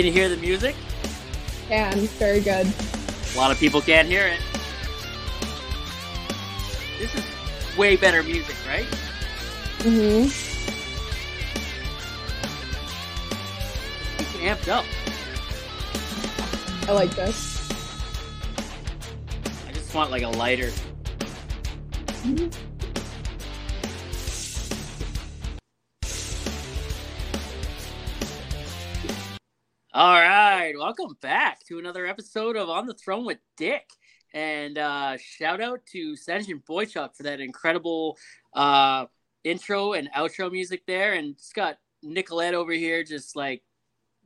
[0.00, 0.74] Can you hear the music?
[1.68, 2.66] Can very good.
[2.66, 4.40] A lot of people can't hear it.
[6.98, 8.86] This is way better music, right?
[9.80, 10.24] Mm-hmm.
[14.20, 14.86] It's amped up.
[16.88, 17.68] I like this.
[19.68, 20.70] I just want like a lighter.
[29.92, 33.90] All right, welcome back to another episode of On the Throne with Dick.
[34.32, 38.16] And uh, shout out to Sergeant Boychuk for that incredible
[38.54, 39.06] uh,
[39.42, 41.14] intro and outro music there.
[41.14, 43.64] And it's got Nicolette over here just like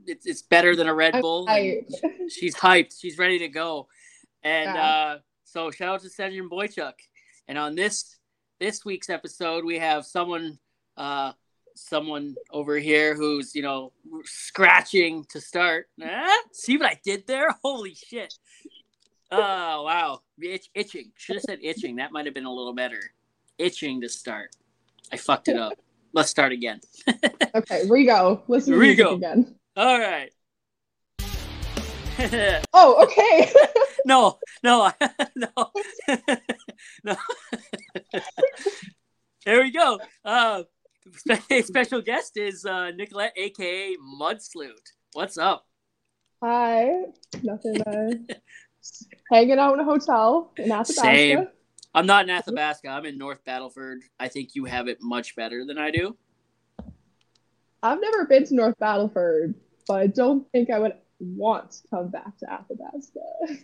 [0.07, 1.47] it's, it's better than a Red I'm Bull.
[1.47, 1.95] hyped.
[2.29, 3.01] She's hyped.
[3.01, 3.88] She's ready to go.
[4.43, 6.93] And uh, so shout out to Sergeant Boychuk.
[7.49, 8.19] And on this
[8.60, 10.59] this week's episode, we have someone
[10.99, 11.33] uh,
[11.74, 13.92] someone over here who's you know
[14.24, 15.88] scratching to start.
[16.02, 17.48] Ah, see what I did there?
[17.62, 18.34] Holy shit!
[19.30, 21.12] Oh wow, Itch, itching.
[21.16, 21.96] Should have said itching.
[21.96, 23.01] That might have been a little better.
[23.59, 24.54] Itching to start.
[25.12, 25.74] I fucked it up.
[26.12, 26.80] Let's start again.
[27.57, 27.84] Okay.
[28.49, 29.15] Listen to music Rigo.
[29.15, 29.54] again.
[29.77, 30.32] All right.
[32.73, 33.52] Oh, okay.
[34.04, 34.90] no, no,
[35.37, 35.49] no,
[37.04, 37.16] no.
[39.45, 40.01] there we go.
[40.24, 40.62] Uh,
[41.65, 44.93] special guest is uh, Nicolette, aka Mudsloot.
[45.12, 45.66] What's up?
[46.43, 46.90] Hi.
[47.43, 47.80] Nothing.
[47.82, 48.34] Uh,
[49.32, 51.01] hanging out in a hotel in Athabasca.
[51.01, 51.48] Same.
[51.95, 52.88] I'm not in Athabasca.
[52.88, 54.01] I'm in North Battleford.
[54.18, 56.16] I think you have it much better than I do.
[57.82, 59.54] I've never been to North Battleford,
[59.87, 63.62] but I don't think I would want to come back to Athabasca.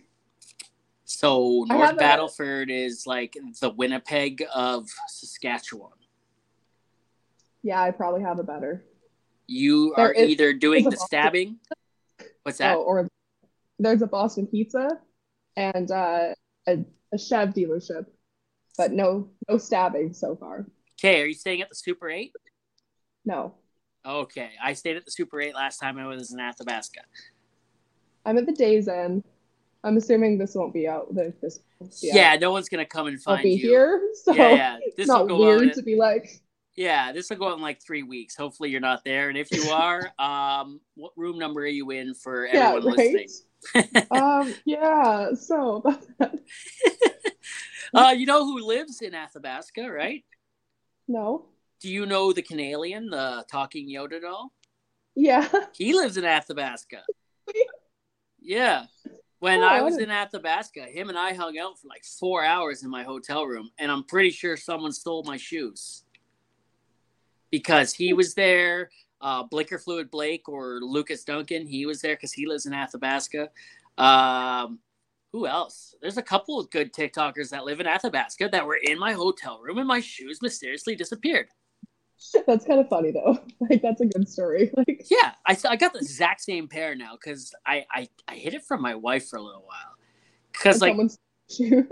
[1.03, 5.91] So North have a- Battleford is like the Winnipeg of Saskatchewan.
[7.63, 8.83] Yeah, I probably have a better.
[9.47, 11.59] You There are is- either doing the stabbing.
[12.43, 12.75] What's that?
[12.75, 13.07] Oh, or
[13.79, 14.99] there's a Boston Pizza
[15.55, 16.33] and uh,
[16.67, 18.05] a, a Chev dealership,
[18.77, 20.65] but no no stabbing so far.
[20.99, 22.31] Okay, are you staying at the Super 8?
[23.25, 23.55] No,
[24.05, 27.01] Okay, I stayed at the Super 8 last time I was in Athabasca.
[28.25, 29.23] I'm at the Days Inn.
[29.83, 31.13] I'm assuming this won't be out.
[31.13, 33.57] the- This won't Yeah, no one's gonna come and find I'll be you.
[33.69, 34.77] here, so yeah, yeah.
[34.95, 36.41] This it's will go weird to be like.
[36.75, 38.35] Yeah, this will go out in like three weeks.
[38.35, 42.13] Hopefully, you're not there, and if you are, um, what room number are you in
[42.13, 43.13] for Yeah, everyone right.
[43.13, 44.05] listening?
[44.11, 45.33] um, yeah.
[45.33, 45.83] So
[47.93, 50.23] uh, you know who lives in Athabasca, right?
[51.07, 51.45] no,
[51.81, 54.51] Do you know the Canadian, the talking Yoda doll?
[55.15, 55.47] yeah.
[55.73, 57.03] He lives in Athabasca.
[58.41, 58.85] Yeah.
[59.39, 62.45] When Oh, I I was in Athabasca, him and I hung out for like four
[62.45, 66.03] hours in my hotel room, and I'm pretty sure someone stole my shoes
[67.51, 68.89] because he was there.
[69.19, 73.49] Uh, Blinker Fluid Blake or Lucas Duncan, he was there because he lives in Athabasca.
[73.97, 74.79] Um,
[75.31, 75.93] who else?
[76.01, 79.61] There's a couple of good TikTokers that live in Athabasca that were in my hotel
[79.61, 81.47] room, and my shoes mysteriously disappeared.
[82.45, 83.39] That's kind of funny though.
[83.69, 84.71] Like that's a good story.
[84.77, 88.53] Like Yeah, I, I got the exact same pair now because I, I I hid
[88.53, 89.95] it from my wife for a little while
[90.51, 90.95] because like
[91.49, 91.87] shoes.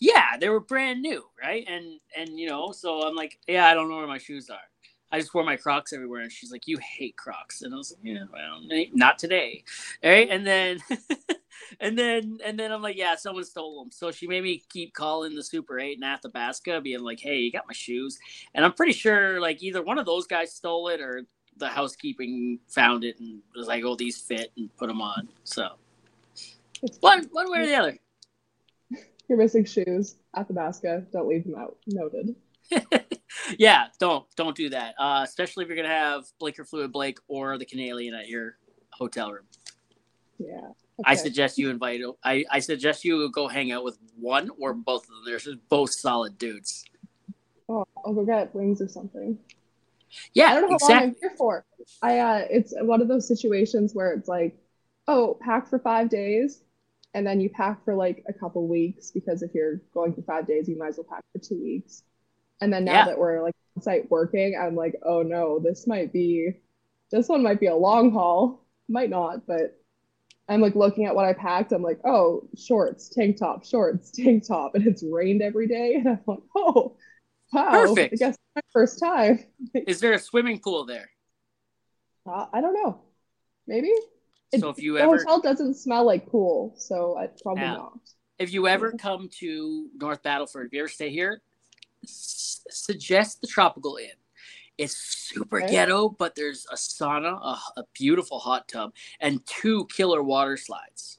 [0.00, 3.74] yeah they were brand new right and and you know so I'm like yeah I
[3.74, 4.58] don't know where my shoes are
[5.14, 7.92] I just wore my Crocs everywhere and she's like you hate Crocs and I was
[7.92, 8.60] like yeah well
[8.92, 9.62] not today
[10.02, 10.78] all right and then
[11.80, 14.92] and then and then I'm like yeah someone stole them so she made me keep
[14.92, 18.18] calling the Super Eight in Athabasca being like hey you got my shoes
[18.54, 21.26] and I'm pretty sure like either one of those guys stole it or
[21.56, 25.28] the housekeeping found it and was like, "Oh, these fit," and put them on.
[25.44, 25.68] So
[27.00, 27.98] one one way or the other.
[29.28, 30.16] You're missing shoes.
[30.36, 31.06] Athabasca.
[31.12, 31.78] Don't leave them out.
[31.86, 32.34] Noted.
[33.58, 34.94] yeah, don't don't do that.
[34.98, 38.56] Uh, especially if you're gonna have Blinker Fluid Blake or the Canadian at your
[38.90, 39.44] hotel room.
[40.38, 40.68] Yeah.
[41.04, 42.00] I suggest you invite.
[42.22, 45.22] I, I suggest you go hang out with one or both of them.
[45.26, 46.84] They're just both solid dudes.
[47.68, 49.38] Oh, I'll go get wings or something.
[50.32, 50.94] Yeah, I don't know how exactly.
[50.94, 51.64] long I'm here for.
[52.02, 54.56] I uh, it's one of those situations where it's like,
[55.08, 56.62] oh, pack for five days,
[57.14, 60.46] and then you pack for like a couple weeks because if you're going for five
[60.46, 62.04] days, you might as well pack for two weeks.
[62.60, 63.04] And then now Yeah.
[63.06, 66.52] that we're like on site working, I'm like, oh no, this might be,
[67.10, 68.64] this one might be a long haul.
[68.88, 69.78] Might not, but
[70.48, 71.72] I'm like looking at what I packed.
[71.72, 76.08] I'm like, oh, shorts, tank top, shorts, tank top, and it's rained every day, and
[76.08, 76.96] I'm like, oh,
[77.52, 78.12] wow, Perfect.
[78.12, 79.44] I guess my first time.
[79.74, 81.08] Is there a swimming pool there?
[82.26, 83.00] Uh, I don't know.
[83.66, 83.90] Maybe.
[84.52, 87.72] It- So if you the ever hotel doesn't smell like pool, so I probably Yeah.
[87.74, 87.98] not.
[88.38, 91.40] if you ever come to North Battleford, if you ever stay here,
[92.04, 94.10] s- suggest the Tropical Inn.
[94.78, 95.70] It's super Okay.
[95.72, 101.18] ghetto, but there's a sauna, a, a beautiful hot tub, and two killer water slides.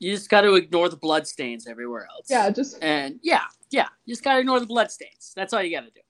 [0.00, 2.26] You just got to ignore the blood stains everywhere else.
[2.30, 5.32] Yeah, just And yeah, yeah, you just got to ignore the blood stains.
[5.36, 6.00] That's all you got to do.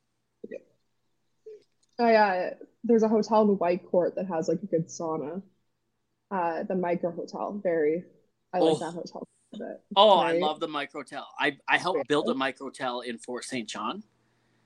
[2.01, 2.51] I uh,
[2.85, 5.43] there's a hotel in Whitecourt that has like a good sauna.
[6.31, 8.05] Uh, the Micro Hotel, very.
[8.55, 8.79] I like Oh.
[8.79, 9.27] that hotel.
[9.55, 9.81] A bit.
[9.97, 11.25] Oh, I love the microtel.
[11.39, 13.69] I I helped build a microtel in Fort St.
[13.69, 14.03] John.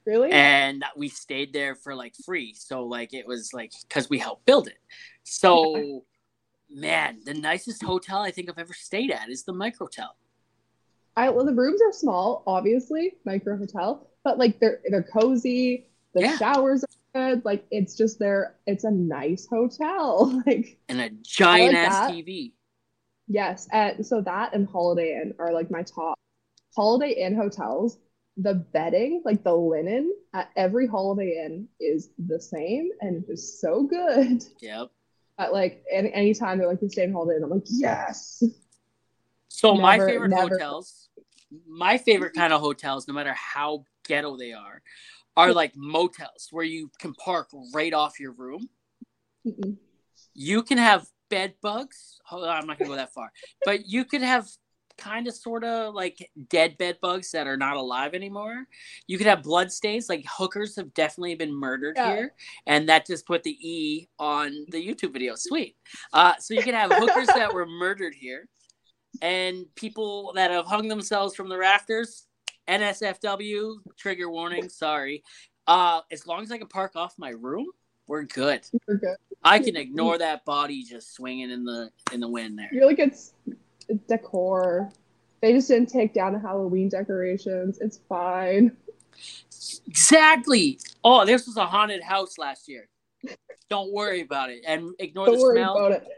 [0.04, 0.32] Really?
[0.32, 4.44] and we stayed there for like free so like it was like because we helped
[4.46, 4.78] build it
[5.22, 6.02] so
[6.68, 10.08] man the nicest hotel i think i've ever stayed at is the microtel
[11.16, 15.86] I well, the rooms are small, obviously, micro hotel, but like they're they're cozy.
[16.14, 16.36] The Yeah.
[16.38, 16.82] showers
[17.14, 17.44] are good.
[17.44, 18.56] Like it's just there.
[18.66, 20.42] It's a nice hotel.
[20.46, 22.10] Like and a giant ass that.
[22.12, 22.52] tv
[23.32, 26.18] yes, and so that and Holiday Inn are like my top.
[26.74, 27.98] Holiday Inn hotels,
[28.36, 33.60] the bedding, like the linen at every Holiday Inn is the same, and it is
[33.60, 34.44] so good.
[34.60, 34.88] yep
[35.36, 38.42] But like any anytime they're like the same Holiday Inn, I'm like yes.
[39.48, 41.08] so my favorite never- hotels
[41.68, 44.82] my favorite kind of hotels no matter how ghetto they are
[45.36, 45.56] are mm-hmm.
[45.56, 48.68] like motels where you can park right off your room
[49.46, 49.76] Mm-mm.
[50.34, 52.20] you can have bed bugs.
[52.26, 53.32] Hold on, I'm not gonna go that far,
[53.64, 54.46] but you could have
[54.98, 58.66] kind of sort of like dead bed bugs that are not alive anymore.
[59.06, 60.10] You could have blood stains.
[60.10, 62.14] Like hookers have definitely been murdered Yeah.
[62.14, 62.34] here,
[62.66, 65.34] and that just put the E on the YouTube video.
[65.34, 65.76] Sweet.
[66.12, 68.46] Uh, so you can have hookers that were murdered here,
[69.22, 72.26] and people that have hung themselves from the rafters.
[72.68, 74.68] NSFW trigger warning.
[74.68, 75.24] Sorry.
[75.66, 77.66] Uh, as long as I can park off my room,
[78.06, 78.62] we're good.
[78.86, 79.16] You're good.
[79.44, 82.68] I can ignore that body just swinging in the in the wind there.
[82.72, 83.34] You're like it's
[84.08, 84.90] decor.
[85.40, 87.78] They just didn't take down the Halloween decorations.
[87.80, 88.76] It's fine.
[89.86, 90.78] Exactly.
[91.02, 92.88] Oh, this was a haunted house last year.
[93.68, 95.76] Don't worry about it and ignore Don't the worry smell.
[95.76, 96.08] about it.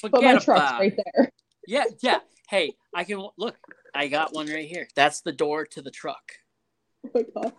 [0.00, 1.30] Forget But my truck's right there.
[1.66, 2.18] Yeah, yeah.
[2.48, 3.54] Hey, I can look.
[3.94, 4.88] I got one right here.
[4.96, 6.32] That's the door to the truck.
[7.06, 7.52] Oh my god.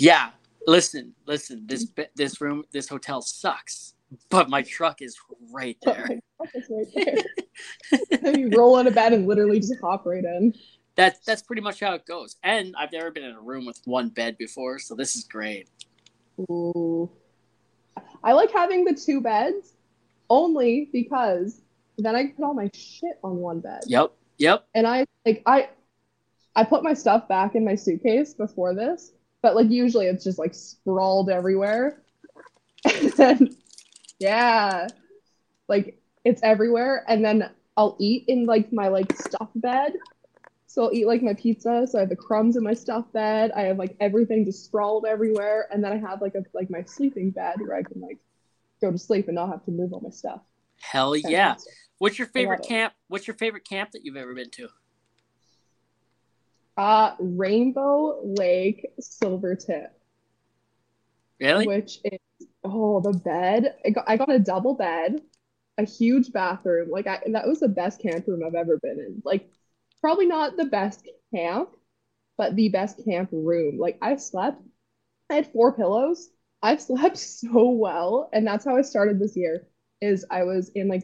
[0.00, 0.30] Yeah.
[0.66, 1.64] Listen, listen.
[1.66, 2.02] This mm-hmm.
[2.16, 3.94] this room, this hotel sucks,
[4.30, 5.16] but my truck is
[5.52, 6.18] right Oh there.
[6.54, 7.24] it's right
[8.12, 8.34] there.
[8.38, 10.54] you roll out of bed and literally just hop right in.
[10.96, 12.36] That that's pretty much how it goes.
[12.42, 15.68] And I've never been in a room with one bed before, so this is great.
[16.50, 17.10] Ooh.
[18.22, 19.74] I like having the two beds
[20.30, 21.60] only because
[21.96, 23.82] then I put all my shit on one bed.
[23.86, 24.12] Yep.
[24.38, 24.66] Yep.
[24.74, 25.70] And I like I
[26.54, 30.38] I put my stuff back in my suitcase before this, but like usually it's just
[30.38, 32.02] like sprawled everywhere.
[33.16, 33.56] Then
[34.18, 34.88] yeah.
[35.68, 39.94] Like it's everywhere and then I'll eat in like my like stuff bed.
[40.66, 43.52] So I'll eat like my pizza, so I have the crumbs in my stuff bed.
[43.56, 46.82] I have like everything just sprawled everywhere and then I have like a like my
[46.82, 48.18] sleeping bed where I can like
[48.80, 50.40] go to sleep and not have to move all my stuff.
[50.80, 51.56] Hell yeah.
[51.98, 52.68] What's your favorite it.
[52.68, 52.92] camp?
[53.08, 54.68] What's your favorite camp that you've ever been to?
[56.78, 59.88] Uh Rainbow Lake Silvertip.
[61.40, 61.66] Really?
[61.66, 62.20] which is
[62.62, 63.74] oh the bed.
[63.84, 65.20] I got I got a double bed,
[65.76, 66.88] a huge bathroom.
[66.88, 69.22] Like I that was the best camp room I've ever been in.
[69.24, 69.50] Like
[70.00, 71.70] probably not the best camp,
[72.36, 73.78] but the best camp room.
[73.78, 74.62] Like I slept,
[75.30, 76.30] I had four pillows.
[76.62, 79.66] I've slept so well, and that's how I started this year.
[80.00, 81.02] Is I was in like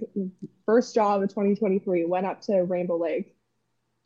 [0.66, 3.34] first job of 2023, went up to Rainbow Lake,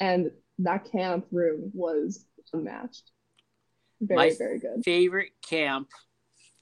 [0.01, 3.11] and that camp room was unmatched.
[4.01, 4.85] Very, My very good.
[4.85, 5.89] Favorite camp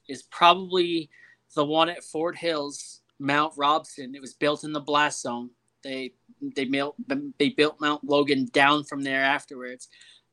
[0.08, 1.10] is probably
[1.54, 4.14] the one at Fort Hills, Mount Robson.
[4.14, 5.50] It was built in the blast zone.
[5.82, 6.96] They they built
[7.38, 9.88] they built Mount Logan down from there afterwards.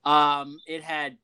[0.06, 1.18] Um, it had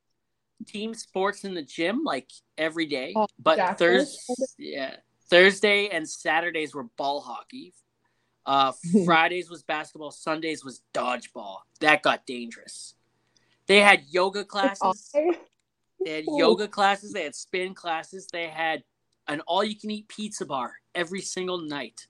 [0.66, 4.96] team sports in the gym like every day, Oh, but Thursday, yeah,
[5.30, 7.74] Thursday and Saturdays were ball hockey.
[8.46, 8.72] Uh,
[9.06, 10.12] Fridays was basketball.
[10.12, 11.58] Sundays was dodgeball.
[11.82, 12.96] That got dangerous.
[13.68, 15.12] They had yoga classes.
[16.04, 17.14] They had yoga classes.
[17.14, 18.28] They had spin classes.
[18.32, 18.84] They had
[19.28, 22.08] an all-you-can-eat pizza bar every single night,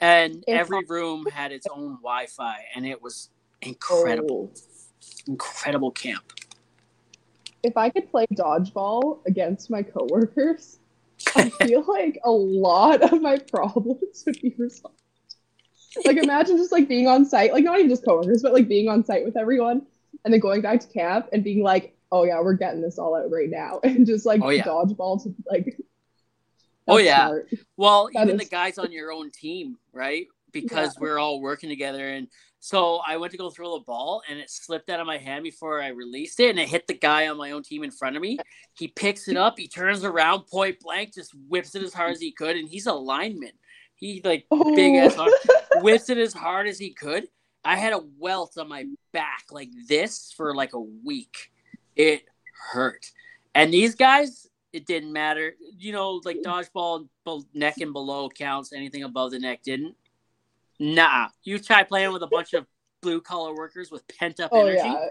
[0.00, 3.28] and every room had its own Wi-Fi, and it was
[3.60, 4.60] incredible, Oh.
[5.26, 6.32] incredible camp.
[7.62, 10.78] If I could play dodgeball against my coworkers,
[11.34, 14.94] I feel like a lot of my problems would be resolved.
[16.04, 18.88] Like imagine just like being on site, like not even just coworkers, but like being
[18.88, 19.86] on site with everyone
[20.24, 23.14] and then going back to camp and being like, oh yeah, we're getting this all
[23.16, 23.80] out right now.
[23.84, 24.64] And just like Oh, yeah.
[24.64, 25.76] dodgeball to like
[26.88, 27.26] Oh, yeah.
[27.26, 27.50] smart.
[27.76, 30.26] Well, That even the guys on your own team, right?
[30.52, 31.00] because Yeah.
[31.02, 32.08] we are all working together.
[32.08, 32.28] And
[32.60, 35.42] so I went to go throw the ball and it slipped out of my hand
[35.42, 38.16] before I released it and it hit the guy on my own team in front
[38.16, 38.38] of me.
[38.72, 42.20] He picks it up, he turns around point blank, just whips it as hard as
[42.20, 42.56] he could.
[42.56, 43.50] And he's a lineman.
[43.96, 45.30] He like big ass Oh.
[45.82, 47.28] whips it as hard as he could.
[47.64, 51.50] I had a welt on my back like this for like a week.
[51.96, 52.24] It
[52.72, 53.10] hurt.
[53.54, 55.54] And these guys, it didn't matter.
[55.78, 57.08] You know, like dodgeball,
[57.54, 58.72] neck and below counts.
[58.72, 59.96] Anything above the neck didn't.
[60.78, 61.28] Nah.
[61.42, 62.66] You try playing with a bunch of
[63.02, 65.08] blue collar workers with pent up Oh energy, yeah,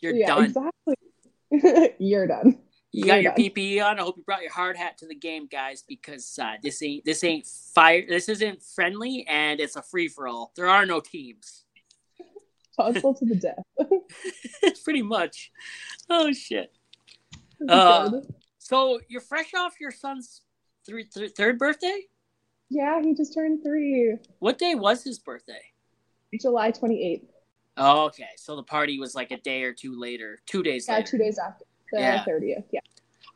[0.00, 0.44] you're yeah, done.
[0.44, 1.94] exactly.
[1.98, 2.58] You're done.
[2.94, 3.32] You got your.
[3.32, 3.98] PPE on.
[3.98, 7.04] I hope you brought your hard hat to the game, guys, because uh, this ain't
[7.04, 8.04] this ain't fire.
[8.08, 10.52] This isn't friendly, and it's a free for all.
[10.56, 11.64] There are no teams.
[12.76, 14.74] Possible to the death.
[14.84, 15.50] Pretty much.
[16.10, 16.72] Oh shit.
[17.68, 18.10] Uh,
[18.58, 20.42] So you're fresh off your son's
[20.86, 22.00] three, th- third birthday.
[22.70, 24.16] yeah, he just turned three.
[24.38, 25.60] What day was his birthday?
[26.40, 27.22] July 28th.
[27.76, 28.28] Oh, okay.
[28.36, 31.10] So the party was like a day or two later, two days Yeah, later.
[31.12, 32.24] two days after the Yeah.
[32.24, 32.66] 30th.
[32.72, 32.80] Yeah.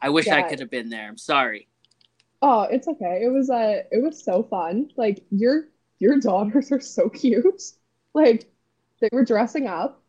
[0.00, 1.08] I wish I could have been there.
[1.08, 1.68] I'm sorry.
[2.42, 3.22] Oh, it's okay.
[3.24, 4.90] It was uh it was so fun.
[4.96, 7.62] Like your your daughters are so cute.
[8.14, 8.52] Like
[9.00, 10.02] they were dressing up.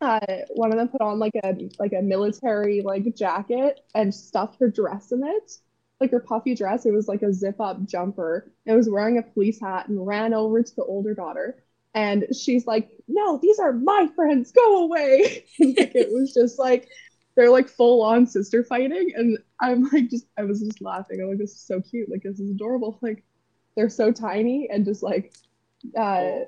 [0.00, 0.20] Uh
[0.54, 4.68] one of them put on like a like a military like jacket and stuffed her
[4.70, 5.52] dress in it.
[6.00, 6.84] Like her puffy dress.
[6.84, 8.52] It was like a zip up jumper.
[8.66, 11.62] And was wearing a police hat and ran over to the older daughter.
[11.94, 14.52] And she's like, No, these are my friends.
[14.52, 15.46] Go away.
[15.60, 16.88] like, it was just like
[17.36, 21.28] they're like full on sister fighting and i'm like just i was just laughing i'm
[21.28, 23.22] like this is so cute like this is adorable like
[23.76, 25.32] they're so tiny and just like
[25.98, 26.40] uh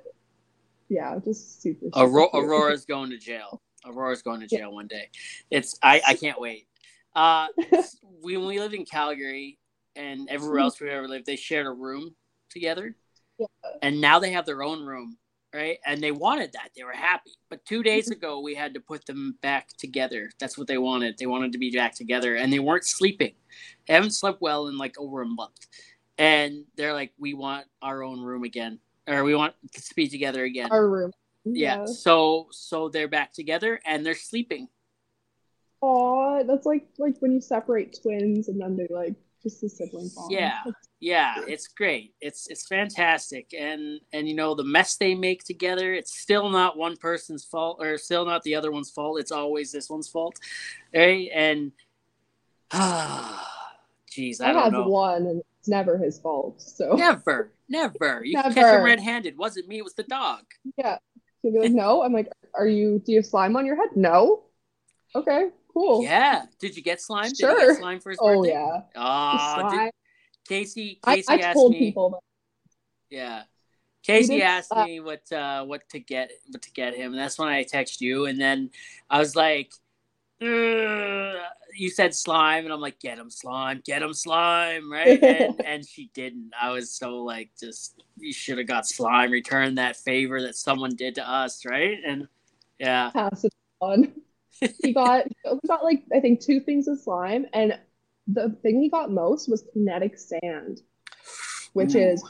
[0.88, 2.28] yeah just super, super Aurora.
[2.34, 3.60] Aurora's going to jail.
[3.84, 5.10] Aurora's going to jail one day.
[5.50, 6.66] It's I, I can't wait.
[7.14, 7.46] Uh,
[8.22, 9.58] we when we lived in Calgary
[9.96, 12.14] and everywhere else we ever lived, they shared a room
[12.50, 12.96] together,
[13.38, 13.46] Yeah.
[13.82, 15.18] and now they have their own room,
[15.54, 15.78] right?
[15.86, 16.70] And they wanted that.
[16.76, 17.32] They were happy.
[17.48, 18.12] But two days mm-hmm.
[18.18, 20.30] ago, we had to put them back together.
[20.38, 21.18] That's what they wanted.
[21.18, 23.34] They wanted to be back together, and they weren't sleeping.
[23.86, 25.66] They haven't slept well in like over a month,
[26.18, 30.44] and they're like, "We want our own room again." Or we want to be together
[30.44, 31.12] again our room
[31.54, 31.84] yeah.
[31.86, 34.68] So so they're back together and they're sleeping.
[35.80, 40.10] Aw, that's like like when you separate twins and then they like just a sibling
[40.14, 40.30] bond.
[40.32, 40.60] Yeah.
[41.00, 42.14] Yeah, it's great.
[42.20, 43.54] It's it's fantastic.
[43.56, 47.78] And and you know the mess they make together, it's still not one person's fault
[47.80, 49.20] or still not the other one's fault.
[49.20, 50.38] It's always this one's fault.
[50.92, 51.28] Right?
[51.32, 51.70] And
[52.72, 53.46] ah
[54.10, 54.88] jeez, I have know.
[54.88, 56.60] one and it's never his fault.
[56.60, 58.22] So Never, never.
[58.24, 58.78] You can catch Never.
[58.78, 59.38] him red-handed.
[59.38, 59.78] Wasn't me.
[59.78, 60.42] It was the dog.
[60.76, 60.98] yeah.
[61.42, 62.02] He'll be like, no.
[62.02, 63.90] I'm like, are you do you have slime on your head?
[63.94, 64.42] No.
[65.14, 66.02] Okay, cool.
[66.02, 66.46] Yeah.
[66.58, 67.28] Did you get slime?
[67.30, 67.68] Did you Sure.
[67.68, 68.52] get slime for his Oh birthday?
[68.52, 68.80] yeah.
[68.96, 69.90] Ah, did- Slime.
[70.48, 70.98] Casey.
[71.04, 71.78] I, Casey I asked told me.
[71.78, 72.20] people that
[73.10, 73.42] Yeah.
[74.02, 77.38] Casey asked uh, me what uh, what to get what to get him, and that's
[77.38, 78.70] when I texted you, and then
[79.10, 79.70] I was like,
[80.40, 85.22] "You said slime," and I'm like, "Get him slime, get him slime," right?
[85.22, 86.52] and and she didn't.
[86.60, 89.30] I was so like, just you should have got slime.
[89.30, 91.98] Return that favor that someone did to us, right?
[92.06, 92.28] And
[92.78, 94.12] yeah, pass it on.
[94.82, 97.78] He got he got like I think two things of slime, and
[98.26, 100.82] the thing he got most was kinetic sand,
[101.72, 102.00] which Ooh.
[102.00, 102.24] is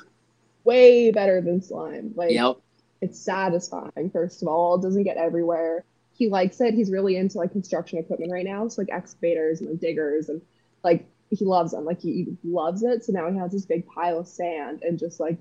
[0.65, 2.13] way better than slime.
[2.15, 2.57] Like yep,
[3.01, 4.11] it's satisfying.
[4.13, 5.85] First of all, it doesn't get everywhere.
[6.13, 6.75] He likes it.
[6.75, 10.43] He's really into like construction equipment right now, so like excavators and like, diggers and
[10.83, 11.85] like he loves them.
[11.85, 13.05] Like he, he loves it.
[13.05, 15.39] So now he has this big pile of sand and just like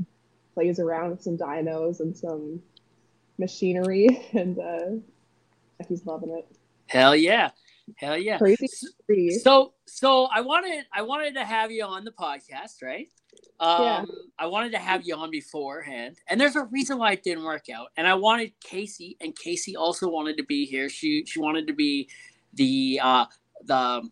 [0.54, 2.62] plays around with some dinos and some
[3.38, 6.57] machinery, and uh, he's loving it.
[6.88, 7.52] Hell yeah,
[7.96, 8.38] hell yeah.
[8.38, 8.68] Crazy.
[9.40, 13.10] So so I wanted I wanted to have you on the podcast, right?
[13.60, 14.06] Um Yeah.
[14.40, 16.18] I wanted to have you on beforehand.
[16.28, 17.88] And there's a reason why it didn't work out.
[17.98, 20.90] And I wanted Casey and Casey also wanted to be here.
[20.90, 22.10] She she wanted to be
[22.54, 23.26] the uh
[23.64, 24.08] the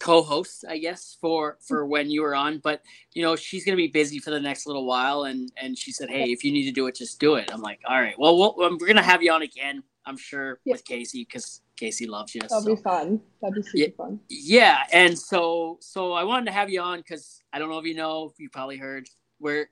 [0.00, 3.80] co-host, I guess, for for when you were on, but you know, she's going to
[3.80, 6.64] be busy for the next little while and and she said, "Hey, if you need
[6.64, 8.18] to do it, just do it." I'm like, "All right.
[8.18, 10.72] Well, we'll we're going to have you on again, I'm sure, Yeah.
[10.72, 12.76] with Casey cuz Casey loves you." That'll so.
[12.76, 13.20] be fun.
[13.40, 13.96] That'd be super Yeah.
[13.96, 14.20] fun.
[14.28, 17.86] Yeah, and so so I wanted to have you on because I don't know if
[17.86, 19.08] you know, you probably heard,
[19.38, 19.70] where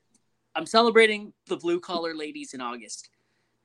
[0.54, 3.08] I'm celebrating the blue collar ladies in August.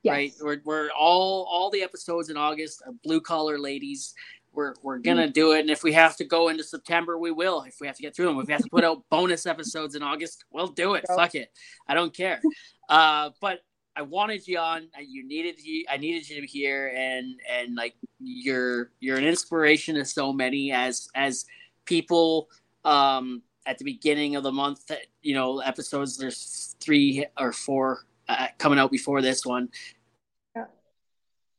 [0.02, 0.12] Yes.
[0.12, 4.14] Right, we're, we're all all the episodes in August are blue collar ladies.
[4.52, 7.62] We're we're gonna do it, and if we have to go into September, we will.
[7.62, 9.96] If we have to get through them, if we have to put out bonus episodes
[9.96, 11.04] in August, we'll do it.
[11.08, 11.18] Yep.
[11.18, 11.50] Fuck it,
[11.88, 12.40] I don't care.
[12.88, 13.60] Uh, but
[13.96, 14.88] I wanted you on.
[15.00, 15.86] You needed you.
[15.88, 20.32] I needed you to be here, and and like you're you're an inspiration to so
[20.32, 21.46] many as as
[21.84, 22.48] people.
[22.84, 26.16] Um, at the beginning of the month, you know episodes.
[26.16, 29.70] There's three or four uh, coming out before this one.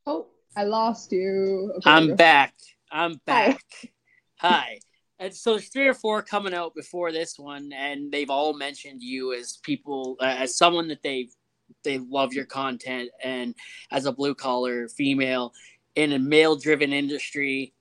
[0.06, 0.26] Oh,
[0.56, 1.72] I lost you.
[1.76, 2.54] Okay, I'm back.
[2.90, 3.62] I'm back.
[4.36, 4.78] Hi.
[5.18, 9.02] And so there's three or four coming out before this one, and they've all mentioned
[9.02, 11.28] you as people, uh, as someone that they
[11.84, 13.54] they love your content, and
[13.90, 15.52] as a blue collar female
[15.94, 17.72] in a male driven industry,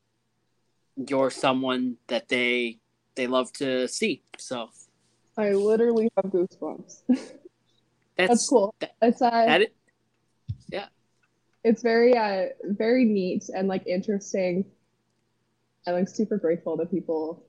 [0.95, 2.79] you're someone that they
[3.15, 4.23] they love to see.
[4.37, 4.69] So
[5.37, 7.01] I literally have goosebumps.
[7.07, 7.37] that's,
[8.17, 8.73] That's cool.
[8.79, 9.73] that- It's uh, that it.
[11.63, 14.65] it's very uh very neat and like interesting.
[15.85, 17.43] I'm like super grateful that people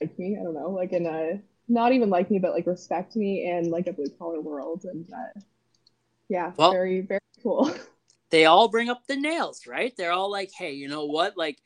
[0.00, 0.36] like me.
[0.40, 3.70] I don't know, like in a not even like me, but like respect me in
[3.70, 5.40] like a blue collar world, and uh,
[6.30, 7.70] yeah, Well- very very cool.
[8.30, 9.92] they all bring up the nails, right?
[9.96, 11.36] They're all like, hey, you know what?
[11.36, 11.58] Like,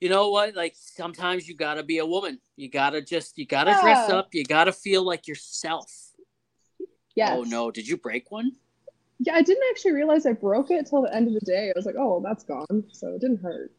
[0.00, 0.56] you know what?
[0.56, 2.40] Like, sometimes you gotta be a woman.
[2.56, 4.30] You gotta just, you gotta dress up.
[4.32, 5.92] You gotta feel like yourself.
[7.14, 8.52] yeah Oh no, did you break one?
[9.18, 11.68] Yeah, I didn't actually realize I broke it till the end of the day.
[11.68, 13.72] I was like, oh, well, that's gone, so it didn't hurt.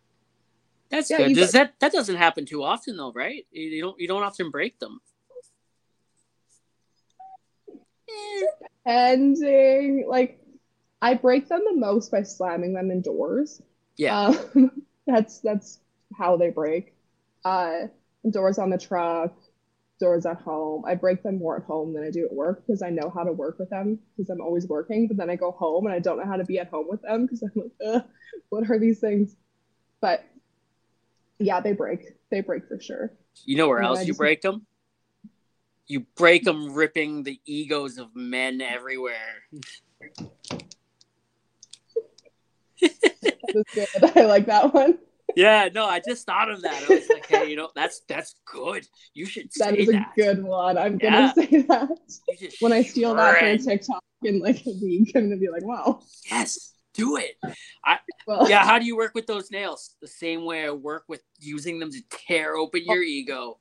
[0.89, 1.36] That's Yeah, good.
[1.36, 3.46] Does that that doesn't happen too often though, right?
[3.51, 5.00] You don't you don't often break them.
[8.86, 10.40] Ending like
[11.02, 13.62] I break them the most by slamming them indoors.
[13.98, 14.34] Yeah.
[14.56, 14.72] Um,
[15.08, 15.80] that's that's
[16.18, 16.94] how they break.
[17.44, 17.88] Uh,
[18.30, 19.34] doors on the truck,
[20.00, 20.84] doors at home.
[20.88, 23.24] I break them more at home than I do at work because I know how
[23.24, 25.08] to work with them because I'm always working.
[25.08, 27.02] But then I go home and I don't know how to be at home with
[27.02, 28.04] them because I'm like, Ugh,
[28.50, 29.36] what are these things?
[30.02, 30.24] But
[31.40, 32.02] yeah, they break.
[32.32, 33.12] They break for sure.
[33.46, 34.66] You know where Yeah, else you just- break them?
[35.88, 39.15] You break them ripping the egos of men everywhere.
[43.74, 44.13] That.
[44.15, 45.00] I like that one.
[45.36, 46.84] Yeah, no, I just thought of that.
[46.84, 48.86] I was like, hey, you know, that's that's good.
[49.13, 50.77] You should say That is a good one.
[50.77, 51.32] I'm Yeah.
[51.34, 51.89] gonna say that
[52.60, 53.58] when I steal that from.
[53.58, 55.12] TikTok in like a week.
[55.15, 56.01] I'm gonna be like, wow.
[56.29, 57.36] Yes, do it.
[58.27, 59.96] Well, Yeah, how do you work with those nails?
[60.01, 63.60] The same way I work with using them to tear open your ego.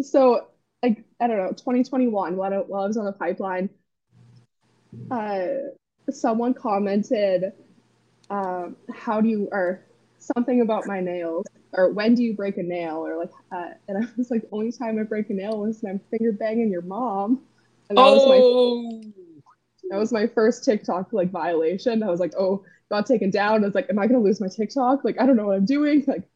[0.00, 0.48] so
[0.82, 3.70] like I don't know, 2021 while I, while I was on the pipeline,
[5.10, 5.46] uh,
[6.10, 7.52] someone commented,
[8.30, 9.84] um, "How do you or
[10.18, 13.98] something about my nails or when do you break a nail or like?" Uh, and
[14.04, 16.70] I was like, "The only time I break a nail was when I'm finger banging
[16.70, 17.42] your mom."
[17.90, 19.02] And that was my Oh,
[19.90, 22.02] that was my first TikTok like violation.
[22.02, 24.48] I was like, "Oh, got taken down." I was like, "Am I gonna lose my
[24.48, 25.04] TikTok?
[25.04, 26.28] Like, I don't know what I'm doing." Like.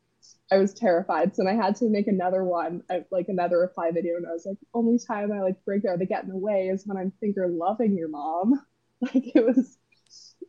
[0.50, 3.90] I was terrified, so then I had to make another one, uh, like another reply
[3.90, 6.36] video, and I was like, "Only time I like break out, they get in the
[6.36, 8.60] way is when I'm finger loving your mom."
[9.00, 9.78] Like it was,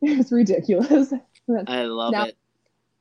[0.00, 1.12] it was ridiculous.
[1.66, 2.36] I love Now- it.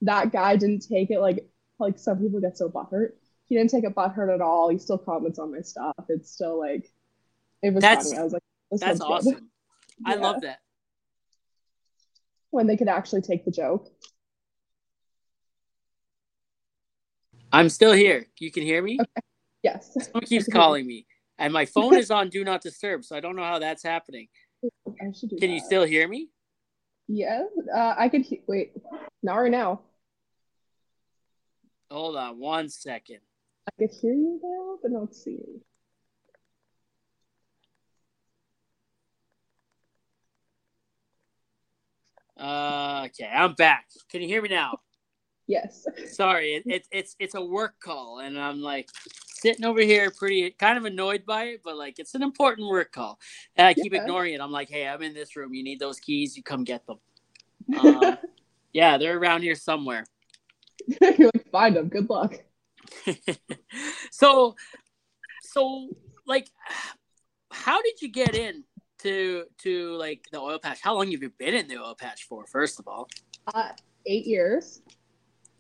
[0.02, 1.48] that guy didn't take it like
[1.80, 3.12] like some people get so butthurt.
[3.46, 4.70] He didn't take it butthurt at all.
[4.70, 5.94] He still comments on my stuff.
[6.10, 6.90] It's still like,
[7.62, 8.20] it was That's- funny.
[8.20, 9.34] I was like, this That's one's good.
[9.36, 9.50] awesome.
[10.06, 10.22] I Yeah.
[10.22, 10.60] love that.
[12.50, 13.90] when they could actually take the joke.
[17.54, 18.26] I'm still here.
[18.40, 18.98] You can hear me?
[19.62, 19.94] Yes.
[19.94, 20.52] Someone keeps I can hear you.
[20.52, 21.06] calling me.
[21.38, 24.28] And my phone is on do not disturb, so I don't know how that's happening.
[24.66, 26.30] I should do Can you still hear me?
[27.08, 28.74] Yeah, uh, I could he- wait.
[29.22, 29.82] now or now.
[31.92, 33.20] Hold on one second.
[33.68, 35.62] I could hear you now, but not see you.
[42.38, 43.86] Uh, okay, I'm back.
[44.10, 44.80] Can you hear me now?
[45.48, 45.86] Yes.
[46.12, 48.90] Sorry, it, it's it's it's a work call, and I'm like
[49.28, 52.94] sitting over here, pretty kind of annoyed by it, but like it's an important work
[52.94, 53.20] call,
[53.58, 54.02] and I keep Yeah.
[54.02, 54.42] ignoring it.
[54.42, 55.54] I'm like, hey, I'm in this room.
[55.54, 56.38] You need those keys?
[56.38, 57.00] You come get them.
[57.78, 58.18] Um,
[58.74, 60.06] yeah, they're around here somewhere.
[61.02, 61.88] You're like, find them.
[61.90, 62.36] Good luck.
[64.12, 64.56] so,
[65.42, 65.90] so
[66.26, 66.50] like,
[67.52, 68.64] how did you get in
[69.00, 70.80] to to like the oil patch?
[70.82, 72.46] How long have you been in the oil patch for?
[72.48, 73.08] First of all,
[73.54, 73.70] Uh,
[74.06, 74.82] eight years.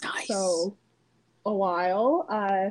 [0.04, 0.28] Nice.
[0.28, 0.78] So
[1.46, 2.26] a while.
[2.30, 2.70] Uh,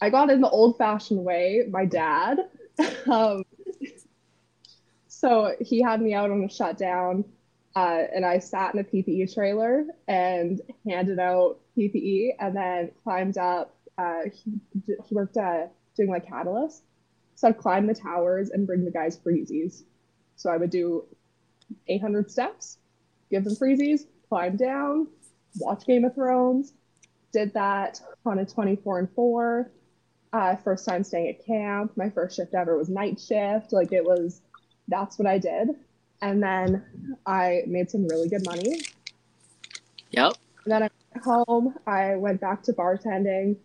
[0.00, 1.66] I got in the old-fashioned way.
[1.70, 2.38] My dad.
[3.10, 3.44] um,
[5.08, 7.24] so he had me out on a shutdown,
[7.76, 13.38] uh, and I sat in a PPE trailer and handed out PPE, and then climbed
[13.38, 13.76] up.
[13.96, 14.52] Uh, he,
[14.86, 16.82] he worked uh, doing like catalyst,
[17.36, 19.84] so I'd climb the towers and bring the guys freezies.
[20.36, 21.04] So I would do
[21.86, 22.78] 800 steps,
[23.30, 25.06] give them freezies, climb down,
[25.58, 26.72] watch Game of Thrones.
[27.32, 29.70] Did that on a 24 and 4.
[30.32, 31.92] Uh, first time staying at camp.
[31.96, 33.72] My first shift ever was night shift.
[33.72, 34.40] Like it was,
[34.88, 35.68] that's what I did.
[36.22, 38.82] And then I made some really good money.
[40.10, 40.34] Yep.
[40.64, 41.74] And then I went home.
[41.86, 43.56] I went back to bartending.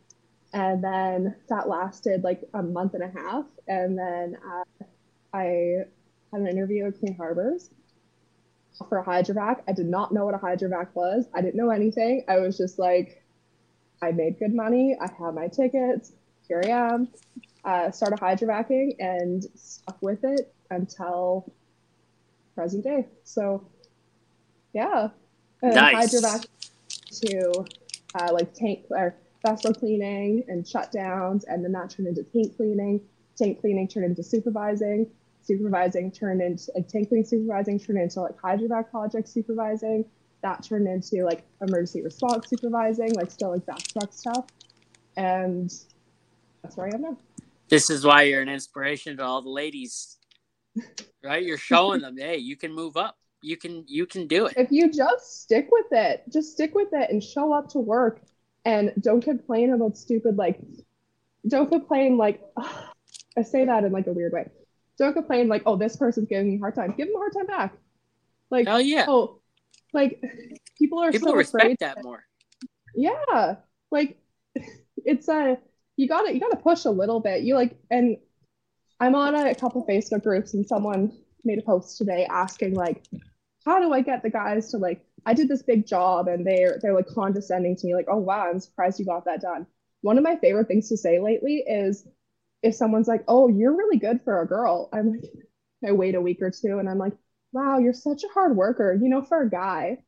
[0.54, 3.46] And then that lasted like a month and a half.
[3.68, 4.84] And then uh,
[5.34, 5.86] I
[6.32, 7.70] had an interview at Clean Harbors
[8.88, 9.62] for a hydrovac.
[9.68, 11.26] I did not know what a hydrovac was.
[11.34, 12.24] I didn't know anything.
[12.28, 13.24] I was just like,
[14.02, 14.98] I made good money.
[15.00, 16.14] I have my tickets.
[16.48, 17.10] Here I am.
[17.66, 21.52] Uh, started hydrovacing and stuck with it until
[22.56, 23.08] present day.
[23.24, 23.68] So,
[24.74, 25.10] yeah.
[25.62, 26.14] And Nice.
[26.14, 26.48] hydrovac
[27.22, 27.66] to
[28.16, 29.16] uh, like tank or
[29.46, 33.02] vessel cleaning and shutdowns, and then that turned into tank cleaning.
[33.38, 35.08] Tank cleaning turned into supervising.
[35.50, 40.06] Supervising turned into like tank supervising turned into like hydrovac project supervising.
[40.44, 44.46] That turned into like emergency response supervising, like still like that truck stuff.
[45.18, 45.74] And
[46.62, 47.18] that's where I am now.
[47.68, 50.18] This is why you're an inspiration to all the ladies,
[51.24, 51.44] right?
[51.44, 53.18] You're showing them, hey, you can move up.
[53.42, 54.54] You can you can do it.
[54.56, 58.22] if you just stick with it, just stick with it and show up to work
[58.66, 60.60] and don't complain about stupid like
[61.48, 62.40] don't complain like
[63.38, 64.48] I say that in like a weird way.
[65.00, 66.94] Don't complain like, oh, this person's giving me a hard time.
[66.98, 67.74] Give them a hard time back.
[68.52, 69.06] Like, oh yeah.
[69.08, 69.40] oh,
[69.94, 70.22] like
[70.78, 71.78] people are People so respect afraid.
[71.80, 72.24] that more.
[72.96, 73.56] Yeah,
[73.92, 74.18] like
[74.98, 75.58] it's a
[75.96, 77.44] you gotta you gotta push a little bit.
[77.44, 78.18] You like, and
[79.00, 81.12] I'm on a couple Facebook groups, and someone
[81.46, 83.06] made a post today asking like,
[83.66, 85.06] how do I get the guys to like?
[85.26, 88.50] I did this big job, and they're they're like condescending to me, like, oh wow,
[88.50, 89.66] I'm surprised you got that done.
[90.02, 92.06] One of my favorite things to say lately is
[92.64, 94.90] if someone's like, oh, you're really good for a girl.
[94.94, 95.32] I'm like,
[95.88, 97.14] I wait a week or two, and I'm like,
[97.54, 98.98] wow, you're such a hard worker.
[99.02, 100.00] You know, for a guy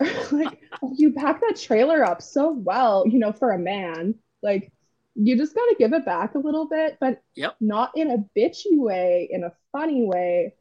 [0.32, 0.60] like
[0.96, 4.14] you back that trailer up so well, you know, for a man.
[4.42, 4.72] Like
[5.14, 7.56] you just gotta give it back a little bit, but Yep.
[7.60, 10.54] not in a bitchy way, in a funny way.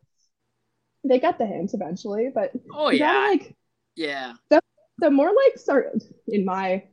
[1.04, 3.30] They get the hint eventually, but Oh you gotta yeah.
[3.32, 3.56] like
[3.96, 4.34] Yeah.
[5.00, 6.84] the more like start in my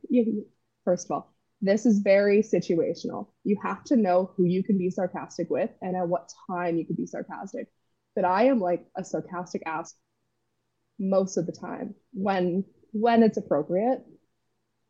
[0.85, 1.32] first of all,
[1.63, 3.27] this is very situational.
[3.45, 6.85] You have to know who you can be sarcastic with and at what time you
[6.85, 7.69] can be sarcastic.
[8.15, 9.95] But I am like a sarcastic ass
[10.99, 14.03] most of the time when when it's appropriate.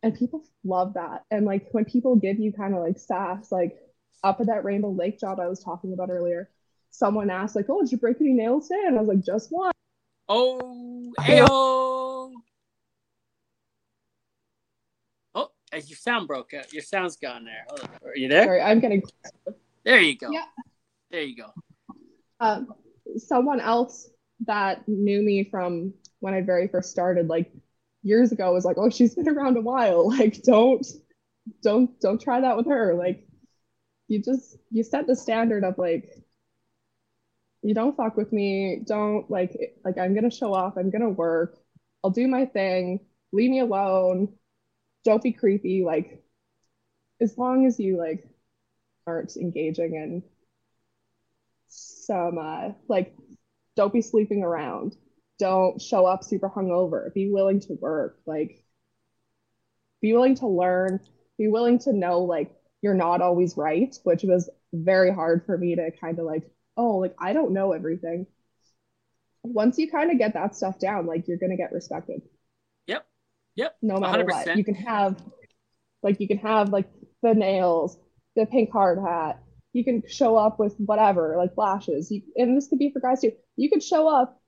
[0.02, 1.24] And people love that.
[1.30, 3.78] And like when people give you kind of like sass, like
[4.24, 6.50] up at that Rainbow Lake job I was talking about earlier,
[6.90, 9.52] someone asked like, "Oh, did you break any nails today?" And I was like, "Just
[9.52, 9.72] one."
[10.28, 12.34] Oh, ayo.
[15.36, 16.72] Oh, uh, your sound broke out.
[16.74, 17.66] Your sound's gone there.
[18.06, 18.44] Are you there?
[18.46, 19.04] Sorry, I'm getting
[19.84, 20.30] There you go.
[20.32, 20.46] Yeah.
[21.12, 21.54] There you go.
[22.40, 22.68] um,
[23.18, 24.10] someone else
[24.46, 27.52] that knew me from when I very first started, like
[28.02, 30.10] years ago, was like, "Oh, she's been around a while.
[30.18, 30.86] Like, don't,
[31.62, 32.96] don't, don't try that with her.
[32.96, 33.28] Like,
[34.08, 36.10] you just you set the standard of like,
[37.62, 38.82] you don't fuck with me.
[38.86, 39.56] Don't like,
[39.86, 40.78] like I'm gonna show off.
[40.78, 41.58] I'm gonna work.
[42.04, 43.00] I'll do my thing.
[43.32, 44.34] Leave me alone.
[45.04, 45.84] Don't be creepy.
[45.84, 46.24] Like,
[47.22, 48.28] as long as you like
[49.08, 50.24] aren't engaging in
[51.68, 53.16] some uh like
[53.76, 54.96] don't be sleeping around.
[55.40, 57.12] Don't show up super hungover.
[57.14, 58.64] Be willing to work like
[60.02, 61.00] be willing to learn.
[61.38, 65.76] Be willing to know like you're not always right which was very hard for me
[65.76, 66.44] to kind of like
[66.76, 68.28] oh like i don't know everything.
[69.44, 72.22] Once you kind of get that stuff down like you're gonna get respected
[73.56, 73.78] Yep.
[73.82, 74.28] No matter 100%.
[74.28, 75.22] what you can have
[76.02, 76.90] like you can have like
[77.22, 77.98] the nails
[78.36, 79.42] the pink hard hat.
[79.74, 83.22] You can show up with whatever like flashes you, and this could be for guys
[83.22, 83.32] too.
[83.56, 84.40] You could show up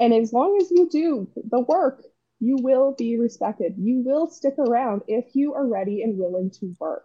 [0.00, 2.04] and as long as you do the work
[2.40, 3.74] you will be respected.
[3.78, 7.04] You will stick around if you are ready and willing to work.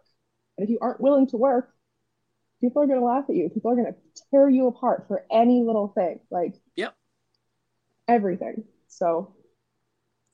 [0.58, 1.74] And if you aren't willing to work
[2.64, 3.50] people are going to laugh at you.
[3.50, 6.96] People are going to tear you apart for any little thing like Yep.
[8.08, 8.64] everything.
[8.88, 9.36] So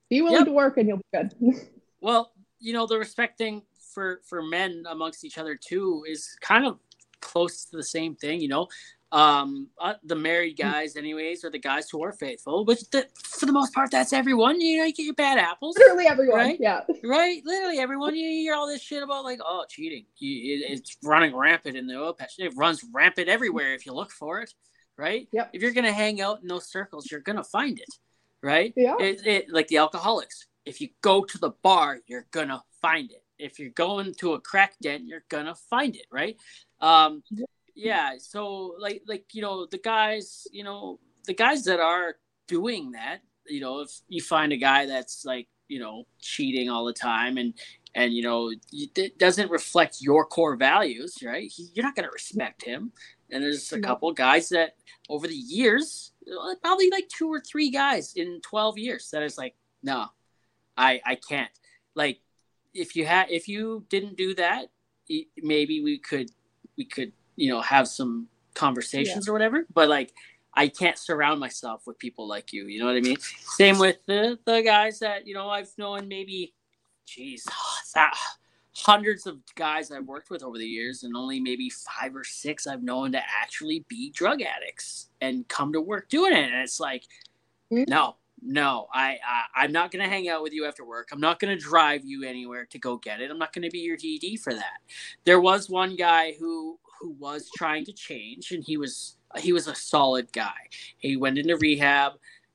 [0.10, 0.45] be willing Yep.
[0.45, 1.34] to work and you'll be good
[2.02, 6.65] Well, you know, the respect thing for for men amongst each other too is kind
[6.65, 6.80] of
[7.22, 8.39] close to the same thing.
[8.39, 8.67] You know,
[9.12, 12.63] um, uh, the married guys, anyways, are the guys who are faithful.
[12.63, 14.62] Which, the, for the most part, that's everyone.
[14.62, 15.78] You know, you get your bad apples.
[15.78, 16.58] literally everyone Right?
[16.62, 18.15] yeah Right, literally everyone.
[18.15, 20.06] You hear all this shit about like, oh, cheating.
[20.19, 22.34] You, it, it's running rampant in the oil patch.
[22.38, 24.54] It runs rampant everywhere if you look for it.
[24.98, 25.28] Right.
[25.34, 25.50] Yep.
[25.54, 27.89] If you're gonna hang out in those circles, you're gonna find it.
[28.41, 28.73] Right.
[28.75, 28.95] Yeah.
[28.99, 30.47] It, it like the alcoholics.
[30.65, 33.23] If you go to the bar, you're gonna find it.
[33.38, 36.06] If you're going to a crack den, you're gonna find it.
[36.12, 36.38] Right.
[36.80, 37.23] Um.
[37.75, 38.13] Yeah.
[38.19, 42.15] So like like you know the guys you know the guys that are
[42.47, 46.86] doing that you know if you find a guy that's like you know cheating all
[46.86, 47.54] the time and
[47.95, 52.12] and you know it doesn't reflect your core values right he, you're not going to
[52.12, 52.91] respect him
[53.31, 54.75] and there's a couple guys that
[55.09, 59.37] over the years uh, probably like two or three guys in 12 years that is
[59.37, 60.05] like no
[60.77, 61.51] i i can't
[61.95, 62.19] like
[62.73, 64.67] if you had if you didn't do that
[65.41, 66.29] maybe we could
[66.77, 68.27] we could you know have some
[68.59, 69.31] conversations yeah.
[69.31, 69.65] or whatever.
[69.73, 70.13] But like,
[70.53, 72.65] I can't surround myself with people like you.
[72.67, 73.17] You know what I mean?
[73.19, 76.53] Same with the the guys that you know I've known maybe,
[77.05, 77.47] geez,
[77.95, 78.15] that,
[78.79, 82.67] hundreds of guys I've worked with over the years, and only maybe five or six
[82.67, 86.51] I've known to actually be drug addicts and come to work doing it.
[86.51, 87.03] And it's like,
[87.71, 87.83] mm-hmm.
[87.87, 91.09] no, no, I, I I'm not gonna hang out with you after work.
[91.11, 93.31] I'm not gonna drive you anywhere to go get it.
[93.31, 94.79] I'm not gonna be your DD for that.
[95.25, 99.67] There was one guy who who was trying to change, and he was he was
[99.67, 100.69] a solid guy.
[100.97, 102.13] He went into rehab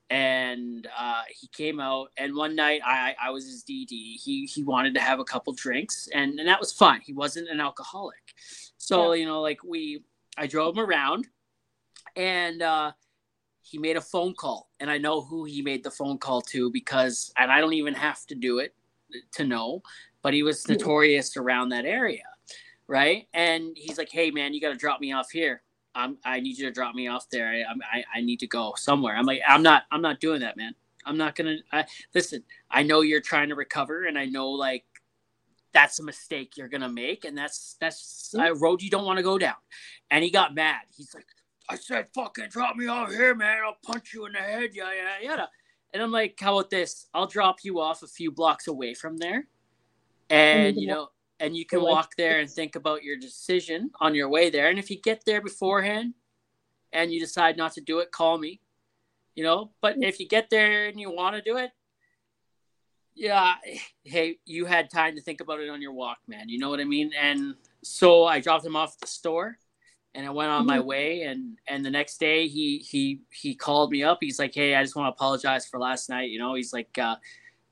[0.09, 4.63] and uh, he came out and one night I, I was his dd he he
[4.63, 7.01] wanted to have a couple drinks and, and that was fine.
[7.01, 8.33] He wasn't an alcoholic.
[8.77, 9.21] So yeah.
[9.21, 10.03] you know like we
[10.37, 11.27] i drove him around
[12.15, 12.91] and uh,
[13.61, 16.69] he made a phone call and i know who he made the phone call to
[16.71, 18.75] because and i don't even have to do it
[19.31, 19.81] to know
[20.21, 22.23] but he was notorious around that area
[22.87, 23.27] right?
[23.33, 25.63] And he's like hey man you got to drop me off here
[25.95, 27.47] I'm, I need you to drop me off there.
[27.47, 29.15] I, I, I need to go somewhere.
[29.15, 30.75] I'm like, I'm not, I'm not doing that, man.
[31.05, 31.57] I'm not gonna.
[31.71, 34.83] I, listen, I know you're trying to recover, and I know like
[35.71, 39.23] that's a mistake you're gonna make, and that's that's a road you don't want to
[39.23, 39.55] go down.
[40.09, 40.81] And he got mad.
[40.95, 41.27] He's like,
[41.69, 43.59] I said, fucking drop me off here, man.
[43.65, 45.45] I'll punch you in the head, yeah, yeah, yeah.
[45.93, 47.07] And I'm like, how about this?
[47.13, 49.47] I'll drop you off a few blocks away from there,
[50.29, 54.29] and you know, and you can walk there and think about your decision on your
[54.29, 54.69] way there.
[54.69, 56.13] And if you get there beforehand
[56.93, 58.61] and you decide not to do it, call me.
[59.35, 61.71] You know, but if you get there and you want to do it,
[63.15, 63.55] yeah,
[64.03, 66.47] hey, you had time to think about it on your walk, man.
[66.47, 67.11] You know what I mean?
[67.19, 69.57] And so I dropped him off at the store
[70.13, 70.67] and I went on mm-hmm.
[70.67, 74.19] my way and and the next day he he he called me up.
[74.21, 76.97] He's like, "Hey, I just want to apologize for last night." You know, he's like
[76.97, 77.17] uh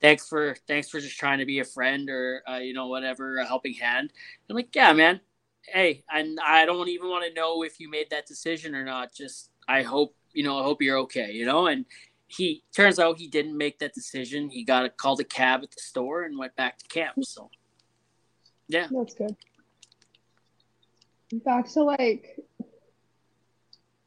[0.04, 3.38] thanks for thanks for just trying to be a friend or uh, you know whatever
[3.38, 4.12] a helping hand.
[4.50, 5.20] I'm like yeah man.
[5.66, 9.14] Hey and i don't even want to know if you made that decision or not.
[9.14, 11.68] Just i hope you know i hope you're okay you know?
[11.68, 11.86] And
[12.26, 14.50] he turns out he didn't make that decision.
[14.50, 17.48] He got a, called a cab at the store and went back to camp so.
[18.68, 18.88] Yeah.
[18.90, 19.36] That's good.
[21.44, 22.40] Back to like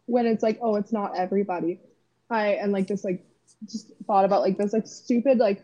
[0.05, 1.79] when it's like oh it's not everybody
[2.29, 3.25] i and like this like
[3.67, 5.61] just thought about like this like stupid like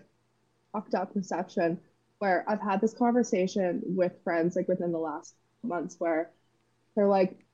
[0.74, 1.80] fucked up perception
[2.20, 6.32] where I've had this conversation with friends like within the last months where
[6.96, 7.46] they're like,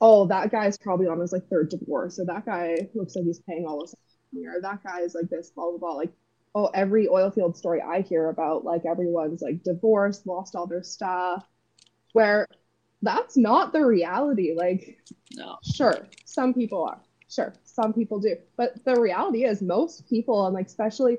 [0.00, 3.40] oh, that guy's probably on his like third divorce, So that guy looks like he's
[3.40, 3.94] paying all this
[4.32, 5.92] money, or that guy is like this, blah blah blah.
[5.92, 6.12] Like,
[6.54, 10.82] oh, every oil field story I hear about, like everyone's like divorced, lost all their
[10.82, 11.46] stuff,
[12.12, 12.46] where
[13.02, 14.54] that's not the reality.
[14.56, 14.98] Like,
[15.34, 15.58] no.
[15.62, 17.00] sure, some people are.
[17.28, 18.36] Sure, some people do.
[18.56, 21.18] But the reality is most people and like especially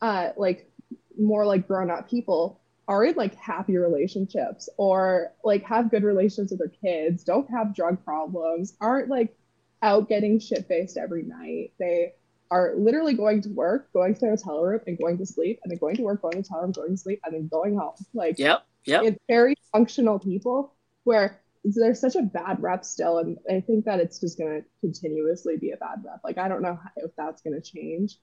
[0.00, 0.70] uh like
[1.18, 6.50] more like grown up people are in like happy relationships or like have good relations
[6.50, 9.36] with their kids, don't have drug problems, aren't like
[9.82, 11.72] out getting shit faced every night.
[11.78, 12.14] They
[12.50, 15.70] are literally going to work, going to their hotel room and going to sleep, and
[15.70, 17.94] then going to work, going to hotel room, going to sleep, and then going home.
[18.14, 19.02] Like, yep, yep.
[19.04, 24.00] It's very functional people where there's such a bad rep still, and I think that
[24.00, 26.20] it's just going to continuously be a bad rep.
[26.24, 28.16] Like, I don't know if that's going to change.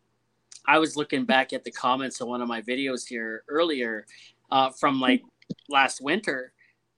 [0.68, 4.06] I was looking back at the comments of one of my videos here earlier
[4.52, 5.24] uh, from like
[5.70, 6.54] last winter,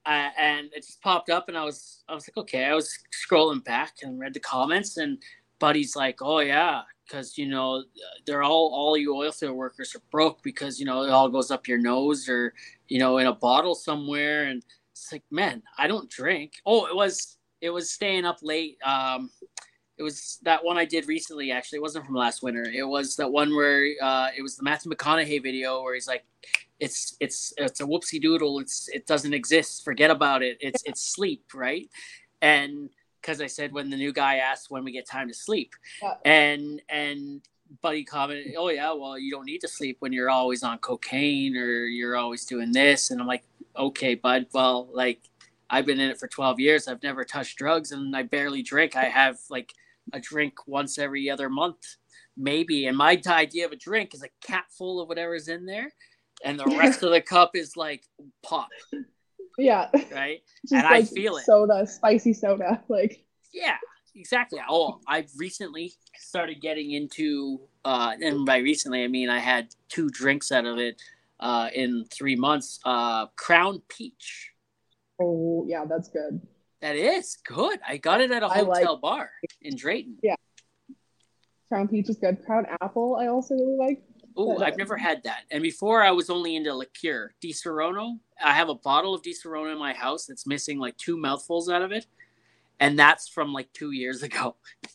[0.06, 2.98] uh, and it just popped up, and I was I was like, okay, I was
[3.13, 5.17] scrolling back and read the comments, and
[5.60, 7.84] Buddy's like, oh yeah, because you know
[8.26, 11.52] they're all all you oil field workers are broke because you know it all goes
[11.52, 12.54] up your nose or
[12.88, 16.54] you know in a bottle somewhere, and it's like, man, I don't drink.
[16.65, 18.78] Oh, it was it was staying up late.
[18.84, 19.30] Um,
[19.98, 21.52] it was that one I did recently.
[21.52, 22.64] Actually, it wasn't from last winter.
[22.64, 26.24] It was that one where uh, it was the Matthew McConaughey video where he's like,
[26.80, 28.60] "It's it's it's a whoopsie doodle.
[28.60, 29.84] It's it doesn't exist.
[29.84, 30.58] Forget about it.
[30.62, 31.90] It's it's sleep, right?"
[32.42, 32.90] And
[33.22, 36.14] because I said when the new guy asked when we get time to sleep, yeah.
[36.24, 37.42] and and
[37.82, 41.58] Buddy commented, "Oh yeah, well you don't need to sleep when you're always on cocaine
[41.58, 43.44] or you're always doing this." And I'm like,
[43.76, 44.48] "Okay, bud.
[44.54, 45.22] Well, like."
[45.70, 46.88] I've been in it for 12 years.
[46.88, 48.96] I've never touched drugs and I barely drink.
[48.96, 49.74] I have like
[50.13, 51.98] a drink once every other month,
[52.36, 52.88] maybe.
[52.88, 55.91] And my idea of a drink is a cap full of whatever's in there,
[56.43, 58.04] and the rest of the cup is like
[58.43, 58.70] pop.
[59.58, 59.89] Yeah.
[60.12, 60.43] Right.
[60.63, 61.46] Just and like I feel it.
[61.46, 63.24] Soda, spicy soda, like.
[63.54, 63.78] Yeah,
[64.15, 64.60] exactly.
[64.70, 70.10] Oh, I've recently started getting into, uh, and by recently I mean I had two
[70.10, 71.02] drinks out of it
[71.39, 72.80] uh, in three months.
[72.86, 74.52] Uh, Crown Peach.
[75.20, 76.41] Oh yeah, that's good.
[76.82, 77.80] That is good.
[77.88, 80.18] I got it at a hotel like, bar in Drayton.
[80.22, 80.36] Yeah.
[81.68, 82.46] Crown peach is good.
[82.46, 84.04] Crown apple, I also really like.
[84.38, 85.42] Oh, I've uh, never had that.
[85.50, 87.34] And before, I was only into liqueur.
[87.44, 88.20] Disaronno.
[88.44, 91.82] I have a bottle of Disaronno in my house that's missing like two mouthfuls out
[91.82, 92.06] of it.
[92.80, 94.56] and that's from like two years ago.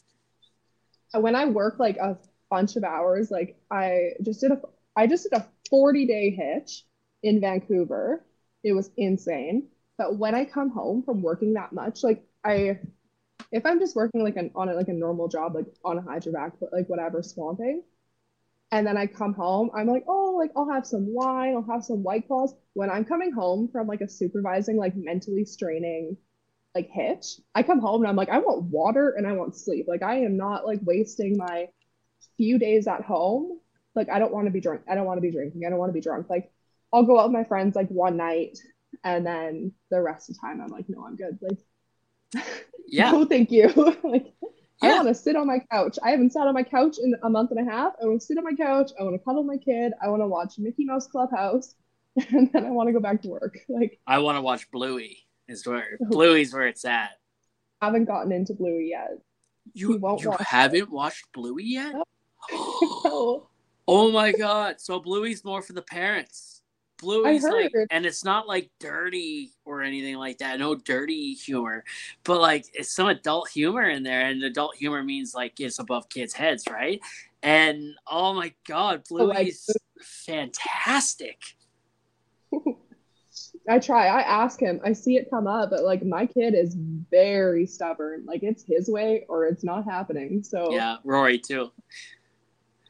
[1.15, 2.17] When I work like a
[2.49, 4.63] bunch of hours, like I just did a
[4.97, 6.87] I just did a 40 day hitch
[7.23, 8.25] in Vancouver.
[8.65, 9.69] It was insane.
[9.99, 12.79] But when I come home from working that much, like I
[13.51, 16.03] if I'm just working like an on a, like a normal job, like on a
[16.03, 17.83] hydrovac, like whatever swamping,
[18.71, 21.85] and then I come home, I'm like, oh, like I'll have some wine, I'll have
[21.85, 22.55] some white claws.
[22.73, 26.17] When I'm coming home from like a supervising, like mentally straining
[26.75, 29.87] like hitch, I come home and I'm like, I want water and I want sleep.
[29.89, 31.69] Like I am not like wasting my
[32.39, 33.61] few days at home.
[33.95, 34.83] Like I don't want to be drunk.
[34.91, 35.63] I don't want to be drinking.
[35.67, 36.31] I don't want to be drunk.
[36.31, 36.51] Like
[36.95, 38.59] I'll go out with my friends like one night
[39.05, 41.39] and then the rest of the time I'm like, no, I'm good.
[41.43, 42.45] Like
[42.87, 43.11] Yeah.
[43.13, 43.69] no, thank you.
[44.05, 44.33] like
[44.83, 45.99] I want to sit on my couch.
[46.03, 47.93] I haven't sat on my couch in a month and a half.
[48.03, 48.91] I want to sit on my couch.
[48.99, 49.93] I want to cuddle my kid.
[50.03, 51.75] I want to watch Mickey Mouse Clubhouse,
[52.31, 53.59] and then I want to go back to work.
[53.69, 55.19] Like I want to watch Bluey.
[55.49, 55.99] Is where.
[56.01, 57.19] Bluey's where it's at.
[57.81, 59.11] I haven't gotten into Bluey yet.
[59.75, 61.95] You, won't you watch haven't watched Bluey yet?
[62.51, 63.47] Oh,
[63.89, 64.81] oh my god!
[64.81, 66.62] So Bluey's more for the parents.
[67.03, 70.59] Bluey's like, and it's not like dirty or anything like that.
[70.59, 71.85] No dirty humor,
[72.25, 76.09] but like it's some adult humor in there, and adult humor means like it's above
[76.09, 77.01] kids' heads, right?
[77.43, 79.69] And oh my god, Oh, Bluey's
[80.01, 81.41] fantastic.
[83.69, 84.07] I try.
[84.07, 84.81] I ask him.
[84.85, 86.77] I see it come up, but like my kid is
[87.11, 88.25] very stubborn.
[88.27, 90.43] Like it's his way or it's not happening.
[90.43, 91.71] So Yeah, Rory too.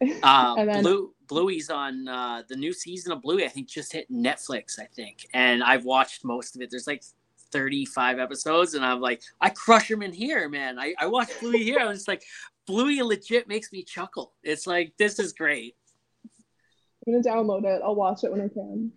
[0.23, 3.45] Uh, then- Blue Bluey's on uh, the new season of Bluey.
[3.45, 4.79] I think just hit Netflix.
[4.79, 6.71] I think, and I've watched most of it.
[6.71, 7.03] There's like
[7.53, 10.79] 35 episodes, and I'm like, I crush him in here, man.
[10.79, 11.79] I, I watch Bluey here.
[11.79, 12.23] I was just like,
[12.67, 14.33] Bluey legit makes me chuckle.
[14.43, 15.77] It's like this is great.
[17.07, 17.81] I'm gonna download it.
[17.85, 18.93] I'll watch it when I can.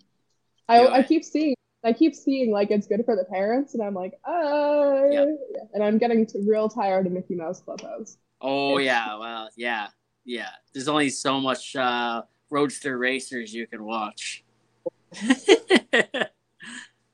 [0.68, 3.94] I I keep seeing I keep seeing like it's good for the parents, and I'm
[3.94, 5.28] like, uh, Yep.
[5.74, 8.18] and I'm getting real tired of Mickey Mouse Clubhouse.
[8.40, 9.88] Oh yeah, well yeah,
[10.26, 10.50] yeah.
[10.74, 14.44] There's only so much uh, Roadster Racers you can watch.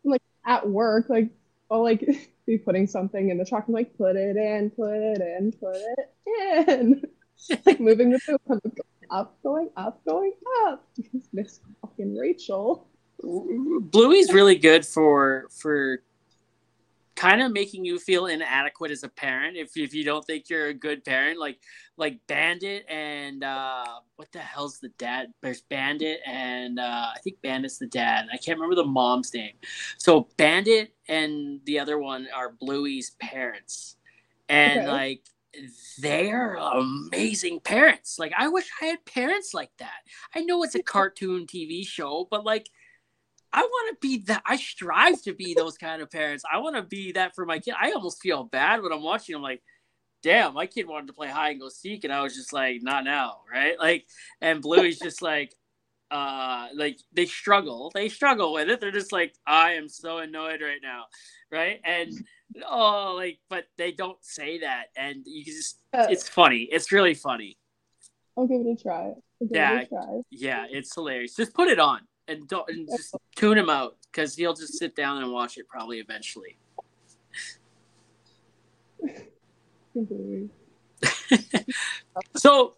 [0.04, 1.30] Like at work, like
[1.70, 2.04] I'll like
[2.46, 3.66] be putting something in the truck.
[3.68, 7.02] I'm like, put it in, put it in, put it in.
[7.66, 8.72] like moving the food, I'm going
[9.12, 10.32] up, going up, going
[10.66, 10.84] up.
[11.32, 12.88] Miss fucking Rachel.
[13.22, 16.02] Bluey's really good for for
[17.14, 20.68] kind of making you feel inadequate as a parent if if you don't think you're
[20.68, 21.58] a good parent like
[21.96, 23.84] like Bandit and uh
[24.16, 28.26] what the hell's the dad there's Bandit and uh I think Bandit's the dad.
[28.32, 29.54] I can't remember the mom's name.
[29.98, 33.96] So Bandit and the other one are Bluey's parents.
[34.48, 34.86] And Okay.
[34.86, 35.22] like
[35.98, 38.18] they're amazing parents.
[38.18, 40.00] Like I wish I had parents like that.
[40.34, 42.68] I know it's a cartoon TV show but like
[43.52, 44.42] I want to be that.
[44.46, 46.44] I strive to be those kind of parents.
[46.50, 47.74] I want to be that for my kid.
[47.78, 49.34] I almost feel bad when I'm watching.
[49.34, 49.62] I'm like,
[50.22, 52.82] damn, my kid wanted to play hide and go seek, and I was just like,
[52.82, 53.78] not now, right?
[53.78, 54.06] Like,
[54.40, 55.54] and Bluey's just like,
[56.10, 57.90] uh, like they struggle.
[57.94, 58.80] They struggle with it.
[58.80, 61.04] They're just like, I am so annoyed right now,
[61.50, 61.80] right?
[61.84, 62.12] And
[62.66, 66.68] oh, like, but they don't say that, and you can just, Uh, it's funny.
[66.70, 67.58] It's really funny.
[68.36, 69.12] I'll give it a try.
[69.40, 69.80] Yeah.
[69.80, 70.20] it a try.
[70.30, 71.34] Yeah, it's hilarious.
[71.34, 74.94] Just put it on and don't and just tune him out because he'll just sit
[74.94, 76.58] down and watch it probably eventually.
[82.36, 82.74] So,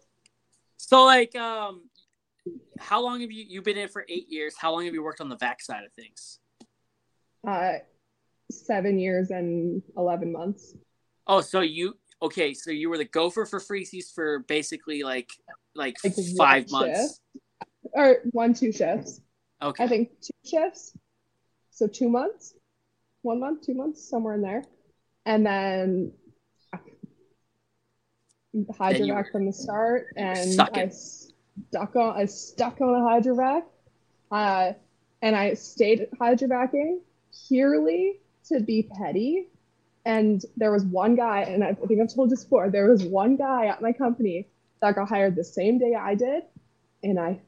[0.77, 1.89] so like, um,
[2.79, 4.55] how long have you you been in for eight years?
[4.57, 6.39] How long have you worked on the vac side of things?
[7.47, 7.73] Uh,
[8.51, 10.75] seven years and eleven months.
[11.27, 12.53] Oh, so you okay?
[12.53, 15.29] So you were the gopher for Freezies for basically like
[15.75, 17.19] like, Like five one months.
[17.93, 19.21] or one two shifts.
[19.65, 19.83] Okay.
[19.83, 20.93] I think two shifts.
[21.71, 22.53] So two months,
[23.23, 24.63] one month, two months, somewhere in there.
[25.25, 26.13] And then
[28.71, 33.63] hydrovac from the start, and stuck I stuck on I stuck on a hydrovac,
[34.31, 34.73] uh,
[35.21, 36.99] and I stayed hydrovacking
[37.47, 39.47] purely to be petty.
[40.05, 42.69] And there was one guy, and I think I've told this before.
[42.69, 44.47] There was one guy at my company
[44.79, 46.43] that got hired the same day I did,
[47.03, 47.41] and I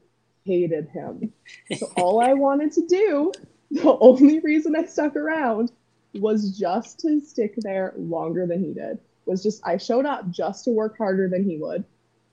[0.48, 1.32] hated him.
[1.76, 3.32] So all I wanted to do,
[3.70, 5.70] the only reason I stuck around
[6.14, 8.98] was just to stick there longer than he did.
[9.26, 11.84] Was just I showed up just to work harder than he would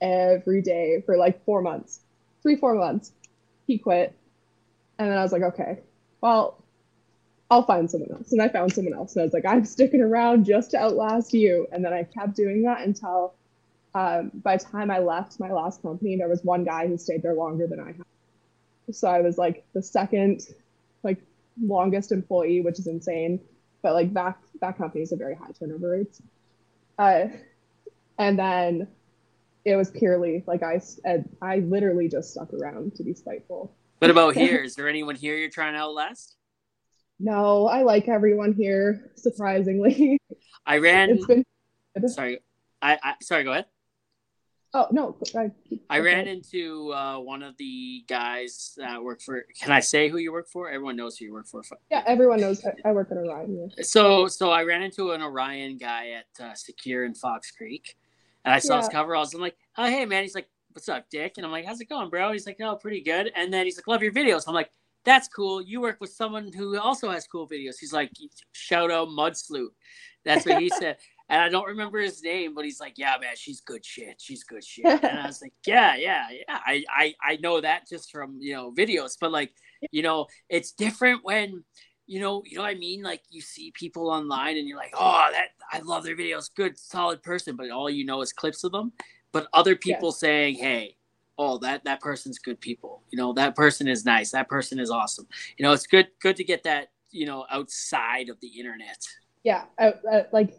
[0.01, 1.99] every day for like four months.
[2.41, 3.11] Three, four months.
[3.67, 4.15] He quit.
[4.97, 5.79] And then I was like, okay,
[6.21, 6.63] well,
[7.51, 8.31] I'll find someone else.
[8.31, 9.13] And I found someone else.
[9.13, 11.67] And I was like, I'm sticking around just to outlast you.
[11.71, 13.33] And then I kept doing that until
[13.95, 17.23] um, by the time I left my last company, there was one guy who stayed
[17.23, 18.05] there longer than I had.
[18.91, 20.41] So I was like the second,
[21.01, 21.19] like
[21.59, 23.39] longest employee, which is insane.
[23.81, 26.21] but like that that company is a very high turnover rates.
[26.99, 27.27] Uh,
[28.19, 28.87] and then
[29.63, 30.81] it was purely like I
[31.41, 33.73] I literally just stuck around to be spiteful.
[33.99, 34.57] What about here?
[34.57, 36.35] Is there anyone here you're trying to outlast?
[37.17, 39.11] No, I like everyone here.
[39.15, 40.19] Surprisingly,
[40.65, 41.17] I ran.
[41.97, 42.39] It's been sorry.
[42.81, 43.45] I, I sorry.
[43.45, 43.65] Go ahead.
[44.77, 45.51] Oh no, I,
[45.89, 49.45] I ran into uh, one of the guys that work for.
[49.57, 50.69] Can I say who you work for?
[50.69, 51.61] Everyone knows who you work for.
[51.89, 52.61] Yeah, everyone knows.
[52.65, 53.71] I, I work at Orion.
[53.77, 53.83] Yeah.
[53.85, 57.95] So, so I ran into an Orion guy at uh, Secure in Fox Creek,
[58.43, 58.81] and I saw yeah.
[58.81, 59.15] his cover.
[59.15, 61.87] I'm like, "Oh, hey, man!" He's like, "What's up, Dick?" And I'm like, "How's it
[61.87, 64.53] going, bro?" He's like, "Oh, pretty good." And then he's like, "Love your videos." I'm
[64.53, 64.71] like,
[65.05, 65.61] "That's cool.
[65.61, 68.11] You work with someone who also has cool videos." He's like,
[68.51, 69.73] "Shout out Mud Sloot."
[70.25, 70.97] That's what he said
[71.27, 74.21] and I don't remember his name, but he's like, "Yeah, man, she's good shit.
[74.21, 76.43] She's good shit." and I was like, "Yeah, yeah, yeah.
[76.47, 79.53] I, I, I know that just from you know videos, but like,
[79.91, 81.63] you know, it's different when,
[82.05, 83.01] you know, you know what I mean.
[83.01, 86.49] Like you see people online, and you're like, "Oh, that I love their videos.
[86.53, 88.93] Good, solid person," but all you know is clips of them.
[89.31, 90.17] But other people yeah.
[90.17, 90.97] saying, "Hey."
[91.37, 93.01] Oh, that that person's good people.
[93.11, 94.31] You know, that person is nice.
[94.31, 95.27] That person is awesome.
[95.57, 99.05] You know, it's good good to get that, you know, outside of the internet.
[99.43, 100.53] Yeah, I, I, like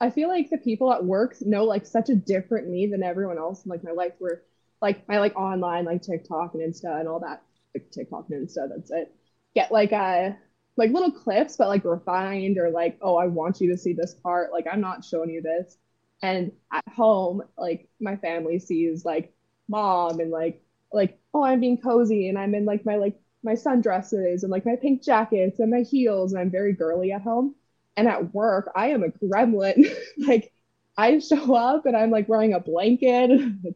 [0.00, 3.38] I feel like the people at work know like such a different me than everyone
[3.38, 4.42] else in like my life where
[4.82, 7.42] like my like online like TikTok and Insta and all that
[7.74, 9.14] like TikTok and Insta that's it
[9.54, 10.30] get like uh
[10.76, 14.14] like little clips but like refined or like oh I want you to see this
[14.14, 15.78] part like I'm not showing you this.
[16.22, 19.34] And at home like my family sees like
[19.68, 23.54] mom and like like oh I'm being cozy and I'm in like my like my
[23.54, 27.54] sundresses and like my pink jackets and my heels and I'm very girly at home
[27.96, 29.94] and at work, I am a gremlin.
[30.18, 30.52] like
[30.96, 33.30] I show up and I'm like wearing a blanket.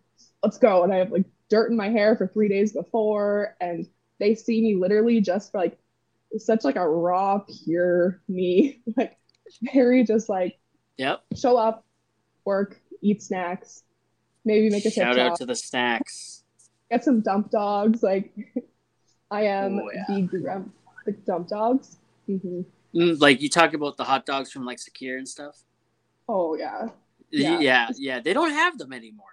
[0.43, 0.83] Let's go.
[0.83, 3.57] And I have like dirt in my hair for three days before.
[3.61, 3.87] And
[4.19, 5.79] they see me literally just for like
[6.39, 8.81] such like a raw, pure me.
[8.97, 9.17] like
[9.73, 10.59] very just like
[10.97, 11.23] yep.
[11.35, 11.85] Show up,
[12.45, 13.83] work, eat snacks,
[14.45, 16.45] maybe make a shout out to the snacks.
[16.91, 18.03] Get some dump dogs.
[18.03, 18.33] Like
[19.31, 20.05] I am oh, yeah.
[20.09, 20.65] the,
[21.07, 21.99] the dump dogs.
[22.29, 22.63] Mm-hmm.
[22.95, 25.57] Mm, like you talk about the hot dogs from like Secure and stuff.
[26.29, 26.89] Oh yeah.
[27.31, 28.21] Yeah, yeah, yeah.
[28.21, 29.27] They don't have them anymore.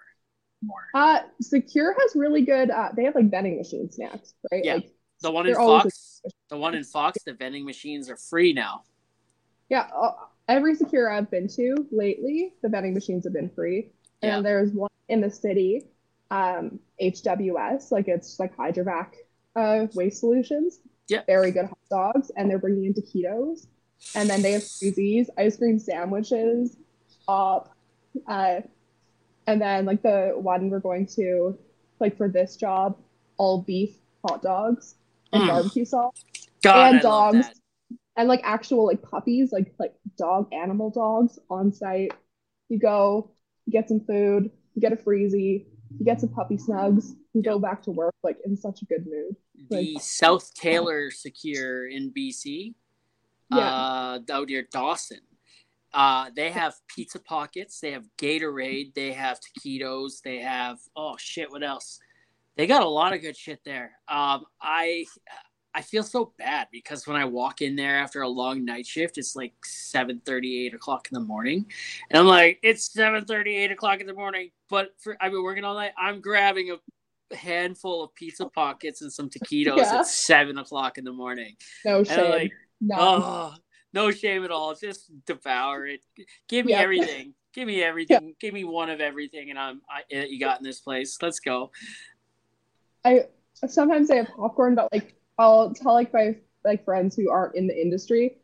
[0.62, 0.86] More.
[0.94, 2.70] Uh, Secure has really good.
[2.70, 4.64] Uh, they have like vending machine snacks, right?
[4.64, 4.74] Yeah.
[4.74, 8.82] Like, the one in Fox, the one in Fox, the vending machines are free now.
[9.68, 10.12] Yeah, uh,
[10.46, 13.90] every Secure I've been to lately, the vending machines have been free.
[14.22, 14.40] And yeah.
[14.40, 15.86] there's one in the city,
[16.30, 19.08] um, HWS, like it's like hydrovac
[19.56, 20.80] uh, waste solutions.
[21.08, 21.22] Yeah.
[21.26, 22.30] Very good hot dogs.
[22.36, 23.66] And they're bringing in taquitos.
[24.14, 26.76] And then they have koozies, ice cream sandwiches,
[27.26, 27.74] up.
[28.26, 28.60] Uh,
[29.46, 31.58] and then like the one we're going to,
[32.00, 32.96] like for this job,
[33.38, 34.96] all beef hot dogs
[35.32, 35.48] and mm.
[35.48, 36.24] barbecue sauce.
[36.62, 37.50] God, and dogs.
[38.16, 42.12] And like actual like puppies, like like dog animal dogs on site.
[42.68, 43.30] You go,
[43.64, 45.66] you get some food, you get a freezy,
[45.98, 49.06] you get some puppy snugs, you go back to work like in such a good
[49.06, 49.36] mood.
[49.68, 52.74] The like, South Taylor Secure in BC,
[53.50, 53.58] yeah.
[53.58, 55.20] uh, out near Dawson.
[55.92, 61.50] Uh, they have pizza pockets, they have Gatorade, they have taquitos, they have oh shit,
[61.50, 61.98] what else?
[62.56, 63.92] They got a lot of good shit there.
[64.08, 65.06] Um, I
[65.74, 69.16] I feel so bad because when I walk in there after a long night shift,
[69.16, 71.66] it's like 7 8 o'clock in the morning.
[72.10, 74.50] And I'm like, it's 7 8 o'clock in the morning.
[74.68, 75.92] But for I've been working all night.
[75.96, 76.76] I'm grabbing a
[77.34, 80.00] handful of pizza pockets and some taquitos yeah.
[80.00, 81.56] at seven o'clock in the morning.
[81.84, 82.30] No shame.
[82.30, 82.96] Like, no.
[82.98, 83.54] Oh,
[83.92, 84.74] no shame at all.
[84.74, 86.00] Just devour it.
[86.48, 86.80] Give me yeah.
[86.80, 87.34] everything.
[87.54, 88.28] Give me everything.
[88.28, 88.34] Yeah.
[88.40, 91.18] Give me one of everything, and I'm I, eh, you got in this place.
[91.20, 91.70] Let's go.
[93.04, 93.24] I
[93.66, 97.66] sometimes I have popcorn, but like I'll tell like my like friends who aren't in
[97.66, 98.38] the industry,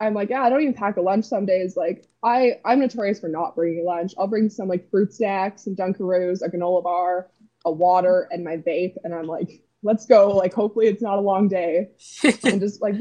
[0.00, 1.76] I'm like, yeah, I don't even pack a lunch some days.
[1.76, 4.14] Like I I'm notorious for not bringing lunch.
[4.18, 7.30] I'll bring some like fruit snacks, some Dunkaroos, a granola bar,
[7.64, 10.30] a water, and my vape, and I'm like, let's go.
[10.30, 11.88] Like hopefully it's not a long day,
[12.44, 12.94] and just like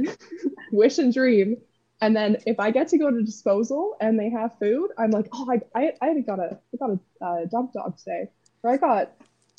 [0.72, 1.58] wish and dream.
[2.00, 5.28] And then if I get to go to disposal and they have food, I'm like,
[5.34, 8.28] oh, I I, I got a I got a uh, dump dog today,
[8.64, 9.14] or I got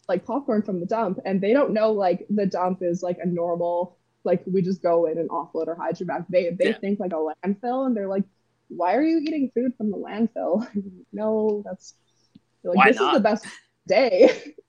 [0.09, 3.27] like popcorn from the dump and they don't know like the dump is like a
[3.27, 6.27] normal like we just go in and offload our hydrovac.
[6.29, 6.79] They they yeah.
[6.79, 8.25] think like a landfill and they're like,
[8.69, 10.67] why are you eating food from the landfill?
[11.13, 11.95] no, that's
[12.63, 13.15] like why this not?
[13.15, 13.47] is the best
[13.87, 14.55] day.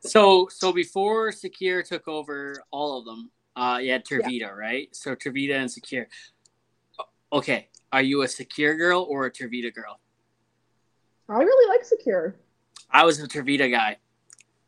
[0.00, 4.48] so so before Secure took over all of them, uh you had Tervita, yeah.
[4.48, 4.88] right?
[4.94, 6.06] So Tervita and Secure.
[7.32, 7.68] Okay.
[7.92, 10.00] Are you a Secure girl or a Tervita girl?
[11.28, 12.36] I really like Secure.
[12.90, 13.98] I was a Tervita guy.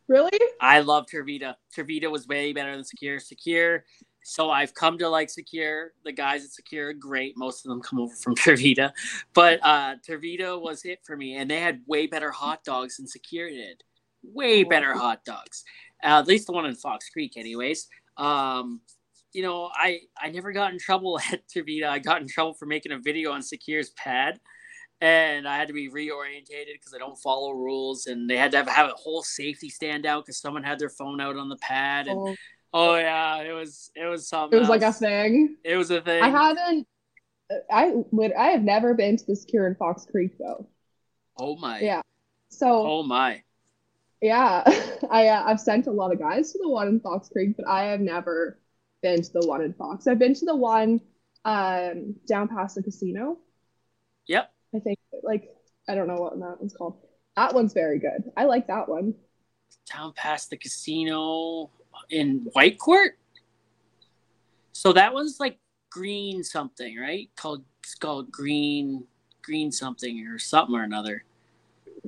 [0.09, 0.39] Really?
[0.61, 1.55] I love Tervita.
[1.75, 3.18] Tervita was way better than Secure.
[3.18, 3.85] Secure,
[4.25, 5.93] so I've come to like Secure.
[6.05, 7.37] The guys at Secure are great.
[7.37, 8.93] Most of them come over from Tervita,
[9.35, 13.07] but uh, Tervita was it for me, and they had way better hot dogs than
[13.07, 13.83] Secure did.
[14.23, 15.64] Way better hot dogs.
[16.03, 17.89] Uh, at least the one in Fox Creek, anyways.
[18.16, 18.81] Um,
[19.33, 21.85] you know, I I never got in trouble at Tervita.
[21.85, 24.41] I got in trouble for making a video on Secure's pad,
[25.01, 28.59] and I had to be reorientated because I don't follow rules, and they had to
[28.59, 31.57] have, have a whole safety stand out because someone had their phone out on the
[31.57, 32.35] pad, and oh,
[32.73, 34.57] oh yeah, it was it was something.
[34.57, 34.83] It was else.
[34.83, 35.57] like a thing.
[35.64, 36.23] It was a thing.
[36.23, 36.87] I haven't.
[37.70, 38.33] I would.
[38.33, 40.68] I have never been to the Secure in Fox Creek though.
[41.39, 41.81] Oh my.
[41.81, 42.03] Yeah.
[42.49, 42.87] So.
[42.87, 43.43] Oh my.
[44.23, 44.62] Yeah,
[45.11, 47.66] I uh, I've sent a lot of guys to the one in Fox Creek, but
[47.66, 48.59] I have never
[49.03, 50.07] been to the one in Fox.
[50.07, 51.01] I've been to the one
[51.45, 53.39] um down past the casino.
[54.29, 54.53] Yep.
[54.75, 55.51] I think like
[55.89, 56.99] I don't know what that one's called.
[57.37, 58.31] That one's very good.
[58.37, 59.14] I like that one.
[59.93, 61.70] Down past the casino
[62.11, 63.11] in Whitecourt.
[64.70, 65.59] So that one's like
[65.91, 67.29] green something, right?
[67.35, 69.05] Called it's called green
[69.43, 71.25] green something or something or another.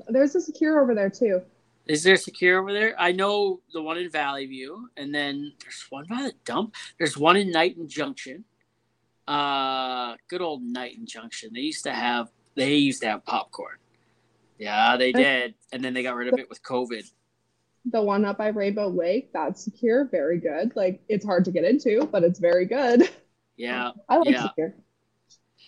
[0.09, 1.43] There's a secure over there too.
[1.87, 2.95] Is there secure over there?
[2.99, 6.75] I know the one in Valley View, and then there's one by the dump.
[6.99, 8.45] There's one in Knighton Junction.
[9.29, 11.51] Uh, good old Knighton Junction.
[11.53, 13.77] They used to have they used to have popcorn.
[14.59, 17.11] Yeah, they did, and then they got rid of it with COVID.
[17.87, 20.75] The one up by Rainbow Lake, that's secure, very good.
[20.75, 23.11] Like it's hard to get into, but it's very good.
[23.57, 24.43] Yeah, I like yeah.
[24.43, 24.75] secure.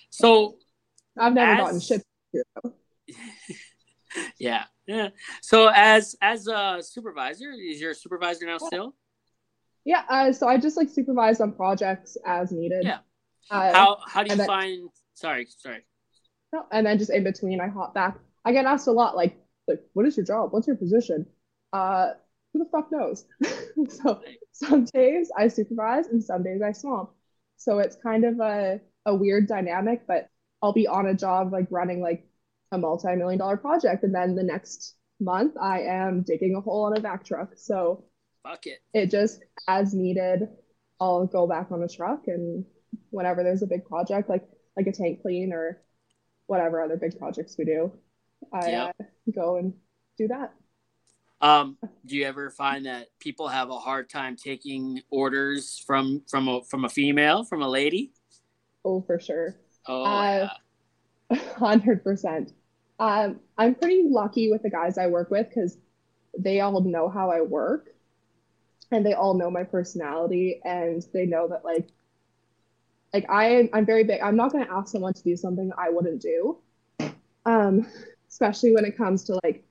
[0.08, 0.56] So
[1.18, 2.02] I've never as- gotten shit.
[4.38, 5.08] Yeah, yeah.
[5.42, 8.94] So as as a supervisor, is your supervisor now still?
[9.84, 12.84] Yeah, uh, so I just like supervise on projects as needed.
[12.84, 12.98] Yeah.
[13.50, 14.88] Uh, How how do you then- find?
[15.14, 15.86] Sorry, sorry.
[16.52, 18.18] No, and then just in between, I hop back.
[18.44, 19.36] I get asked a lot, like,
[19.66, 20.52] like, what is your job?
[20.52, 21.26] What's your position?
[21.72, 22.10] Uh,
[22.52, 23.24] who the fuck knows?
[23.88, 24.20] so
[24.52, 27.10] some days I supervise, and some days I swamp.
[27.56, 30.28] So it's kind of a a weird dynamic, but
[30.62, 32.26] I'll be on a job like running like
[32.76, 36.96] a multi-million dollar project, and then the next month I am digging a hole on
[36.96, 37.54] a vac truck.
[37.56, 38.04] So
[38.42, 38.78] Fuck it.
[38.94, 40.48] it just as needed
[41.00, 42.64] i'll go back on a truck and
[43.10, 44.44] whenever there's a big project like
[44.76, 45.82] like a tank clean or
[46.46, 47.92] whatever other big projects we do
[48.52, 48.84] i Yeah.
[49.00, 49.04] uh,
[49.34, 49.74] go and
[50.16, 50.54] do that
[51.40, 56.48] Um, do you ever find that people have a hard time taking orders from from
[56.48, 58.12] a from a female, from a lady?
[58.84, 59.56] oh for sure
[59.88, 60.48] Oh, Uh,
[61.30, 61.38] yeah.
[63.00, 65.78] 100% um, i'm pretty lucky with the guys i work with because
[66.38, 67.88] they all know how i work
[68.90, 71.88] and they all know my personality and they know that like
[73.12, 74.20] like I I'm very big.
[74.20, 76.58] I'm not going to ask someone to do something I wouldn't do.
[77.44, 77.86] Um
[78.28, 79.64] especially when it comes to like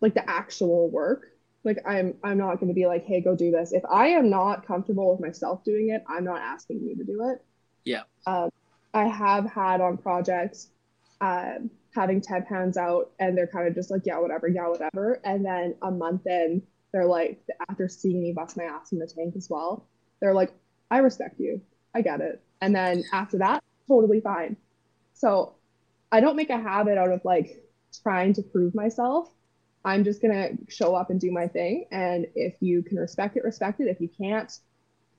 [0.00, 1.28] like the actual work.
[1.62, 4.28] Like I'm I'm not going to be like, "Hey, go do this." If I am
[4.28, 7.44] not comfortable with myself doing it, I'm not asking you to do it.
[7.84, 8.02] Yeah.
[8.26, 8.50] Um
[8.92, 10.70] I have had on projects
[11.20, 15.20] um having 10 pounds out and they're kind of just like, "Yeah, whatever, yeah, whatever."
[15.24, 19.06] And then a month in, they're like after seeing me bust my ass in the
[19.06, 19.86] tank as well,
[20.20, 20.52] they're like,
[20.90, 21.60] I respect you.
[21.94, 22.42] I get it.
[22.60, 24.56] And then after that, totally fine.
[25.12, 25.54] So
[26.10, 27.64] I don't make a habit out of like
[28.02, 29.28] trying to prove myself.
[29.84, 31.86] I'm just gonna show up and do my thing.
[31.90, 33.88] And if you can respect it, respect it.
[33.88, 34.52] If you can't,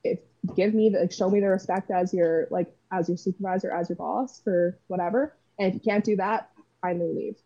[0.03, 0.19] if
[0.55, 3.89] give me the like, show me the respect as your like as your supervisor, as
[3.89, 5.35] your boss for whatever.
[5.59, 6.49] And if you can't do that,
[6.85, 7.37] kindly leave.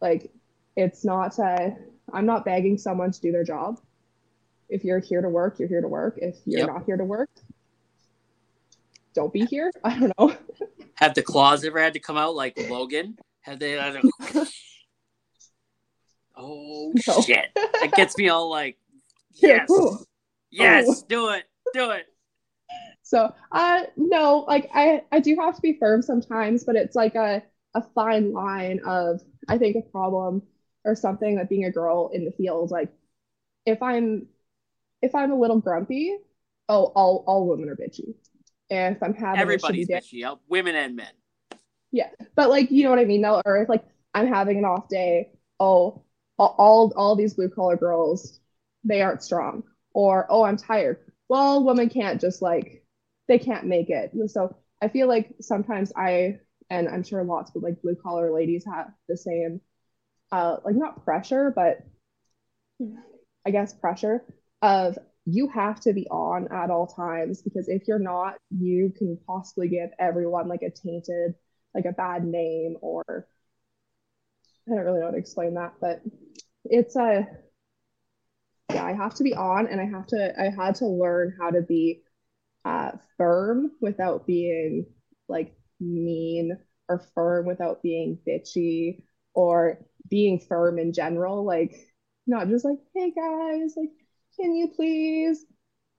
[0.00, 0.30] Like
[0.76, 1.70] it's not uh
[2.12, 3.80] I'm not begging someone to do their job.
[4.68, 6.18] If you're here to work, you're here to work.
[6.20, 6.68] If you're Yep.
[6.68, 7.30] not here to work,
[9.14, 9.70] don't be here.
[9.84, 10.36] I don't know.
[10.96, 13.18] Have the claws ever had to come out like Logan?
[13.42, 13.92] Have they had
[14.34, 14.46] to...
[16.36, 17.20] Oh No.
[17.22, 17.46] shit.
[17.54, 18.76] That gets me all like
[19.34, 19.70] yes.
[19.70, 19.98] ooh.
[20.50, 21.04] Yes, Oh.
[21.08, 21.44] do it.
[21.74, 22.06] Do it.
[23.02, 27.14] So, uh, no, like I, I do have to be firm sometimes, but it's like
[27.14, 27.42] a,
[27.76, 30.42] a fine line of, I think, a problem
[30.84, 32.88] or something that being a girl in the field, like
[33.66, 34.26] if I'm,
[35.02, 36.16] if I'm a little grumpy,
[36.68, 38.14] oh, all, all women are bitchy.
[38.70, 41.12] And if I'm having a Everybody's day, bitchy, uh, women and men.
[41.92, 43.22] Yeah, but like, you know what I mean?
[43.22, 46.02] They'll, or if like I'm having an off day, oh,
[46.38, 48.40] all, all, all these blue collar girls,
[48.84, 49.64] they aren't strong.
[49.92, 50.98] Or, oh, I'm tired.
[51.28, 52.84] Well, women can't just like,
[53.28, 54.12] they can't make it.
[54.28, 56.40] So I feel like sometimes I,
[56.70, 59.60] and I'm sure lots of like blue collar ladies have the same,
[60.32, 61.78] uh, like not pressure, but
[63.46, 64.24] I guess pressure
[64.62, 69.18] of you have to be on at all times because if you're not, you can
[69.26, 71.34] possibly give everyone like a tainted,
[71.74, 73.26] like a bad name or
[74.68, 76.02] I don't really know how to explain that, but
[76.64, 77.26] it's a
[78.72, 81.50] yeah, I have to be on and I have to I had to learn how
[81.50, 82.02] to be
[82.64, 84.86] uh, firm without being
[85.28, 86.56] like mean
[86.88, 89.02] or firm without being bitchy
[89.34, 91.44] or being firm in general.
[91.44, 91.74] Like,
[92.26, 93.90] not just like, hey guys, like,
[94.38, 95.44] can you please,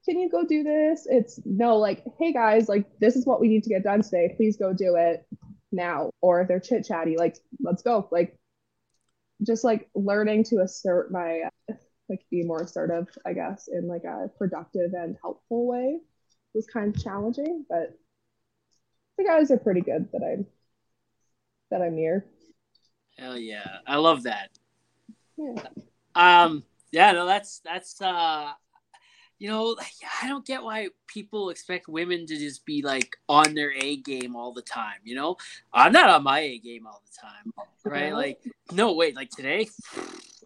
[0.05, 1.07] can you go do this?
[1.09, 4.33] It's no, like, hey guys, like, this is what we need to get done today.
[4.37, 5.25] Please go do it
[5.71, 6.11] now.
[6.21, 8.07] Or if they're chit chatty, like, let's go.
[8.11, 8.37] Like,
[9.45, 11.43] just like learning to assert my,
[12.09, 15.99] like, be more assertive, I guess, in like a productive and helpful way
[16.53, 17.97] was kind of challenging, but
[19.17, 20.45] the guys are pretty good that I'm
[21.71, 22.25] that I'm near.
[23.17, 23.77] Hell yeah.
[23.85, 24.49] I love that.
[25.37, 25.63] Yeah.
[26.15, 28.51] Um yeah, no, that's that's uh
[29.39, 29.75] you know,
[30.23, 34.35] I don't get why people expect women to just be like on their A game
[34.35, 34.99] all the time.
[35.03, 35.37] You know,
[35.71, 37.53] I'm not on my A game all the time,
[37.85, 38.13] right?
[38.13, 38.39] Like,
[38.71, 39.67] no, wait, like today,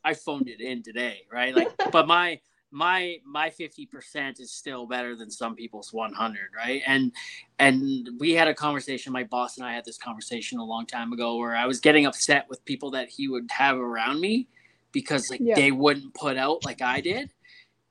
[0.04, 1.56] I phoned it in today, right?
[1.56, 2.42] Like, but my
[2.72, 6.82] my my 50% is still better than some people's 100 right?
[6.88, 7.12] And
[7.60, 11.12] and we had a conversation my boss and i had this conversation a long time
[11.14, 14.48] ago where i was getting upset with people that he would have around me
[14.94, 15.56] because like Yeah.
[15.56, 17.30] they wouldn't put out like i did.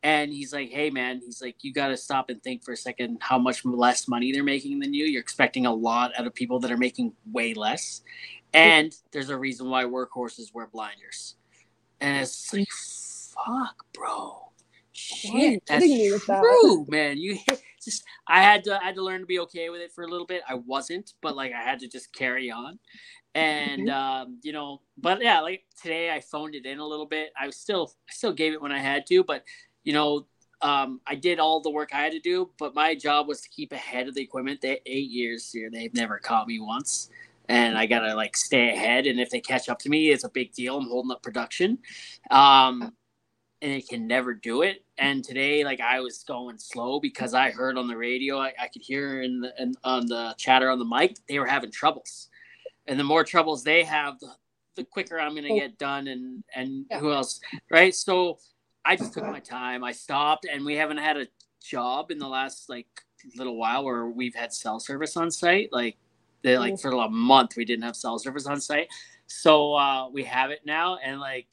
[0.03, 2.77] And he's like hey man he's like you got to stop and think for a
[2.77, 5.05] second how much less money they're making than you.
[5.05, 8.01] You're expecting a lot out of people that are making way less.
[8.55, 11.37] And there's a reason why workhorses wear blinders.
[12.01, 14.09] And it's like fuck bro.
[14.09, 14.50] Why are you
[15.01, 16.41] shit that's hitting me that?
[16.41, 17.19] true man.
[17.19, 17.39] You
[17.85, 20.09] just i had to i had to learn to be okay with it for a
[20.09, 20.43] little bit.
[20.49, 22.79] I wasn't but like i had to just carry on.
[23.35, 23.93] And Mhm.
[23.93, 27.33] um you know but yeah like today i phoned it in a little bit.
[27.41, 29.45] I was still i still gave it when i had to but
[29.85, 30.27] you know
[30.63, 33.49] um i did all the work i had to do but my job was to
[33.49, 34.61] keep ahead of the equipment.
[34.61, 37.09] They eight years here they've never caught me once.
[37.49, 40.29] And i gotta like stay ahead and if they catch up to me it's a
[40.29, 40.77] big deal.
[40.79, 41.79] I'm holding up production.
[42.31, 42.93] Um
[43.63, 44.85] and it can never do it.
[44.99, 48.69] And today, like I was going slow because I heard on the radio, I, I
[48.69, 52.29] could hear in the in, on the chatter on the mic, they were having troubles.
[52.87, 54.33] And the more troubles they have, the,
[54.77, 55.59] the quicker I'm gonna Oh.
[55.59, 56.09] get done.
[56.09, 57.01] And and Yeah.
[57.01, 57.41] who else,
[57.71, 57.95] right?
[57.95, 58.39] So
[58.85, 59.85] I just took my time.
[59.85, 61.27] I stopped, and we haven't had a
[61.63, 62.89] job in the last like
[63.37, 65.71] little while where we've had cell service on site.
[65.73, 65.99] Like
[66.43, 66.81] they like Mm.
[66.81, 68.89] for a month we didn't have cell service on site.
[69.27, 71.47] So uh, we have it now, and like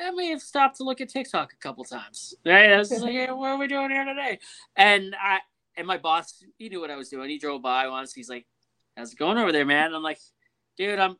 [0.00, 2.34] I may have stopped to look at TikTok a couple times.
[2.44, 2.72] Right?
[2.72, 4.38] I was like, hey, what are we doing here today?
[4.76, 5.40] And I
[5.76, 7.28] and my boss, he knew what I was doing.
[7.28, 8.12] He drove by once.
[8.12, 8.46] He's like,
[8.96, 10.18] "How's it going over there, man?" I'm like,
[10.76, 11.16] "Dude, I'm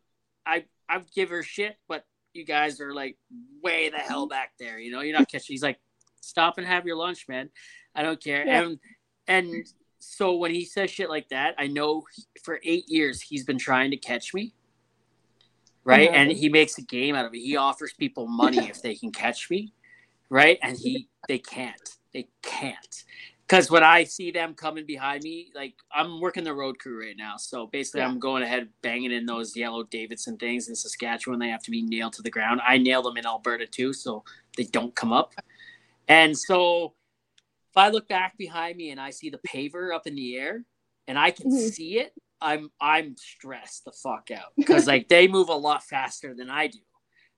[0.46, 3.16] I I give her shit, but you guys are like
[3.62, 4.78] way the hell back there.
[4.78, 5.80] You know, you're not catching." He's like,
[6.20, 7.50] "Stop and have your lunch, man.
[7.94, 8.62] I don't care." Yeah.
[8.62, 8.78] And
[9.26, 9.66] and
[9.98, 12.04] so when he says shit like that, I know
[12.42, 14.54] for eight years he's been trying to catch me
[15.84, 16.08] right?
[16.08, 16.16] Uh-huh.
[16.16, 17.38] And he makes a game out of it.
[17.38, 19.72] He offers people money if they can catch me,
[20.30, 20.58] right?
[20.62, 21.96] And he they can't.
[22.12, 23.04] They can't.
[23.46, 27.16] Because when I see them coming behind me, like I'm working the road crew right
[27.16, 27.36] now.
[27.36, 28.08] So basically, Yeah.
[28.08, 31.38] I'm going ahead banging in those yellow Davidson things in Saskatchewan.
[31.38, 32.62] They have to be nailed to the ground.
[32.66, 34.24] I nail them in Alberta too, so
[34.56, 35.34] they don't come up.
[36.08, 36.94] And so
[37.70, 40.64] if I look back behind me and I see the paver up in the air
[41.06, 41.70] and I can Mhm.
[41.70, 42.14] see it,
[42.44, 46.68] I'm I'm stressed the fuck out because like they move a lot faster than I
[46.68, 46.78] do.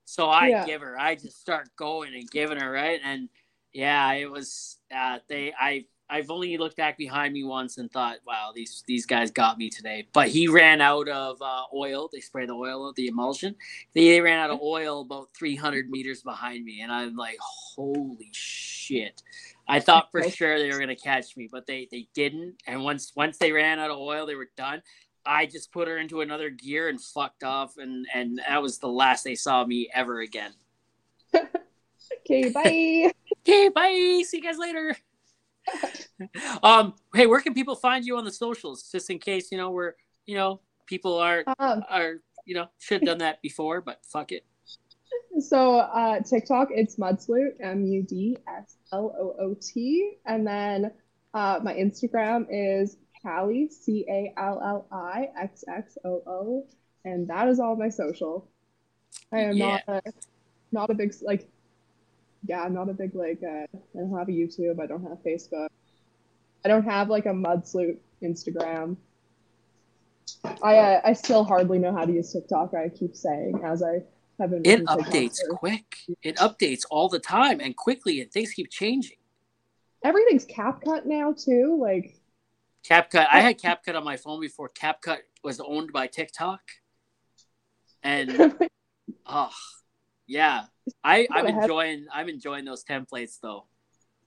[0.05, 0.65] So I Yeah.
[0.65, 3.29] give her, I just start going and giving her right, and
[3.73, 8.17] yeah, it was uh, they I I've only looked back behind me once and thought,
[8.25, 10.07] wow, these these guys got me today.
[10.13, 12.09] But he ran out of uh, oil.
[12.11, 13.55] They spray the oil, of the emulsion.
[13.93, 19.21] They ran out of oil about 300 meters behind me, and I'm like, holy shit.
[19.67, 22.55] I thought for sure they were gonna catch me, but they they didn't.
[22.65, 24.81] And once once they ran out of oil, they were done.
[25.25, 28.87] I just put her into another gear and fucked off, and and that was the
[28.87, 30.53] last they saw me ever again.
[32.29, 33.11] Okay, bye.
[33.41, 34.23] Okay, bye.
[34.25, 34.95] See you guys later.
[36.63, 38.89] um, hey, where can people find you on the socials?
[38.91, 39.93] Just in case you know we're
[40.25, 42.15] you know people are um, are
[42.45, 44.45] you know should have done that before, but fuck it.
[45.39, 50.91] So uh, TikTok, it's Mudsloot, M U D S L O O T, and then
[51.33, 56.67] uh, my Instagram is Callie, C A L L I X X O O,
[57.05, 58.47] and that is all my social.
[59.31, 60.01] I am not a
[60.71, 61.47] not a big like
[62.47, 65.23] yeah, I'm not a big like uh, I don't have a YouTube, I don't have
[65.23, 65.67] Facebook.
[66.65, 68.97] I don't have like a Mudsloot Instagram.
[70.61, 72.73] I uh, I still hardly know how to use TikTok.
[72.73, 74.01] I keep saying as I
[74.39, 75.97] It updates quick.
[76.21, 79.17] It updates all the time and quickly, and things keep changing.
[80.03, 81.77] Everything's CapCut now too.
[81.81, 82.19] Like
[82.87, 83.27] CapCut.
[83.31, 86.61] I had CapCut on my phone before CapCut was owned by TikTok,
[88.03, 88.55] and
[89.25, 89.51] oh,
[90.27, 90.65] yeah.
[91.03, 93.65] I I'm enjoying I'm enjoying those templates though.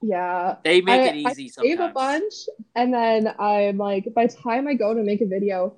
[0.01, 0.57] Yeah.
[0.63, 1.79] They make I, it easy I sometimes.
[1.79, 2.33] save a bunch,
[2.75, 5.75] and then I'm like, by the time I go to make a video,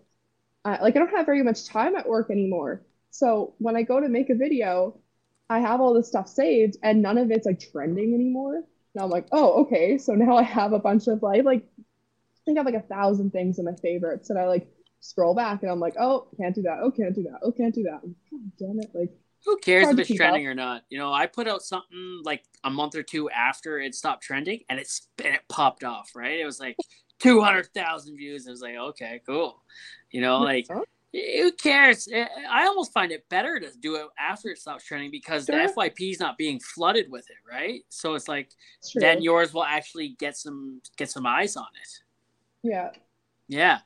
[0.66, 2.82] I, like I don't have very much time at work anymore.
[3.14, 5.00] So when I go to make a video,
[5.48, 8.56] I have all this stuff saved, and none of it's like trending anymore.
[8.56, 10.00] And I'm like, oh, okay.
[10.00, 12.88] So now I have a bunch of like, like I think I have like a
[12.88, 14.68] thousand things in my favorites, and I like
[15.00, 16.80] scroll back, and I'm like, oh, can't do that.
[16.82, 17.38] Oh, can't do that.
[17.44, 18.02] Oh, can't do that.
[18.02, 18.90] God damn it!
[18.96, 19.12] Like
[19.46, 20.82] Who cares if it's trending or not?
[20.90, 24.62] You know, I put out something like a month or two after it stopped trending,
[24.70, 26.16] and it's and it popped off.
[26.16, 26.40] Right?
[26.40, 26.78] It was like
[27.20, 28.48] two hundred thousand views.
[28.48, 29.62] I was like, okay, cool.
[30.10, 30.68] You know, like?
[31.14, 32.08] Who cares?
[32.14, 35.56] I- I almost find it better to do it after it stops trending because Sure.
[35.68, 37.82] the FYP is not being flooded with it, right?
[37.90, 38.50] So it's like
[38.92, 39.00] true.
[39.00, 41.90] then yours will actually get some get some eyes on it.
[42.68, 42.92] yeah.
[43.50, 43.80] Yeah,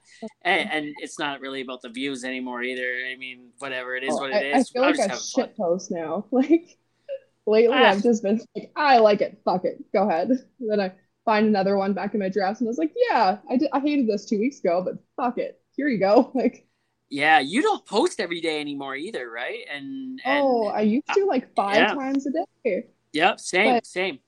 [0.43, 3.01] and, and it's not really about the views anymore either.
[3.11, 4.69] I mean, whatever it is, Oh, what I, it I is.
[4.69, 6.25] feel I'm like a shit post now.
[6.31, 6.77] Like
[7.47, 7.89] lately, Ah.
[7.89, 9.41] I've just been like, I like it.
[9.43, 9.83] Fuck it.
[9.91, 10.29] Go ahead.
[10.59, 10.93] then I
[11.25, 13.69] find another one back in my drafts, and I was like, yeah, I did.
[13.73, 15.59] I hated this two weeks ago, but fuck it.
[15.75, 16.31] Here you go.
[16.35, 16.67] Like,
[17.09, 19.65] Yeah, you don't post every day anymore either, right?
[19.71, 21.93] And, and oh, I used to like five yeah.
[21.93, 22.31] times a
[22.63, 22.87] day.
[23.13, 24.19] yep, same, but- same.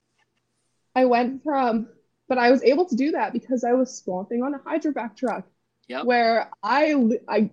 [0.96, 1.88] I went from,
[2.28, 5.46] but I was able to do that because I was swamping on a hydrovac truck.
[5.88, 6.04] Yep.
[6.04, 6.94] Where I,
[7.28, 7.50] I,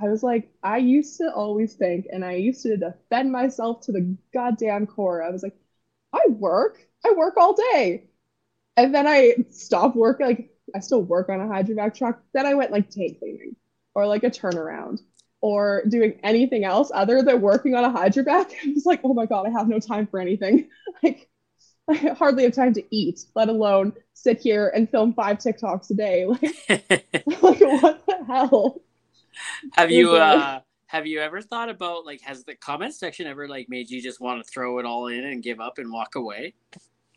[0.00, 3.92] I was like, I used to always think, and I used to defend myself to
[3.92, 5.22] the goddamn core.
[5.22, 5.56] I was like,
[6.12, 8.04] I work, I work all day,
[8.76, 10.26] and then I stopped working.
[10.26, 12.22] Like, I still work on a hydrovac truck.
[12.32, 13.56] Then I went like tank cleaning,
[13.94, 15.00] or like a turnaround,
[15.40, 18.52] or doing anything else other than working on a hydrovac.
[18.64, 20.68] I was like, oh my god, I have no time for anything.
[21.02, 21.28] Like.
[21.90, 25.94] I hardly have time to eat, let alone sit here and film five TikToks a
[25.94, 26.26] day.
[26.68, 28.82] Like, like what the hell?
[29.72, 33.68] have you uh have you ever thought about like has the comment section ever like
[33.68, 36.54] made you just want to throw it all in and give up and walk away?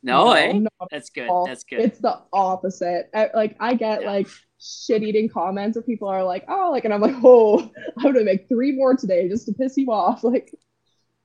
[0.03, 0.53] No, eh?
[0.53, 1.29] not That's good.
[1.45, 1.79] That's good.
[1.79, 3.09] It's the opposite.
[3.13, 4.11] I, like I get Yeah.
[4.11, 4.27] like
[4.61, 7.59] shit eating comments where people are like, oh, like, and I'm like, oh,
[7.97, 10.23] I'm gonna make three more today just to piss you off.
[10.31, 10.53] Like,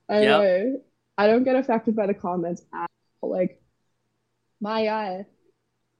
[0.09, 0.75] anyway,
[1.17, 2.89] I don't get affected by the comments at
[3.21, 3.29] all.
[3.29, 3.61] Like,
[4.59, 5.23] my uh,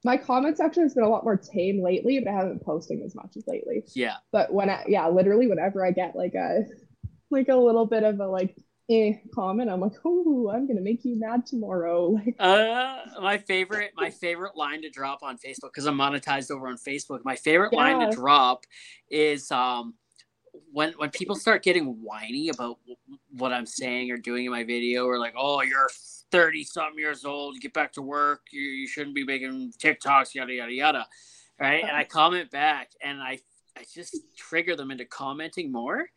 [0.03, 3.01] my comment section has been a lot more tame lately, but I haven't been posting
[3.03, 3.83] as much as lately.
[3.93, 4.15] Yeah.
[4.31, 6.65] But when I, yeah, literally whenever I get like a
[7.29, 8.55] like a little bit of a like
[8.89, 12.11] eh comment, I'm like, oh, I'm gonna make you mad tomorrow.
[12.25, 16.67] Like, Uh, my favorite, my favorite line to drop on Facebook because I'm monetized over
[16.67, 17.19] on Facebook.
[17.23, 18.65] My favorite line to drop
[19.09, 19.95] is um
[20.71, 22.79] when when people start getting whiny about
[23.31, 25.89] what I'm saying or doing in my video, or like, oh, you're
[26.31, 30.33] 30 something years old, you get back to work, you, you shouldn't be making TikToks,
[30.33, 31.07] yada yada yada,
[31.59, 31.83] right?
[31.83, 33.39] And I comment back, and I
[33.77, 36.09] I just trigger them into commenting more.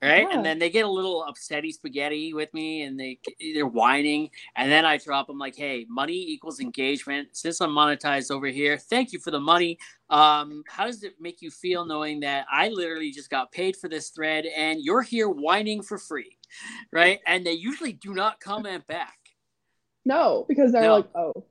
[0.00, 0.36] Right, Yeah.
[0.36, 3.18] and then they get a little upsetty spaghetti with me, and they
[3.52, 7.30] they're whining, and then I drop them like, "Hey, money equals engagement.
[7.32, 9.76] Since I'm monetized over here, thank you for the money.
[10.08, 13.88] Um, how does it make you feel knowing that I literally just got paid for
[13.88, 16.38] this thread and you're here whining for free,
[16.92, 17.18] right?
[17.26, 19.18] And they usually do not comment back.
[20.04, 20.94] no, because they're No.
[20.94, 21.44] like, oh,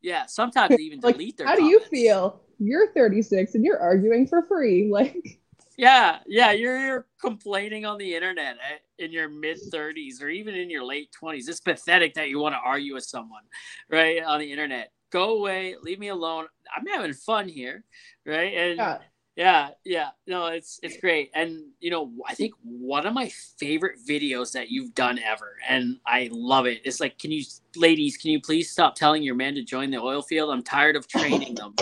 [0.00, 1.46] Yeah, sometimes they even like, delete their.
[1.46, 2.40] how do you feel?
[2.58, 4.88] You're 36 and you're arguing for free.
[4.90, 5.40] Like,
[5.82, 10.54] Yeah, yeah, you're, you're complaining on the internet eh, in your mid 30s or even
[10.54, 11.48] in your late 20s.
[11.48, 13.42] It's pathetic that you want to argue with someone,
[13.90, 14.92] right, on the internet.
[15.10, 16.46] Go away, leave me alone.
[16.76, 17.82] I'm having fun here,
[18.24, 18.54] right?
[18.54, 18.98] And yeah,
[19.34, 21.32] yeah, yeah, no, it's it's great.
[21.34, 25.96] And you know, I think one of my favorite videos that you've done ever, and
[26.06, 26.82] I love it.
[26.84, 27.42] It's like, can you,
[27.74, 30.50] ladies, can you please stop telling your man to join the oil field?
[30.50, 31.74] I'm tired of training them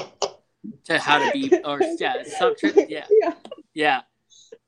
[0.84, 3.34] to how to be, or yeah, stop, tra- yeah, yeah.
[3.74, 4.02] Yeah.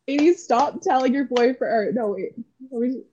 [0.09, 1.62] Ladies, stop telling your boyfriend.
[1.62, 2.16] Or no,
[2.70, 3.05] wait.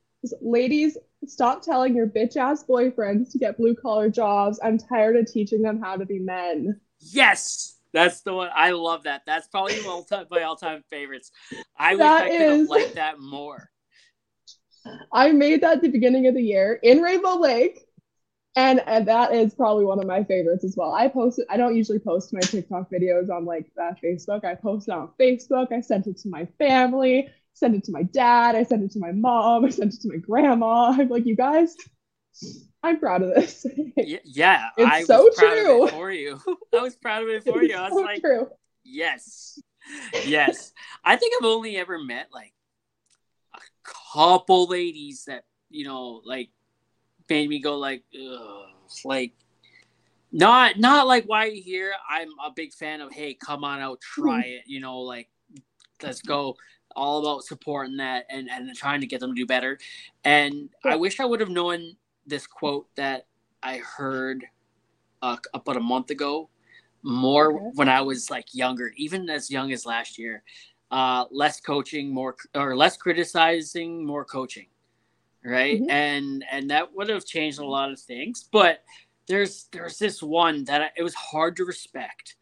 [0.42, 4.60] Ladies, stop telling your bitch ass boyfriends to get blue collar jobs.
[4.62, 6.80] I'm tired of teaching them how to be men.
[7.00, 8.50] Yes, that's the one.
[8.54, 9.22] I love that.
[9.26, 11.32] That's probably my all-time, all-time favorites.
[11.78, 13.70] I wish That I could have liked that more.
[15.14, 17.86] I made that at the beginning of the year in Rainbow Lake.
[18.56, 20.91] And, and that is probably one of my favorites as well.
[20.93, 24.43] I posted, I don't usually post my TikTok videos on like uh, Facebook.
[24.43, 25.72] I posted on Facebook.
[25.72, 29.00] I sent it to my family, sent it to my dad, I sent it to
[29.00, 30.91] my mom, I sent it to my grandma.
[31.00, 31.76] I'm like, you guys,
[32.84, 33.66] I'm proud of this.
[33.97, 35.88] Yeah, It's I so proud of true.
[35.88, 36.39] it for you.
[36.74, 37.76] I was proud of it for you.
[37.76, 38.50] I was so like, true.
[38.84, 39.60] yes,
[40.26, 40.72] yes.
[41.04, 42.54] I think I've only ever met like
[43.56, 43.60] a
[44.14, 46.50] couple ladies that you know, like
[47.30, 48.66] made me go like, Ugh,
[49.06, 49.34] like.
[50.32, 51.92] Not not like why are you here?
[52.08, 54.62] I'm a big fan of hey, come on out, try it.
[54.68, 55.28] You know, like
[56.04, 56.56] let's go.
[56.96, 59.80] All about supporting that and and trying to get them to do better.
[60.24, 61.96] And I wish I would have known
[62.28, 63.26] this quote that
[63.64, 64.46] I heard
[65.24, 66.50] uh, about a month ago,
[67.02, 67.72] more Okay.
[67.74, 70.44] when I was like younger, even as young as last year.
[70.92, 74.66] Uh, less coaching, more or less criticizing, more coaching,
[75.44, 75.82] right?
[75.82, 75.90] Mhm.
[75.90, 78.48] And and that would have changed a lot of things.
[78.52, 78.84] But
[79.28, 82.36] there's there's this one that I, it was hard to respect,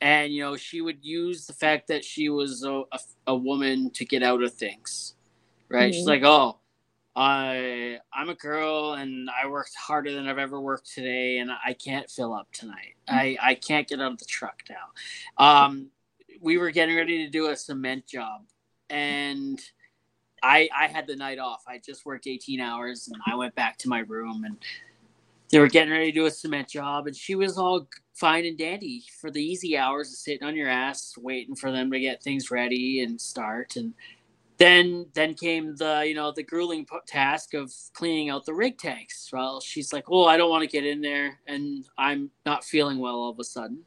[0.00, 2.98] and you know she would use the fact that she was a, a,
[3.28, 5.14] a woman to get out of things,
[5.68, 5.94] right?
[5.94, 6.08] She's Mhm.
[6.08, 6.58] like, oh,
[7.16, 11.72] I I'm a girl and I worked harder than I've ever worked today and I
[11.74, 12.94] can't fill up tonight.
[13.08, 14.88] I I can't get out of the truck now.
[15.64, 15.90] Um,
[16.40, 18.42] we were getting ready to do a cement job
[18.90, 19.60] and
[20.44, 21.64] I I had the night off.
[21.68, 24.58] I just worked 18 hours and I went back to my room and
[25.50, 28.58] they were getting ready to do a cement job and she was all fine and
[28.58, 32.22] dandy for the easy hours of sitting on your ass waiting for them to get
[32.22, 33.94] things ready and start and
[34.58, 39.30] then then came the you know the grueling task of cleaning out the rig tanks
[39.32, 42.98] well she's like oh i don't want to get in there and i'm not feeling
[42.98, 43.80] well all of a sudden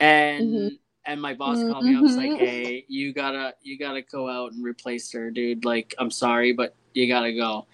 [0.00, 0.78] and Mhm.
[1.06, 2.38] And my boss called me up was like Mhm.
[2.38, 6.74] hey you gotta you gotta go out and replace her dude like i'm sorry but
[6.94, 7.66] you gotta go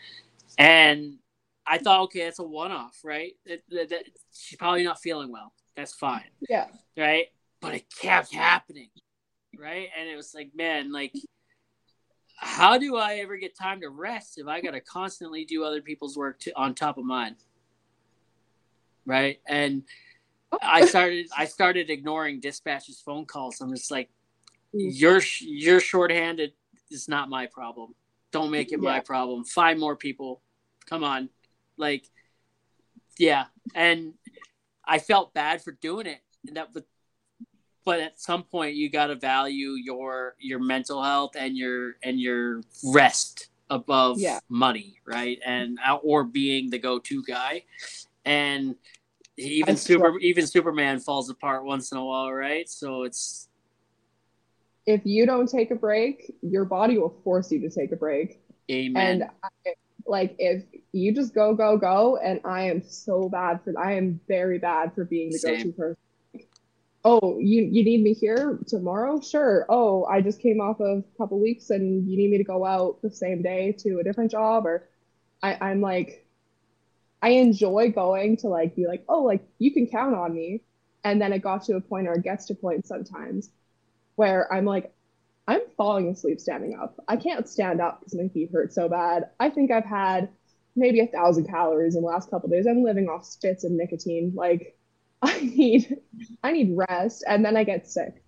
[0.58, 1.18] and
[1.66, 4.04] i thought okay it's a one-off right it, that, that-
[4.34, 6.66] she's probably not feeling well that's fine Yeah.
[6.96, 7.26] right?
[7.60, 8.90] But it kept happening,
[9.56, 9.88] right?
[9.96, 11.14] And it was like, man, like,
[12.36, 15.80] how do I ever get time to rest if I got to constantly do other
[15.80, 17.36] people's work to, on top of mine,
[19.06, 19.40] right?
[19.46, 19.84] And
[20.60, 23.60] I started, I started ignoring dispatch's phone calls.
[23.60, 24.10] I'm just like,
[24.74, 24.90] mm.
[24.92, 26.52] you're you're shorthanded.
[26.90, 27.94] It's not my problem.
[28.32, 29.44] Don't make it my problem.
[29.44, 30.42] Find more people.
[30.88, 31.28] Come on,
[31.76, 32.08] like,
[33.18, 33.44] yeah.
[33.74, 34.14] And
[34.84, 36.20] I felt bad for doing it.
[36.46, 36.84] And that, but,
[37.84, 42.20] but at some point, you got to value your your mental health and your and
[42.20, 44.40] your rest above Yeah.
[44.48, 45.38] money, right?
[45.44, 47.64] And or being the go to guy.
[48.24, 48.76] And
[49.44, 52.68] even super even Superman falls apart once in a while, right?
[52.68, 53.48] So it's
[54.86, 58.40] If you don't take a break, your body will force you to take a break.
[58.70, 59.22] amen.
[59.22, 59.74] And I,
[60.06, 64.20] like if you just go go go, and I am so bad for I am
[64.26, 65.58] very bad for being the Same.
[65.58, 65.96] go-to person.
[67.04, 69.20] Oh, you you need me here tomorrow?
[69.20, 69.66] Sure.
[69.68, 72.64] Oh, I just came off of a couple weeks, and you need me to go
[72.64, 74.88] out the same day to a different job, or
[75.42, 76.24] I, I'm like,
[77.22, 80.62] I enjoy going to like be like, oh, like you can count on me,
[81.04, 83.50] and then it got to a point, or it gets to a point sometimes,
[84.16, 84.92] where I'm like,
[85.48, 87.00] I'm falling asleep standing up.
[87.08, 89.30] I can't stand up because my feet hurt so bad.
[89.40, 90.28] I think I've had
[90.76, 92.66] maybe a thousand calories in the last couple days.
[92.66, 94.32] I'm living off spits and nicotine.
[94.34, 94.76] Like
[95.22, 95.98] I need
[96.42, 98.21] I need rest and then I get sick.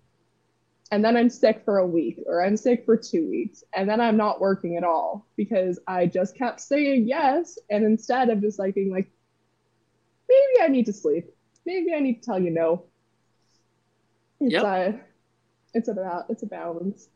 [0.91, 3.63] And then I'm sick for a week or I'm sick for two weeks.
[3.75, 7.57] And then I'm not working at all because I just kept saying yes.
[7.69, 9.09] And instead of just like being like,
[10.29, 11.25] maybe I need to sleep.
[11.65, 12.85] Maybe I need to tell you no.
[14.39, 14.63] It's Yep.
[14.63, 14.99] a
[15.73, 17.09] it's about it's a balance.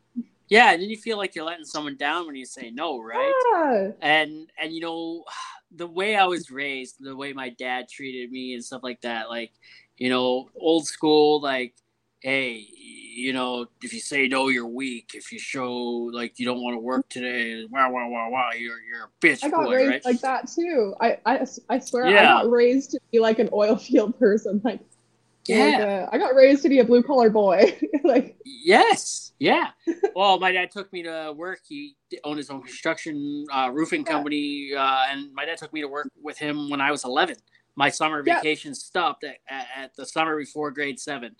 [0.48, 3.32] Yeah, and then you feel like you're letting someone down when you say no, right?
[3.52, 3.92] Yeah.
[4.02, 5.24] And and you know,
[5.70, 9.28] the way I was raised, the way my dad treated me and stuff like that,
[9.30, 9.52] like,
[9.96, 11.74] you know, old school, like,
[12.20, 15.12] hey, you know, if you say no, you're weak.
[15.14, 18.80] If you show like you don't want to work today, wow, wow, wow, wow, you're
[18.80, 20.04] you're a bitch I got boy, raised right?
[20.04, 20.94] like that too.
[21.00, 22.26] I, I, I swear I Yeah.
[22.26, 24.60] got raised to be like an oil field person.
[24.70, 24.80] Like,
[25.48, 25.64] yeah.
[25.64, 27.76] like, uh, I got raised to be a blue collar boy.
[28.04, 29.32] like, Yes.
[29.38, 29.68] Yeah.
[30.14, 31.60] well, my dad took me to work.
[31.66, 34.12] He owned his own construction uh, roofing Yeah.
[34.12, 37.36] company, uh, and my dad took me to work with him when I was 11.
[37.74, 38.34] My summer Yeah.
[38.36, 41.34] vacation stopped at, at the summer before grade seven.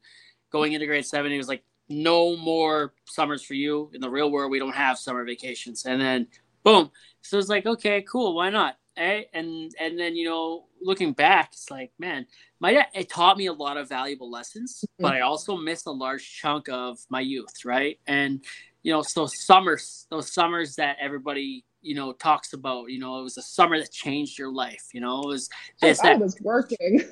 [0.51, 3.91] Going into grade seven, he was like, "No more summers for you.
[3.95, 6.27] In the real world, we don't have summer vacations." And then,
[6.65, 6.91] boom.
[7.23, 8.35] So it's like, okay, cool.
[8.35, 8.77] Why not?
[8.97, 9.25] Eh?
[9.33, 12.27] And and then you know, looking back, it's like, man,
[12.59, 15.93] my dad it taught me a lot of valuable lessons, but I also missed a
[15.93, 17.99] large chunk of my youth, right?
[18.07, 18.45] And
[18.83, 23.23] you know, so summers, those summers that everybody you know talks about, you know, it
[23.23, 24.89] was a summer that changed your life.
[24.93, 25.49] You know, it was
[25.83, 27.03] I, this I that was working.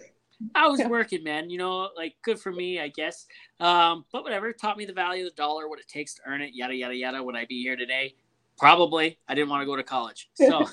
[0.55, 1.51] I was working, man.
[1.51, 3.27] You know, like good for me, I guess.
[3.61, 6.23] Um, but whatever, it taught me the value of the dollar, what it takes to
[6.27, 7.23] earn it, yada yada yada.
[7.23, 8.15] Would I be here today?
[8.59, 9.19] Probably.
[9.29, 10.67] I didn't want to go to college, so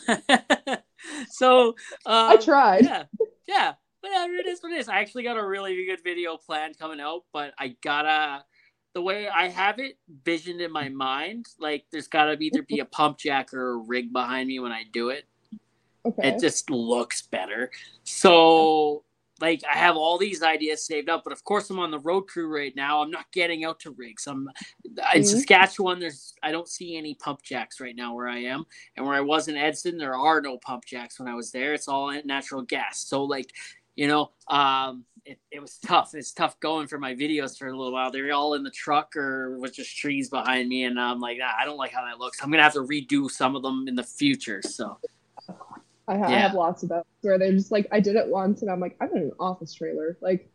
[1.30, 2.86] so um, I tried.
[2.86, 3.04] yeah,
[3.48, 3.74] yeah.
[4.02, 4.88] Whatever it is, what it is.
[4.88, 8.44] I actually got a really good video plan coming out, but I gotta
[8.94, 12.80] the way I have it visioned in my mind, like there's gotta be, either be
[12.80, 15.26] a pump jack or a rig behind me when I do it
[16.06, 16.30] Okay.
[16.30, 17.72] it just looks better.
[18.04, 19.04] So
[19.42, 22.22] like I have all these ideas saved up, but of course I'm on the road
[22.22, 23.02] crew right now.
[23.02, 24.28] I'm not getting out to rigs.
[24.28, 24.50] I'm
[24.84, 25.24] in mm-hmm.
[25.24, 26.00] Saskatchewan.
[26.00, 28.66] There's I don't see any pump jacks right now where I am,
[28.96, 31.74] and where I was in Edson, there are no pump jacks when I was there.
[31.74, 33.06] It's all natural gas.
[33.08, 33.52] So like,
[33.96, 36.14] you know, um, it, it was tough.
[36.14, 38.12] It's tough going for my videos for a little while.
[38.12, 41.56] They're all in the truck or with just trees behind me, and I'm like, ah,
[41.60, 42.42] I don't like how that looks.
[42.42, 44.62] I'm gonna have to redo some of them in the future.
[44.62, 44.98] So
[46.08, 46.36] I, ha- yeah.
[46.36, 48.80] I have lots of those where they're just like, I did it once and I'm
[48.80, 50.18] like, I'm in an office trailer.
[50.22, 50.50] Like,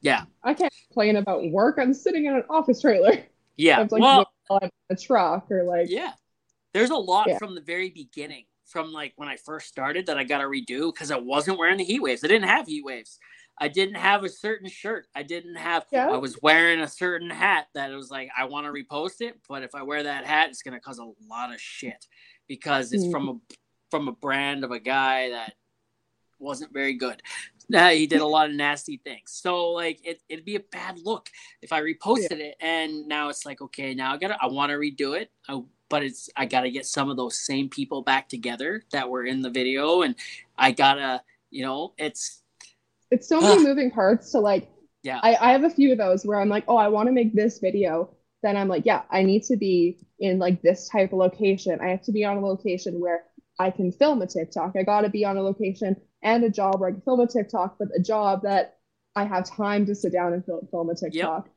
[0.00, 1.78] yeah, I can't complain about work.
[1.80, 3.18] I'm sitting in an office trailer.
[3.56, 3.80] Yeah.
[3.80, 4.26] I'm like, well,
[4.60, 6.12] in a truck or like, yeah,
[6.72, 7.38] there's a lot yeah.
[7.38, 10.92] from the very beginning from like when I first started that I got to redo
[10.92, 12.24] because I wasn't wearing the heat waves.
[12.24, 13.18] I didn't have heat waves.
[13.58, 15.06] I didn't have a certain shirt.
[15.14, 15.84] I didn't have.
[15.92, 16.08] Yeah.
[16.08, 19.62] I was wearing a certain hat that was like I want to repost it, but
[19.62, 22.06] if I wear that hat, it's gonna cause a lot of shit
[22.48, 23.12] because it's mm.
[23.12, 23.34] from a
[23.92, 25.52] from a brand of a guy that
[26.38, 27.20] wasn't very good.
[27.72, 29.24] Uh, he did a lot of nasty things.
[29.26, 31.28] So like it, it'd be a bad look
[31.60, 32.46] if I reposted yeah.
[32.46, 35.60] it and now it's like okay now I gotta I want to redo it I,
[35.88, 39.42] but it's I gotta get some of those same people back together that were in
[39.42, 40.16] the video and
[40.56, 42.42] I gotta you know it's
[43.10, 44.68] it's so many moving parts to like
[45.02, 47.12] yeah I, I have a few of those where I'm like oh I want to
[47.12, 48.10] make this video
[48.42, 51.88] then I'm like yeah I need to be in like this type of location I
[51.88, 53.24] have to be on a location where
[53.58, 54.74] I can film a TikTok.
[54.76, 57.26] I got to be on a location and a job where I can film a
[57.26, 58.78] TikTok, but a job that
[59.14, 61.46] I have time to sit down and film, film a TikTok.
[61.46, 61.54] Yep.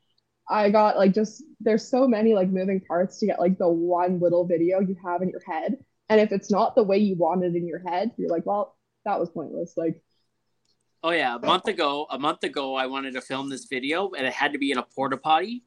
[0.48, 4.20] I got like just there's so many like moving parts to get like the one
[4.20, 5.78] little video you have in your head.
[6.08, 8.76] And if it's not the way you want it in your head, you're like, well,
[9.04, 9.74] that was pointless.
[9.76, 10.00] Like
[11.06, 14.26] Oh yeah, a month ago, a month ago, I wanted to film this video, and
[14.26, 15.62] it had to be in a porta potty,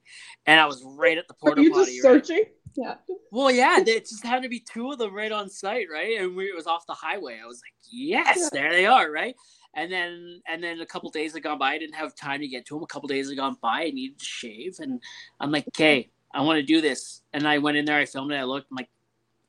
[0.45, 1.93] and I was right at the porta potty.
[1.93, 2.43] You Just searching.
[2.75, 2.95] Yeah.
[3.31, 6.19] Well, yeah, it just had to be two of them right on site, right?
[6.19, 7.39] And we, it was off the highway.
[7.43, 8.49] I was like, yes, yeah.
[8.51, 9.35] there they are, right?
[9.75, 11.73] And then, and then a couple days had gone by.
[11.73, 12.83] I didn't have time to get to them.
[12.83, 13.83] A couple days had gone by.
[13.83, 15.01] I needed to shave, and
[15.39, 17.21] I'm like, okay, I want to do this.
[17.33, 17.97] And I went in there.
[17.97, 18.37] I filmed it.
[18.37, 18.67] I looked.
[18.71, 18.89] I'm like,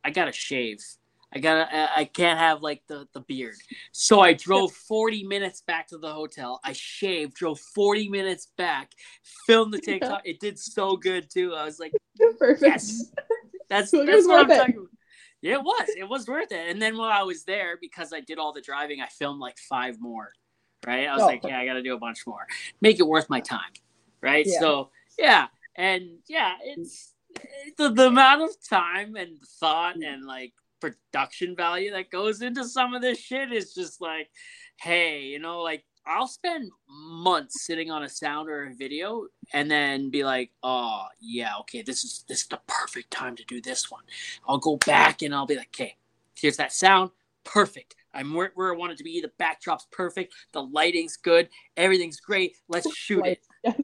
[0.05, 0.85] I gotta shave.
[1.33, 1.91] I gotta.
[1.97, 3.55] I can't have like the the beard.
[3.93, 6.61] So I drove 40 minutes back to the hotel.
[6.65, 7.35] I shaved.
[7.35, 8.93] Drove 40 minutes back.
[9.47, 10.23] Filmed the TikTok.
[10.25, 11.55] It did so good too.
[11.55, 11.93] I was like,
[12.39, 12.63] perfect.
[12.63, 13.13] Yes,
[13.69, 14.57] that's that's what I'm it.
[14.57, 14.89] talking about.
[15.41, 15.89] Yeah, it was.
[15.97, 16.69] It was worth it.
[16.69, 19.57] And then while I was there, because I did all the driving, I filmed like
[19.59, 20.33] five more.
[20.87, 21.07] Right.
[21.07, 22.47] I was oh, like, yeah, I got to do a bunch more.
[22.81, 23.73] Make it worth my time.
[24.21, 24.47] Right.
[24.47, 24.59] Yeah.
[24.59, 27.77] So yeah, and yeah, it's mm.
[27.79, 30.07] the, the amount of time and thought mm.
[30.07, 34.31] and like production value that goes into some of this shit is just like,
[34.81, 39.71] hey, you know, like I'll spend months sitting on a sound or a video and
[39.71, 43.61] then be like, oh yeah, okay, this is this is the perfect time to do
[43.61, 44.03] this one.
[44.49, 45.97] I'll go back and I'll be like, okay,
[46.35, 47.11] here's that sound,
[47.45, 47.97] perfect.
[48.13, 49.21] I'm where, where I want it to be.
[49.21, 50.35] The backdrop's perfect.
[50.53, 51.49] The lighting's good.
[51.77, 52.57] Everything's great.
[52.69, 53.47] Let's shoot it.
[53.63, 53.81] Yes.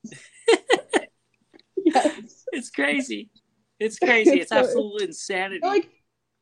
[1.85, 2.43] yes.
[2.53, 3.31] It's crazy.
[3.79, 4.41] It's crazy.
[4.41, 5.61] It's absolute insanity.
[5.63, 5.91] Like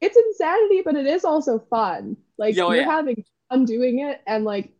[0.04, 2.16] it's insanity, but it is also fun.
[2.38, 2.90] Like oh, you're yeah.
[2.90, 4.72] having fun doing it, and like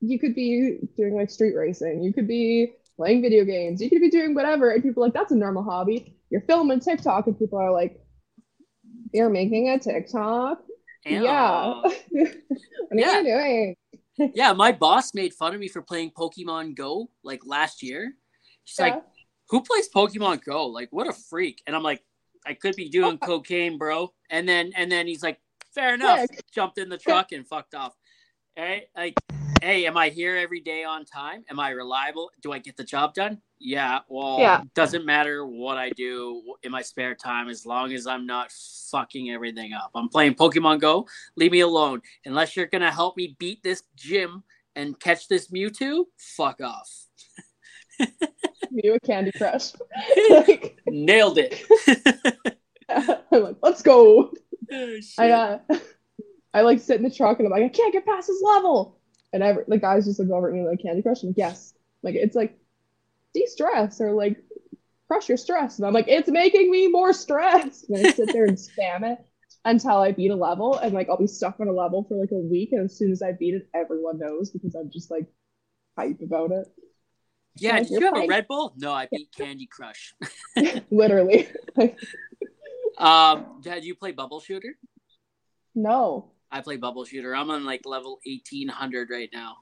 [0.00, 4.00] you could be doing like street racing, you could be playing video games, you could
[4.00, 6.16] be doing whatever, and people are like that's a normal hobby.
[6.30, 8.00] You're filming TikTok, and people are like,
[9.12, 10.62] "You're making a TikTok."
[11.06, 11.24] Ew.
[11.24, 11.80] Yeah.
[11.82, 12.32] what
[12.92, 13.08] yeah.
[13.08, 14.32] are you doing?
[14.34, 18.14] yeah, my boss made fun of me for playing Pokemon Go like last year.
[18.64, 18.94] She's yeah.
[18.94, 19.02] like,
[19.48, 20.66] "Who plays Pokemon Go?
[20.66, 22.04] Like, what a freak!" And I'm like,
[22.46, 24.12] I could be doing cocaine, bro.
[24.30, 25.40] And then and then he's like,
[25.74, 26.26] fair enough.
[26.52, 27.94] Jumped in the truck and fucked off.
[28.56, 29.14] Hey, like,
[29.62, 31.44] hey, am I here every day on time?
[31.50, 32.30] Am I reliable?
[32.42, 33.40] Do I get the job done?
[33.58, 34.00] Yeah.
[34.08, 34.62] Well, yeah.
[34.74, 38.50] doesn't matter what I do in my spare time as long as I'm not
[38.90, 39.90] fucking everything up.
[39.94, 41.06] I'm playing Pokemon Go.
[41.36, 42.02] Leave me alone.
[42.24, 44.42] Unless you're gonna help me beat this gym
[44.76, 47.06] and catch this Mewtwo, fuck off.
[48.70, 49.72] Mew a Candy Crush.
[50.30, 51.62] like, Nailed it.
[53.32, 54.32] I'm like, let's go.
[54.72, 55.58] Oh, I uh,
[56.54, 58.98] I like sit in the truck and I'm like, I can't get past this level.
[59.32, 62.14] And every, the guys just look over at me like Candy Crush and yes, like
[62.16, 62.58] it's like
[63.32, 64.36] de-stress or like
[65.06, 65.78] crush your stress.
[65.78, 67.88] And I'm like, it's making me more stressed.
[67.88, 69.18] And I sit there and spam it
[69.64, 70.76] until I beat a level.
[70.78, 72.70] And like I'll be stuck on a level for like a week.
[72.72, 75.26] And as soon as I beat it, everyone knows because I'm just like
[75.96, 76.66] hype about it.
[77.56, 78.24] Yeah, did you have fine.
[78.24, 78.72] a Red Bull?
[78.76, 80.14] No, I beat Candy Crush.
[80.90, 81.48] Literally.
[83.00, 84.76] Um, did you play Bubble Shooter?
[85.74, 86.30] No.
[86.52, 87.34] I play Bubble Shooter.
[87.34, 89.56] I'm on like level 1800 right now.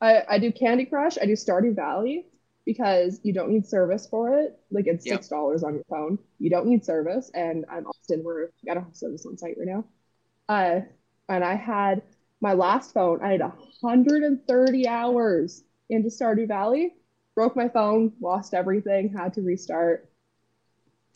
[0.00, 1.18] I, I do Candy Crush.
[1.20, 2.26] I do Stardew Valley
[2.64, 4.58] because you don't need service for it.
[4.70, 5.68] Like it's six dollars yep.
[5.68, 6.18] on your phone.
[6.38, 8.22] You don't need service, and I'm Austin.
[8.24, 9.84] We're I don't have service on site right now.
[10.48, 10.80] Uh,
[11.28, 12.02] and I had
[12.40, 16.94] My last phone, I had 130 hours into Stardew Valley.
[17.34, 20.09] Broke my phone, lost everything, had to restart.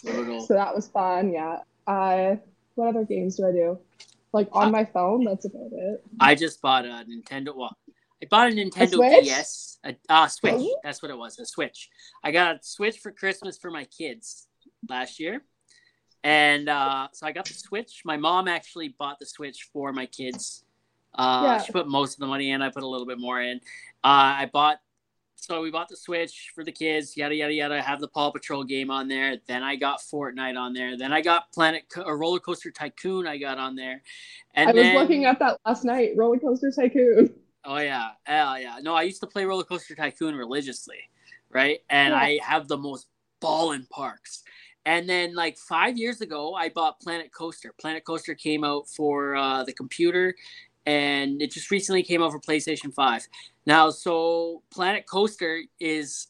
[0.04, 0.40] Brutal.
[0.46, 1.32] So that was fun.
[1.32, 1.58] Yeah.
[1.86, 2.36] Uh,
[2.74, 3.78] what other games do I do?
[4.32, 6.04] Like on Uh, my phone, that's about it.
[6.18, 7.54] I just bought a Nintendo.
[7.56, 7.76] Well,
[8.22, 9.24] I bought a Nintendo Switch?
[9.24, 10.54] DS, a uh, Switch.
[10.56, 10.80] Oh.
[10.82, 11.88] That's what it was, a Switch.
[12.22, 14.48] I got a Switch for Christmas for my kids
[14.88, 15.44] last year,
[16.24, 18.02] and uh, so I got the Switch.
[18.04, 20.64] My mom actually bought the Switch for my kids.
[21.14, 21.62] Uh, Yeah.
[21.62, 22.60] She put most of the money in.
[22.60, 23.58] I put a little bit more in.
[24.02, 24.80] Uh, I bought.
[25.46, 27.82] So we bought the Switch for the kids, yada yada yada.
[27.82, 29.36] Have the Paw Patrol game on there.
[29.46, 30.96] Then I got Fortnite on there.
[30.96, 33.26] Then I got Planet Co- or Roller Coaster Tycoon.
[33.26, 34.02] I got on there.
[34.54, 36.12] And I was then, looking at that last night.
[36.16, 37.34] Roller Coaster Tycoon.
[37.66, 38.76] Oh yeah, oh yeah.
[38.82, 40.98] No, I used to play Roller Coaster Tycoon religiously,
[41.48, 41.78] right?
[41.88, 42.18] And Yeah.
[42.20, 43.06] I have the most
[43.40, 44.42] ballin' parks.
[44.84, 47.72] And then like five years ago, I bought Planet Coaster.
[47.80, 50.34] Planet Coaster came out for uh, the computer,
[50.86, 53.26] and it just recently came out for PlayStation Five.
[53.66, 56.28] Now, so Planet Coaster is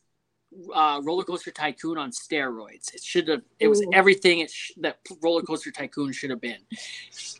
[0.72, 2.94] uh, Roller Coaster Tycoon on steroids.
[2.94, 3.42] It should have.
[3.58, 3.90] It was Ooh.
[3.92, 6.60] everything it sh- that Roller Coaster Tycoon should have been.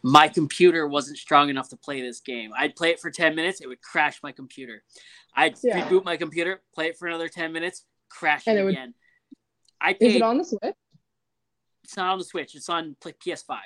[0.02, 2.50] My computer wasn't strong enough to play this game.
[2.56, 4.82] I'd play it for ten minutes, it would crash my computer.
[5.36, 5.86] I'd Yeah.
[5.88, 8.94] reboot my computer, play it for another ten minutes, crash And it it would- again.
[9.80, 10.74] I Is it on the Switch?
[11.84, 12.54] it's not on the Switch.
[12.54, 13.58] It's on pl- PS5.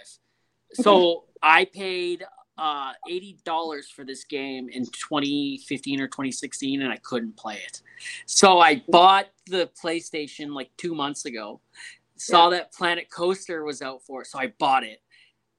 [0.74, 2.24] So I paid
[2.58, 7.82] uh, eighty dollars for this game in 2015 or 2016, and I couldn't play it.
[8.26, 11.60] So I bought the PlayStation like two months ago.
[12.16, 15.00] Saw that Planet Coaster was out for it, so I bought it.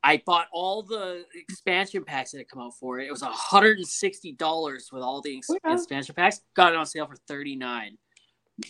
[0.04, 3.08] I bought all the expansion packs that had come out for it.
[3.08, 5.74] It was hundred and sixty dollars with all the ex- Oh, yeah.
[5.74, 6.42] expansion packs.
[6.56, 7.98] Got it on sale for thirty nine.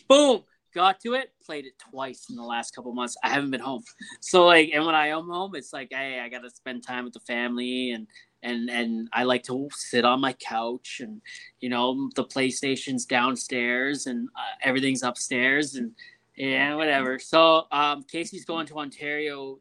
[0.08, 0.44] Boom!
[0.74, 1.32] Got to it.
[1.46, 3.18] Played it twice in the last couple months.
[3.24, 3.84] I haven't been home,
[4.22, 7.06] so like, and when I am home, it's like, hey, I got to spend time
[7.06, 8.08] with the family, and
[8.44, 11.22] and and I like to sit on my couch, and
[11.60, 15.92] you know, the PlayStation's downstairs, and uh, everything's upstairs, and
[16.36, 17.20] yeah, whatever.
[17.20, 19.60] So um, Casey's going to Ontario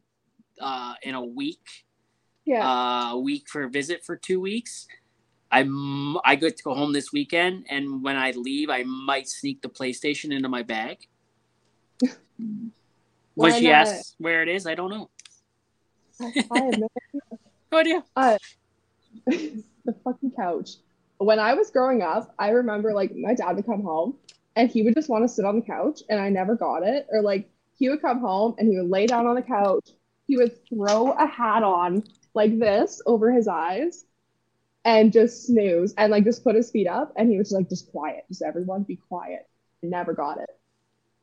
[0.61, 1.65] uh, in a week
[2.45, 2.65] Yeah.
[2.65, 4.87] uh, a week for a visit for two weeks.
[5.51, 9.61] I'm I get to go home this weekend, and when I leave, I might sneak
[9.61, 11.07] the PlayStation into my bag.
[13.35, 13.73] when she not?
[13.73, 15.09] asks where it is, I don't know.
[16.21, 16.87] I, I have no
[17.71, 18.03] No idea.
[18.15, 18.37] Uh,
[19.25, 20.71] the fucking couch.
[21.17, 24.15] When I was growing up, I remember like my dad would come home
[24.55, 27.07] and he would just want to sit on the couch and I never got it.
[27.11, 29.89] Or like he would come home and he would lay down on the couch.
[30.27, 34.05] He would throw a hat on like this over his eyes
[34.85, 37.91] and just snooze and like just put his feet up and he was like just
[37.91, 38.23] quiet.
[38.29, 39.47] Just everyone be quiet.
[39.83, 40.49] Never got it.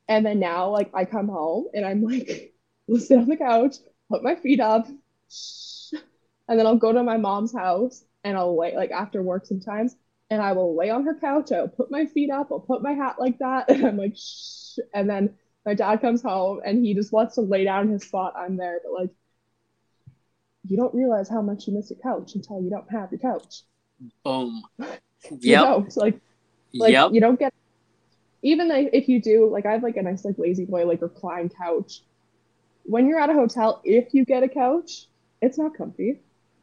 [0.09, 2.54] And then now like I come home and I'm like
[2.88, 3.76] we'll sit on the couch,
[4.11, 4.88] put my feet up,
[6.48, 9.96] and then I'll go to my mom's house and I'll lay like after work sometimes
[10.30, 11.52] and I will lay on her couch.
[11.52, 14.78] I'll put my feet up, I'll put my hat like that, and I'm like shh.
[14.94, 15.34] And then
[15.64, 18.34] my dad comes home and he just wants to lay down his spot.
[18.36, 19.11] I'm there, but like
[20.69, 23.62] you don't realize how much you miss your couch until you don't have your couch.
[24.25, 24.62] Boom.
[25.41, 25.97] You don't.
[25.97, 26.21] Like
[26.73, 27.11] like yep.
[27.12, 27.53] you don't get
[28.43, 31.03] even like, if you do like I have like a nice like lazy boy like
[31.03, 32.03] recline couch.
[32.85, 35.07] When you're at a hotel, if you get a couch,
[35.43, 36.21] it's not comfy.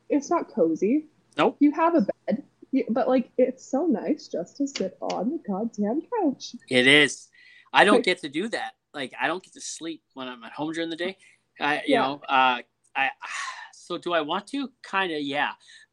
[0.09, 1.07] It's not cozy.
[1.37, 1.57] Nope.
[1.59, 5.39] You have a bed, you, but like it's so nice just to sit on the
[5.45, 6.55] goddamn couch.
[6.69, 7.27] It is.
[7.73, 8.73] I don't get to do that.
[8.93, 11.17] Like I don't get to sleep when I'm at home during the day.
[11.59, 12.01] I you Yeah.
[12.01, 12.61] know, uh
[12.95, 13.09] I
[13.83, 14.71] so do I want to?
[14.81, 15.51] Kind of, yeah.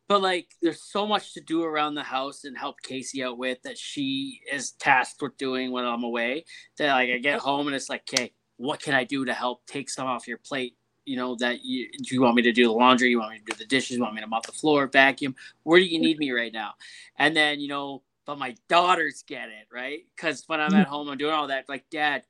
[0.08, 3.62] But like there's so much to do around the house and help Casey out with
[3.62, 6.44] that she is tasked with doing when I'm away.
[6.78, 9.64] That like I get home and it's like, "Okay, what can I do to help
[9.66, 12.64] take some off your plate?" You know, that you do you want me to do
[12.64, 13.10] the laundry?
[13.10, 13.98] You want me to do the dishes?
[13.98, 15.36] You want me to mop the floor, vacuum?
[15.62, 16.72] Where do you need me right now?
[17.16, 20.00] And then, you know, but my daughters get it, right?
[20.14, 20.92] Because when I'm at mm-hmm.
[20.92, 21.68] home, I'm doing all that.
[21.68, 22.22] Like, Dad,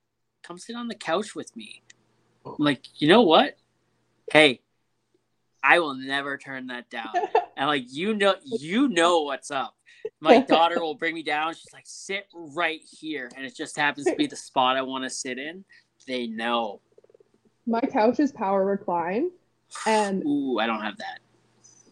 [0.43, 1.83] come sit on the couch with me.
[2.45, 2.57] Oh.
[2.59, 3.57] I'm like, you know what?
[4.33, 4.61] Hey,
[5.63, 7.13] I will never turn that down.
[7.57, 9.75] And like, you know, you know what's up.
[10.19, 11.53] My daughter will bring me down.
[11.53, 15.05] She's like, sit right here, and it just happens to be the spot I want
[15.05, 15.63] to sit in.
[16.07, 16.81] They know.
[17.67, 19.31] My couch is power recline,
[19.87, 21.19] and Ooh, I don't have that.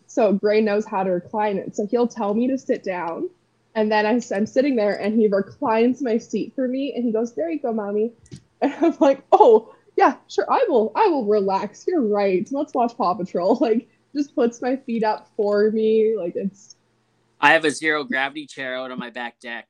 [0.07, 1.77] so Gray knows how to recline it.
[1.77, 3.29] So he'll tell me to sit down,
[3.75, 7.13] and then I, I'm sitting there, and he reclines my seat for me, and he
[7.13, 8.13] goes, "There you go, mommy."
[8.61, 10.93] And I'm like, "Oh, yeah, sure, I will.
[10.95, 11.85] I will relax.
[11.87, 12.49] You're right.
[12.53, 16.15] Let's watch Paw Patrol." Like, just puts my feet up for me.
[16.17, 16.77] Like it's.
[17.41, 19.67] I have a zero gravity chair out on my back deck.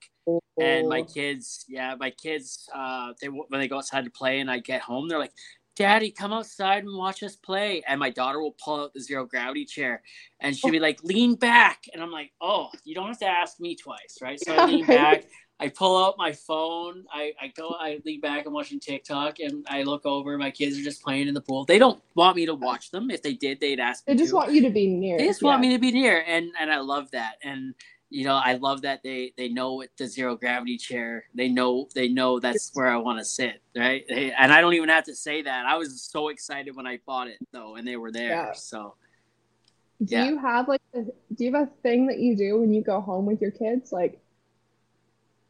[0.60, 1.05] and my Oh.
[1.05, 4.82] kids yeah my kids uh they when they go outside to play and i get
[4.82, 5.32] home they're like
[5.74, 7.82] Daddy, come outside and watch us play.
[7.86, 10.02] And my daughter will pull out the zero gravity chair
[10.40, 11.84] and she'll be like, lean back.
[11.92, 14.40] And I'm like, oh, you don't have to ask me twice, right?
[14.44, 15.22] So I lean back.
[15.60, 17.05] I pull out my phone.
[17.12, 18.47] I, I go, I lean back.
[18.47, 20.39] I'm watching TikTok and I look over.
[20.39, 21.64] My kids are just playing in the pool.
[21.64, 23.10] They don't want me to watch them.
[23.10, 24.14] If they did, they'd ask me.
[24.14, 24.36] They just to.
[24.36, 25.18] want you to be near.
[25.18, 25.48] They just yeah.
[25.48, 26.22] want me to be near.
[26.26, 27.39] And, and I love that.
[27.43, 27.74] And,
[28.10, 31.24] you know, I love that they they know it the zero gravity chair.
[31.35, 34.05] They know they know that's where I want to sit, right?
[34.09, 35.66] And I don't even have to say that.
[35.66, 38.30] I was so excited when I bought it though, and they were there.
[38.30, 38.52] Yeah.
[38.55, 38.94] So
[40.05, 40.28] Do Yeah.
[40.28, 43.01] you have like a, do you have a thing that you do when you go
[43.01, 43.93] home with your kids?
[43.93, 44.20] Like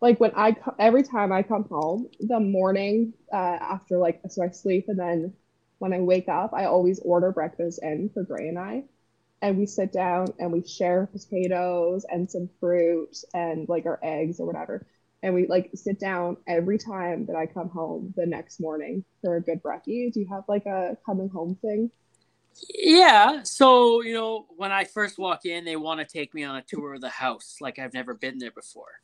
[0.00, 4.50] like when I every time I come home, the morning uh, after like so I
[4.50, 5.34] sleep and then
[5.78, 8.84] when I wake up, I always order breakfast in for Gray and I,
[9.42, 14.40] and we sit down and we share potatoes and some fruit and like our eggs
[14.40, 14.86] or whatever,
[15.22, 19.36] and we like sit down every time that I come home the next morning for
[19.36, 20.12] a good brekkie.
[20.12, 21.90] Do you have like a coming home thing?
[22.74, 26.56] Yeah, so you know, when I first walk in, they want to take me on
[26.56, 29.00] a tour of the house, like I've never been there before.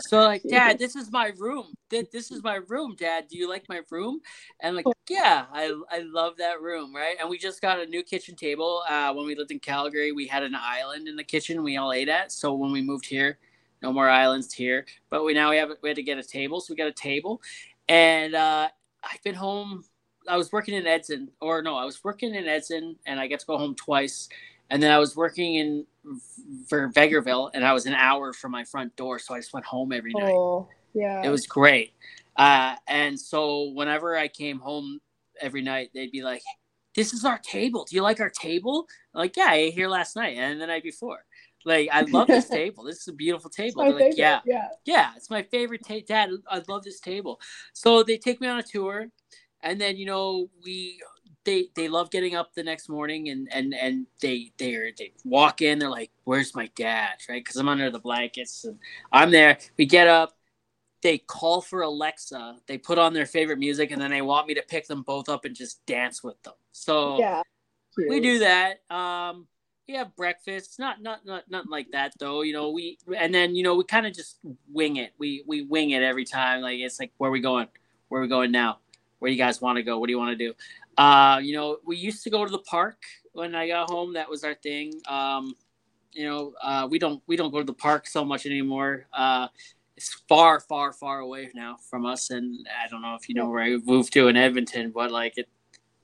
[0.00, 1.74] So like, Dad, this is my room.
[1.90, 3.28] Th- This is my room, Dad.
[3.28, 4.20] Do you like my room?
[4.60, 7.16] And like, yeah, I I love that room, right?
[7.20, 8.82] And we just got a new kitchen table.
[8.88, 11.92] Uh, when we lived in Calgary, we had an island in the kitchen we all
[11.92, 12.32] ate at.
[12.32, 13.38] So when we moved here,
[13.82, 14.86] no more islands here.
[15.10, 16.92] But we now we have we had to get a table, so we got a
[16.92, 17.42] table.
[17.88, 18.68] And uh,
[19.02, 19.84] I've been home.
[20.30, 23.40] I was working in Edson, or no, I was working in Edson, and I got
[23.40, 24.28] to go home twice.
[24.70, 25.86] And then I was working in
[26.68, 29.66] for Vegreville, and I was an hour from my front door, so I just went
[29.66, 30.32] home every night.
[30.32, 31.22] Oh, yeah.
[31.24, 31.92] It was great.
[32.36, 35.00] Uh, and so whenever I came home
[35.40, 36.42] every night, they'd be like,
[36.94, 37.84] "This is our table.
[37.88, 40.66] Do you like our table?" I'm like, yeah, I ate here last night and the
[40.68, 41.24] night before.
[41.64, 42.84] Like, I love this table.
[42.84, 43.82] This is a beautiful table.
[43.84, 44.16] Like, favorite.
[44.16, 44.68] yeah, Yeah.
[44.84, 45.82] yeah, it's my favorite.
[45.84, 46.06] table.
[46.08, 47.40] Dad, I love this table.
[47.72, 49.08] So they take me on a tour,
[49.62, 51.00] and then you know we
[51.44, 55.12] they they love getting up the next morning and and and they they are they
[55.24, 55.78] walk in.
[55.78, 57.42] They're like, "Where's my dad?" Right?
[57.42, 58.78] Because I'm under the blankets and
[59.12, 59.58] I'm there.
[59.78, 60.36] We get up.
[61.02, 62.56] They call for Alexa.
[62.66, 65.28] They put on their favorite music, and then they want me to pick them both
[65.28, 66.54] up and just dance with them.
[66.72, 67.42] So Yeah.
[67.96, 68.80] we do that.
[68.90, 69.46] Um,
[69.88, 70.78] we have breakfast.
[70.78, 72.42] Not not not nothing like that though.
[72.42, 74.38] You know, we and then you know we kind of just
[74.70, 75.14] wing it.
[75.18, 76.60] We we wing it every time.
[76.60, 77.68] Like it's like where we going?
[78.08, 78.78] Where we going now?
[79.20, 79.98] Where do you guys want to go?
[79.98, 80.54] What do you want to do?
[80.98, 82.98] Uh, you know, we used to go to the park
[83.32, 84.14] when I got home.
[84.14, 84.94] That was our thing.
[85.06, 85.54] Um,
[86.12, 89.06] you know, uh, we don't we don't go to the park so much anymore.
[89.12, 89.46] Uh,
[89.96, 93.48] it's far far far away now from us, and I don't know if you know
[93.48, 95.48] where I moved to in Edmonton, but like it,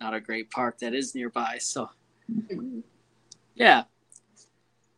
[0.01, 1.59] not a great park that is nearby.
[1.59, 1.89] So
[3.55, 3.85] yeah,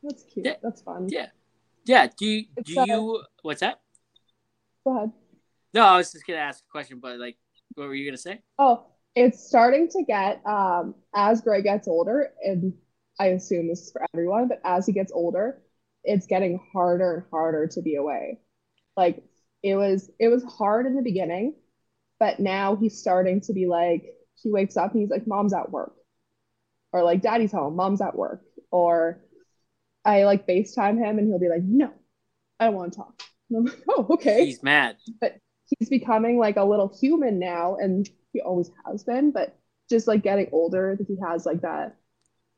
[0.02, 0.46] That's cute.
[0.46, 0.54] Yeah.
[0.62, 1.08] That's fun.
[1.08, 1.28] Yeah.
[1.84, 2.08] yeah.
[2.16, 3.80] Do you It's, do uh, you what's that?
[4.84, 5.12] Go ahead.
[5.72, 7.36] No, I was just gonna ask a question, but like,
[7.78, 8.40] what were you gonna say?
[8.58, 12.74] Oh, it's starting to get um as Gray gets older, and
[13.18, 15.60] I assume this is for everyone, but as he gets older,
[16.04, 18.40] it's getting harder and harder to be away.
[18.96, 19.22] Like
[19.62, 21.54] it was it was hard in the beginning,
[22.18, 24.04] but now he's starting to be like
[24.42, 25.94] he wakes up and he's like, Mom's at work.
[26.92, 28.42] Or like Daddy's home, Mom's at work.
[28.70, 29.20] Or
[30.04, 31.92] I like FaceTime him and he'll be like, No,
[32.60, 33.22] I don't want to talk.
[33.50, 34.96] And I'm like, Oh, okay He's mad.
[35.78, 39.56] He's becoming like a little human now and he always has been but
[39.90, 41.96] just like getting older that he has like that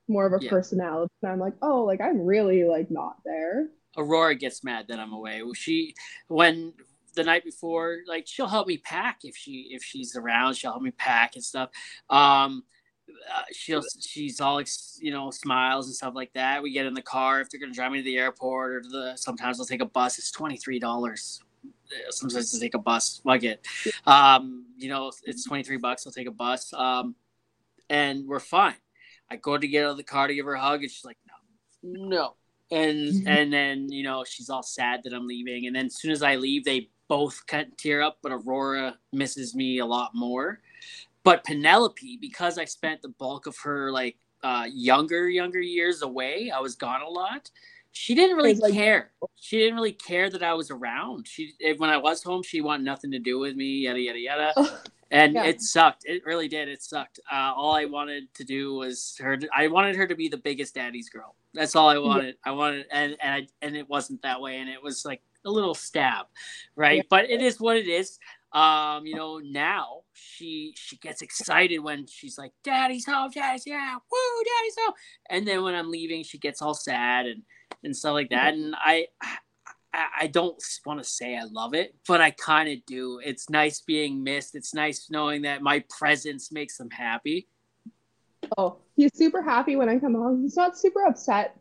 [0.09, 0.51] more of a Yeah.
[0.51, 5.01] personality and i'm like oh like i'm really like not there Aurora gets mad that
[5.01, 5.43] I'm away.
[5.55, 5.95] She
[6.29, 6.73] when
[7.17, 10.55] the night before, like she'll help me pack if she if she's around.
[10.55, 11.71] She'll help me pack and stuff.
[12.09, 12.63] Um,
[13.35, 14.63] uh, she'll she's all
[15.01, 16.63] you know smiles and stuff like that.
[16.63, 18.89] We get in the car if they're gonna drive me to the airport or to
[18.89, 19.17] the.
[19.17, 20.19] Sometimes they'll take a bus.
[20.19, 21.41] It's twenty three dollars.
[22.11, 23.21] Sometimes they take a bus.
[23.25, 23.67] Fuck it.
[24.07, 26.07] Um, you know it's twenty three bucks.
[26.07, 26.73] I'll take a bus.
[26.73, 27.15] Um,
[27.89, 28.77] and we're fine.
[29.31, 31.05] I go to get out of the car to give her a hug, and she's
[31.05, 31.19] like,
[31.83, 32.35] no, no.
[32.71, 36.11] And and then you know she's all sad that I'm leaving, and then as soon
[36.11, 38.19] as I leave, they both kind of tear up.
[38.23, 40.61] But Aurora misses me a lot more.
[41.23, 46.51] But Penelope, because I spent the bulk of her like uh, younger younger years away,
[46.55, 47.51] I was gone a lot.
[47.93, 49.13] She didn't really like- care.
[49.37, 51.27] She didn't really care that I was around.
[51.27, 53.81] She if, when I was home, she wanted nothing to do with me.
[53.81, 54.81] Yada yada yada
[55.11, 55.45] and Yeah.
[55.45, 56.05] it sucked.
[56.05, 56.69] It really did.
[56.69, 57.19] It sucked.
[57.31, 59.39] Uh, all I wanted to do was her.
[59.55, 61.35] I wanted her to be the biggest daddy's girl.
[61.53, 62.37] That's all I wanted.
[62.45, 64.59] I wanted, and and I, and it wasn't that way.
[64.59, 66.27] And it was like a little stab,
[66.77, 66.99] right?
[66.99, 67.03] Yeah.
[67.11, 68.19] But it is what it is.
[68.53, 73.95] Um, you know, now she she gets excited when she's like, "Daddy's home, Daddy's yeah,
[73.95, 74.95] woo, Daddy's home."
[75.29, 77.43] And then when I'm leaving, she gets all sad and
[77.85, 78.55] and stuff like that.
[78.55, 79.07] And I,
[79.93, 83.21] I don't want to say I love it, but I kind of do.
[83.25, 84.55] It's nice being missed.
[84.55, 87.49] It's nice knowing that my presence makes them happy.
[88.57, 90.43] Oh, he's super happy when I come home.
[90.43, 91.57] He's not super upset.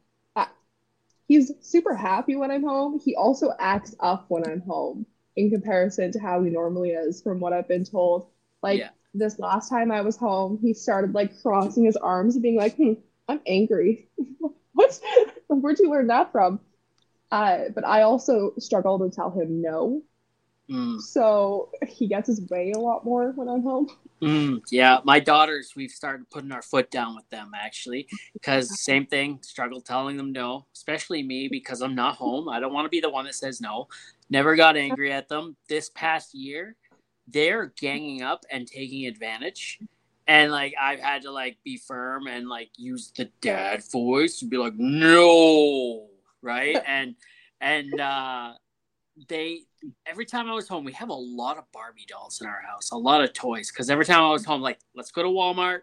[1.29, 2.99] He's super happy when I'm home.
[2.99, 5.05] He also acts up when I'm home
[5.35, 8.31] in comparison to how he normally is, from what I've been told.
[8.63, 8.89] Like yeah.
[9.13, 12.75] this last time I was home, he started like crossing his arms and being like,
[12.75, 12.93] hmm,
[13.27, 14.09] I'm angry.
[14.79, 15.01] What's
[15.47, 16.61] where'd you learn that from?
[17.29, 20.01] Uh, but I also struggle to tell him no.
[20.71, 21.01] Mm.
[21.01, 23.89] So he gets his way a lot more when I'm home.
[24.21, 29.05] Mm, yeah, my daughters, we've started putting our foot down with them actually, because same
[29.05, 32.47] thing, struggle telling them no, especially me because I'm not home.
[32.47, 33.87] I don't want to be the one that says no.
[34.29, 35.57] Never got angry at them.
[35.67, 36.75] This past year,
[37.27, 39.79] they're ganging up and taking advantage.
[40.29, 44.51] And like I've had to like be firm and like use the dad voice and
[44.51, 46.05] be like, no,
[46.43, 46.77] right?
[46.87, 47.15] and
[47.59, 48.53] and uh
[49.27, 49.61] they
[50.05, 52.91] every time I was home, we have a lot of Barbie dolls in our house,
[52.91, 53.71] a lot of toys.
[53.71, 55.79] Because every time I was home, like, let's go to Walmart,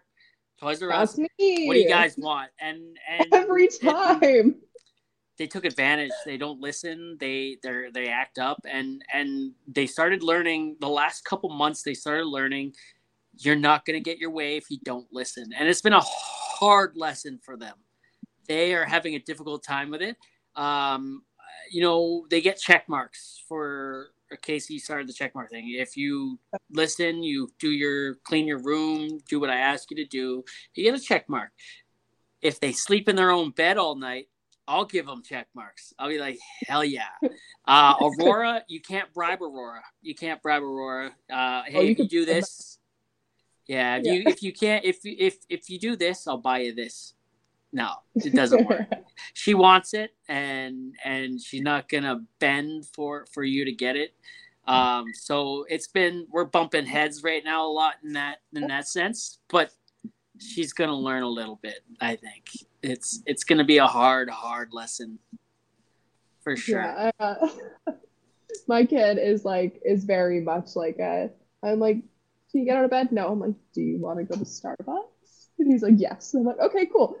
[0.61, 1.17] Toys R Us.
[1.17, 2.49] What do you guys want?
[2.61, 4.55] And and every time and
[5.37, 6.11] they took advantage.
[6.25, 7.17] They don't listen.
[7.19, 11.83] They they they act up, and and they started learning the last couple months.
[11.83, 12.73] They started learning
[13.39, 16.01] you're not going to get your way if you don't listen, and it's been a
[16.01, 17.75] hard lesson for them.
[18.47, 20.17] They are having a difficult time with it.
[20.55, 21.23] Um,
[21.71, 24.11] you know, they get check marks for
[24.41, 25.73] Casey started the check mark thing.
[25.77, 26.39] If you
[26.71, 30.43] listen, you do your clean your room, do what I ask you to do,
[30.73, 31.51] you get a check mark.
[32.41, 34.27] If they sleep in their own bed all night,
[34.67, 35.93] I'll give them check marks.
[35.97, 36.37] I'll be like,
[36.67, 37.07] hell yeah.
[37.65, 39.81] Uh, Aurora, you can't bribe Aurora.
[40.01, 41.15] You can't bribe Aurora.
[41.31, 42.77] Uh, hey, oh, you if you do this,
[43.67, 43.97] yeah.
[43.97, 44.13] If yeah.
[44.13, 47.13] you if you can't if if if you do this, I'll buy you this.
[47.73, 48.87] No it doesn't work.
[49.33, 54.13] She wants it and and she's not gonna bend for for you to get it.
[54.67, 58.87] Um so it's been we're bumping heads right now a lot in that in that
[58.87, 59.71] sense but
[60.39, 62.45] she's gonna learn a little bit i think.
[62.83, 65.19] It's it's gonna be a hard hard lesson.
[66.41, 66.81] For sure.
[66.81, 67.47] Yeah, uh,
[68.67, 71.29] my kid is like is very much like a
[71.63, 72.03] i'm like
[72.57, 74.43] can you get out of bed no i'm like do you want to go to
[74.43, 77.17] starbucks and he's like yes and i'm like okay cool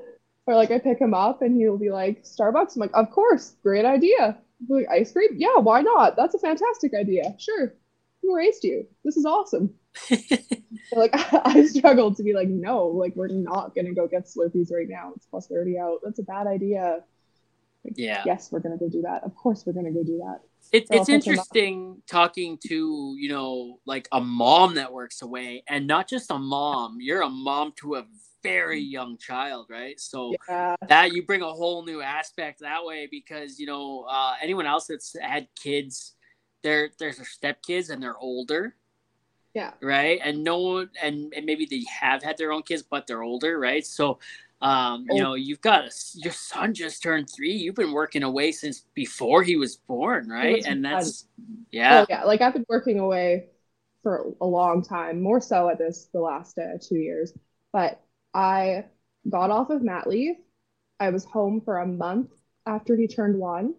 [0.47, 2.75] or like I pick him up and he'll be like, Starbucks.
[2.75, 4.37] I'm like, of course, great idea.
[4.67, 5.31] Like, ice cream?
[5.35, 6.15] Yeah, why not?
[6.15, 7.35] That's a fantastic idea.
[7.37, 7.73] Sure.
[8.23, 8.87] Who raised you?
[9.03, 9.75] This is awesome.
[10.93, 11.11] like
[11.45, 15.11] I struggled to be like, no, like we're not gonna go get Slurpees right now.
[15.15, 15.99] It's plus 30 out.
[16.03, 17.03] That's a bad idea.
[17.83, 18.23] Like, yeah.
[18.25, 19.23] Yes, we're gonna go do that.
[19.23, 20.39] Of course we're gonna go do that.
[20.73, 26.09] It, it's interesting talking to you know like a mom that works away and not
[26.09, 28.05] just a mom you're a mom to a
[28.43, 29.99] very young child, right?
[29.99, 30.75] So yeah.
[30.87, 34.87] that you bring a whole new aspect that way because you know uh, anyone else
[34.87, 36.13] that's had kids,
[36.63, 38.75] they're they're stepkids and they're older.
[39.53, 39.71] Yeah.
[39.81, 40.19] Right.
[40.23, 43.57] And no one, and, and maybe they have had their own kids, but they're older,
[43.57, 43.83] right?
[43.83, 44.19] So,
[44.61, 45.23] um, you oh.
[45.23, 47.53] know, you've got a, your son just turned three.
[47.53, 50.57] You've been working away since before he was born, right?
[50.57, 51.27] Was and that's,
[51.71, 52.01] yeah.
[52.01, 52.23] Oh, yeah.
[52.23, 53.49] Like I've been working away
[54.01, 57.33] for a long time, more so at this, the last uh, two years.
[57.71, 58.01] But
[58.33, 58.85] I
[59.29, 60.35] got off of mat leave.
[60.99, 62.31] I was home for a month
[62.65, 63.75] after he turned one.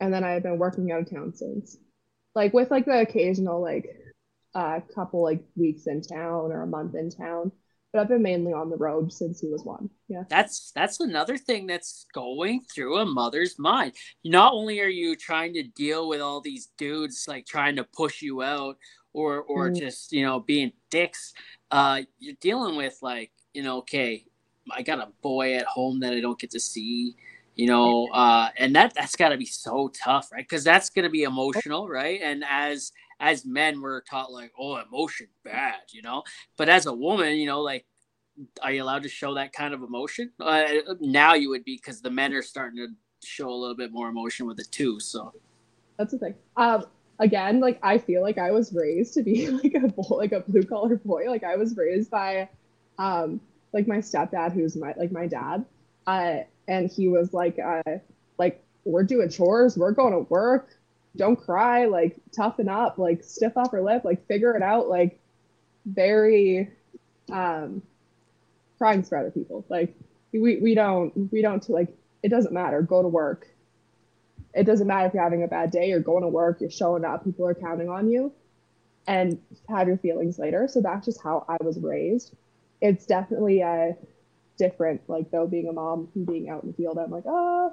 [0.00, 1.76] And then I've been working out of town since.
[2.34, 3.88] Like with like the occasional like
[4.54, 7.52] a uh, couple like weeks in town or a month in town.
[7.92, 9.88] But I've been mainly on the road since he was one.
[10.08, 10.24] Yeah.
[10.28, 13.92] That's that's another thing that's going through a mother's mind.
[14.24, 18.20] Not only are you trying to deal with all these dudes like trying to push
[18.20, 18.76] you out
[19.14, 19.78] or or mm.
[19.78, 21.32] just, you know, being dicks,
[21.70, 24.24] uh you're dealing with like you know, okay,
[24.70, 27.16] I got a boy at home that I don't get to see,
[27.54, 30.44] you know, uh, and that that's got to be so tough, right?
[30.44, 32.20] Because that's going to be emotional, right?
[32.22, 36.22] And as as men, we're taught like, oh, emotion bad, you know.
[36.56, 37.86] But as a woman, you know, like,
[38.62, 40.30] are you allowed to show that kind of emotion?
[40.40, 40.64] Uh,
[41.00, 42.88] now you would be because the men are starting to
[43.26, 45.00] show a little bit more emotion with it too.
[45.00, 45.34] So
[45.96, 46.34] that's the thing.
[46.56, 46.84] Um,
[47.18, 50.62] again, like I feel like I was raised to be like a like a blue
[50.62, 51.28] collar boy.
[51.28, 52.48] Like I was raised by
[52.98, 53.40] um,
[53.72, 55.64] like my stepdad, who's my like my dad,
[56.06, 56.38] uh,
[56.68, 57.82] and he was like, uh,
[58.38, 60.77] like we're doing chores, we're going to work,
[61.16, 65.20] don't cry, like toughen up, like stiff upper lip, like figure it out, like
[65.86, 66.70] very
[67.32, 67.82] um,
[68.78, 69.64] crying for other people.
[69.68, 69.94] Like
[70.32, 71.88] we we don't we don't like
[72.22, 72.82] it doesn't matter.
[72.82, 73.46] Go to work.
[74.54, 75.88] It doesn't matter if you're having a bad day.
[75.88, 76.60] You're going to work.
[76.60, 77.24] You're showing up.
[77.24, 78.32] People are counting on you,
[79.06, 80.68] and have your feelings later.
[80.68, 82.34] So that's just how I was raised
[82.80, 83.92] it's definitely uh,
[84.56, 85.02] different.
[85.08, 87.72] Like though being a mom and being out in the field, I'm like, oh,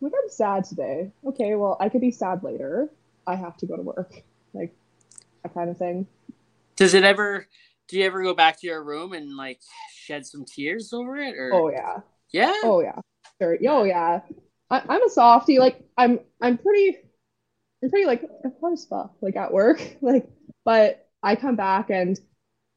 [0.00, 1.10] like I'm sad today.
[1.26, 2.88] Okay, well I could be sad later.
[3.26, 4.22] I have to go to work.
[4.54, 4.74] Like
[5.42, 6.06] that kind of thing.
[6.76, 7.46] Does it ever?
[7.88, 9.60] Do you ever go back to your room and like
[9.92, 11.34] shed some tears over it?
[11.36, 12.00] Or Oh yeah.
[12.32, 13.00] yeah, Oh yeah.
[13.40, 13.58] Sure.
[13.68, 14.20] Oh yeah.
[14.70, 15.58] I, I'm a softie.
[15.58, 16.98] Like I'm I'm pretty
[17.82, 18.22] I'm pretty like
[18.60, 19.80] fun as fuck, like at work.
[20.02, 20.28] Like,
[20.64, 22.18] but I come back and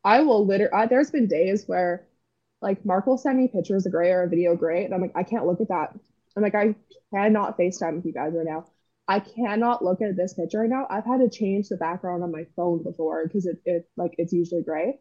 [0.03, 2.05] I will literally there's been days where
[2.61, 5.01] like Mark will send me pictures of Gray or a video of Gray, and I'm
[5.01, 5.93] like, I can't look at that.
[6.35, 6.75] I'm like, I
[7.13, 8.65] cannot FaceTime with you guys right now.
[9.07, 10.87] I cannot look at this picture right now.
[10.89, 14.31] I've had to change the background on my phone before because it, it like it's
[14.33, 14.99] usually gray.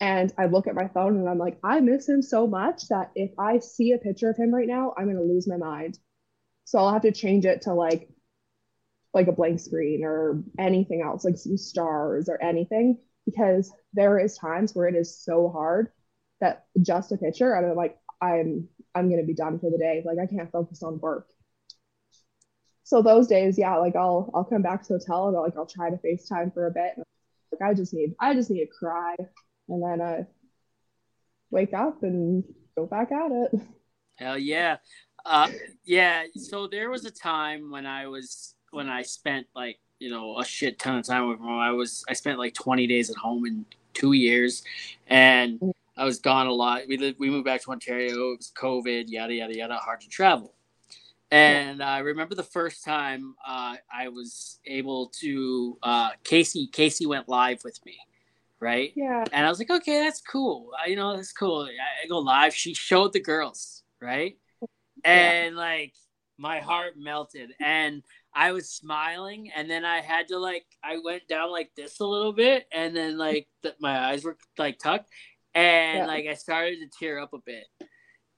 [0.00, 3.10] And I look at my phone and I'm like, I miss him so much that
[3.14, 5.98] if I see a picture of him right now, I'm gonna lose my mind.
[6.64, 8.08] So I'll have to change it to like
[9.14, 14.36] like a blank screen or anything else, like some stars or anything, because there is
[14.36, 15.90] times where it is so hard
[16.40, 20.02] that just a picture and I'm like, I'm I'm gonna be done for the day.
[20.04, 21.28] Like I can't focus on work.
[22.84, 25.56] So those days, yeah, like I'll I'll come back to the hotel and I'll, like
[25.56, 26.94] I'll try to FaceTime for a bit.
[27.52, 29.14] Like I just need I just need to cry
[29.68, 30.26] and then I
[31.50, 32.44] wake up and
[32.76, 33.60] go back at it.
[34.16, 34.78] hell yeah,
[35.26, 35.50] uh,
[35.84, 36.24] yeah.
[36.34, 40.44] So there was a time when I was when I spent like you know a
[40.44, 41.58] shit ton of time with mom.
[41.58, 44.64] I was I spent like twenty days at home in two years,
[45.06, 45.60] and
[45.98, 46.82] I was gone a lot.
[46.88, 48.32] We lived, we moved back to Ontario.
[48.32, 50.54] It was COVID, yada yada yada, hard to travel.
[51.30, 57.28] And I remember the first time uh, I was able to uh, Casey Casey went
[57.28, 57.98] live with me,
[58.60, 58.92] right?
[58.94, 59.24] Yeah.
[59.32, 60.70] And I was like, okay, that's cool.
[60.82, 61.68] I, you know, that's cool.
[61.68, 62.54] I, I go live.
[62.54, 64.38] She showed the girls, right?
[65.04, 65.92] And like
[66.38, 68.02] my heart melted and
[68.32, 72.06] I was smiling and then I had to like I went down like this a
[72.06, 75.10] little bit and then like the, my eyes were like tucked
[75.58, 76.06] and Yeah.
[76.06, 77.66] like I started to tear up a bit.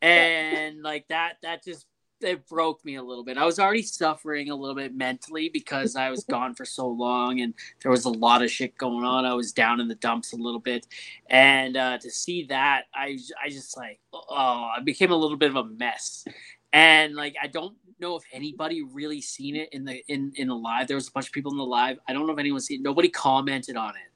[0.02, 1.86] And like that that just
[2.22, 3.38] it broke me a little bit.
[3.38, 7.40] I was already suffering a little bit mentally because I was gone for so long
[7.40, 9.24] and there was a lot of shit going on.
[9.24, 10.86] I was down in the dumps a little bit.
[11.28, 15.50] And uh, to see that, I, I just like, oh, I became a little bit
[15.50, 16.24] of a mess.
[16.72, 20.54] And like, I don't know if anybody really seen it in the in in the
[20.54, 20.88] live.
[20.88, 21.98] There was a bunch of people in the live.
[22.06, 22.84] I don't know if anyone's seen it.
[22.84, 24.09] Nobody commented on it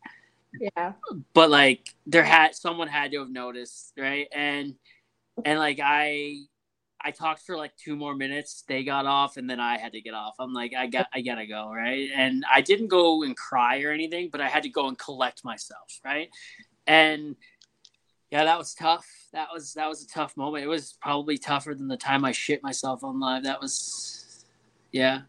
[0.61, 0.93] Yeah.
[1.33, 4.29] but like there had someone had to have noticed right?
[4.33, 4.75] And
[5.45, 6.37] and like i
[7.03, 8.65] i talked for like two more minutes.
[8.67, 10.35] They got off and then i had to get off.
[10.39, 12.09] I'm like i got i gotta go right?
[12.15, 15.45] And i didn't go and cry or anything but i had to go and collect
[15.45, 16.31] myself right?
[16.87, 17.37] And
[18.31, 19.07] yeah that was tough.
[19.33, 20.65] That was that was a tough moment.
[20.65, 23.45] It was probably tougher than the time i shit myself on live.
[23.45, 24.45] That was
[24.93, 25.23] yeah.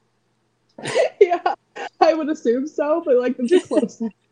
[1.20, 1.56] Yeah.
[2.00, 4.02] I would assume so, but like the close.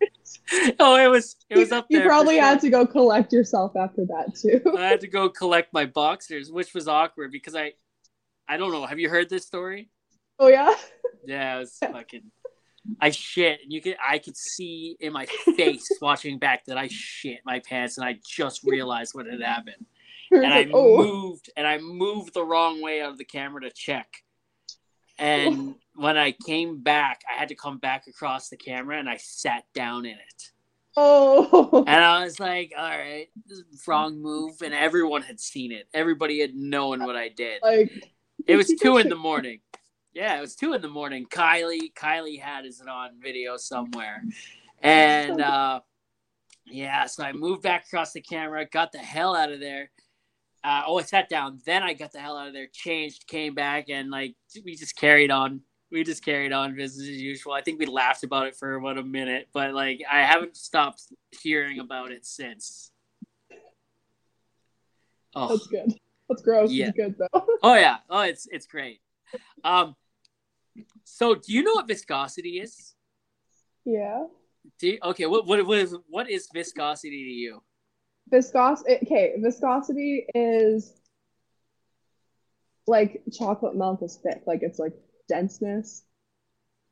[0.80, 2.44] oh it was it was up you probably sure.
[2.44, 4.62] had to go collect yourself after that too.
[4.78, 7.74] I had to go collect my boxers, which was awkward because I,
[8.48, 8.86] I don't know.
[8.86, 9.90] Have you heard this story?
[10.40, 10.74] oh yeah.
[11.26, 12.32] Yeah, it was fucking.
[13.00, 15.26] I shit, and you could I could see in my
[15.56, 19.86] face watching back that I shit my pants, and I just realized what had happened.
[20.32, 20.98] And I oh.
[20.98, 24.08] moved, and I moved the wrong way out of the camera to check.
[25.20, 29.18] And when I came back, I had to come back across the camera, and I
[29.18, 30.52] sat down in it.
[30.95, 31.84] Oh.
[31.88, 34.61] And I was like, all right, this is wrong move.
[34.64, 35.88] And everyone had seen it.
[35.94, 37.61] Everybody had known what I did.
[37.64, 37.91] like
[38.45, 39.60] It was two in the morning.
[40.14, 41.26] Yeah, it was two in the morning.
[41.26, 44.24] Kylie, Kylie had it on video somewhere.
[44.82, 45.80] And uh
[46.65, 49.91] yeah, so I moved back across the camera, got the hell out of there.
[50.64, 51.60] Uh, oh, I sat down.
[51.65, 54.95] Then I got the hell out of there, changed, came back, and like we just
[54.95, 55.61] carried on.
[55.94, 57.53] We just carried on business as usual.
[57.53, 61.03] I think we laughed about it for about a minute, but like I haven't stopped
[61.41, 62.91] hearing about it since.
[65.36, 65.94] Oh, that's good.
[66.28, 66.72] That's gross.
[66.72, 66.88] Yeah.
[66.88, 67.45] It's good though.
[67.64, 67.98] oh yeah.
[68.10, 69.02] Oh, it's it's great.
[69.64, 69.95] Um,
[71.03, 72.95] so do you know what viscosity is?
[73.86, 74.24] yeah.
[74.80, 77.61] Do you, okay, what what what is what is viscosity to you?
[78.30, 78.98] Viscosity.
[79.03, 80.91] okay, viscosity is
[82.88, 84.94] like chocolate milk is thick, like it's like
[85.34, 86.03] denseness,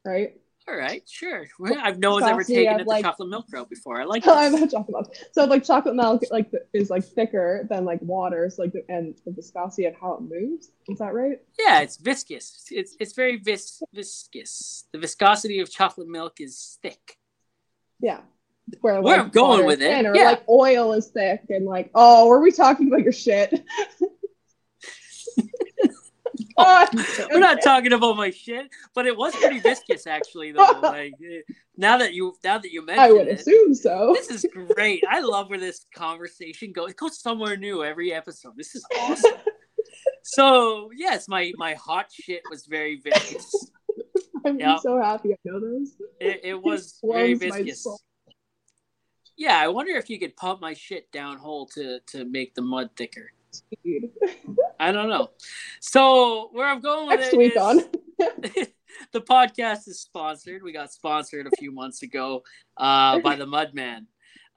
[0.06, 0.34] right?
[0.68, 1.48] All right, sure.
[1.60, 4.00] Well, I've no one's ever taken it like- chocolate milk route before.
[4.02, 4.72] I like this.
[4.72, 5.16] chocolate milk.
[5.32, 9.16] So like chocolate milk like is like thicker than like water, so like the, and
[9.26, 10.72] the viscosity of how it moves.
[10.88, 11.40] Is that right?
[11.60, 12.68] Yeah, it's viscous.
[12.72, 14.86] It's it's very vis viscous.
[14.94, 17.18] The viscosity of chocolate milk is thick.
[18.00, 18.22] Yeah.
[18.82, 20.26] Where, Where I'm going with it, thin, Or yeah.
[20.32, 23.64] like oil is thick and like, oh, were we talking about your shit?
[26.58, 26.88] Oh,
[27.32, 30.52] We're not talking about my shit, but it was pretty viscous actually.
[30.52, 31.42] Though, like eh,
[31.78, 34.14] now that you now that you mention I would it, assume so.
[34.16, 34.46] this is
[34.76, 35.04] great.
[35.10, 36.92] I love where this conversation goes.
[36.92, 38.54] It goes somewhere new every episode.
[38.58, 39.32] This is awesome.
[40.24, 43.72] so yes, my my hot shit was very viscous.
[44.46, 44.78] I'm Yeah.
[44.78, 45.96] so happy I know those.
[46.20, 47.86] It, it was very viscous.
[49.38, 52.62] Yeah, I wonder if you could pump my shit down hole to to make the
[52.62, 53.32] mud thicker.
[53.84, 54.10] Dude.
[54.80, 55.32] I don't know.
[55.80, 57.84] So where I'm going with Next it week is- on.
[59.14, 60.64] the podcast is sponsored.
[60.64, 62.44] We got sponsored a few months ago
[62.78, 64.06] uh, by the Mudman.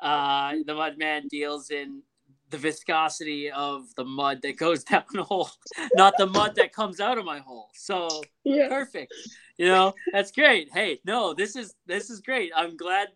[0.00, 2.02] Uh, the Mudman deals in
[2.50, 5.48] the viscosity of the mud that goes down the hole,
[5.94, 7.70] not the mud that comes out of my hole.
[7.74, 8.08] So
[8.44, 8.68] Yeah.
[8.68, 9.12] perfect.
[9.56, 10.68] You know, that's great.
[10.72, 12.50] Hey, no, this is this is great.
[12.54, 13.08] I'm glad.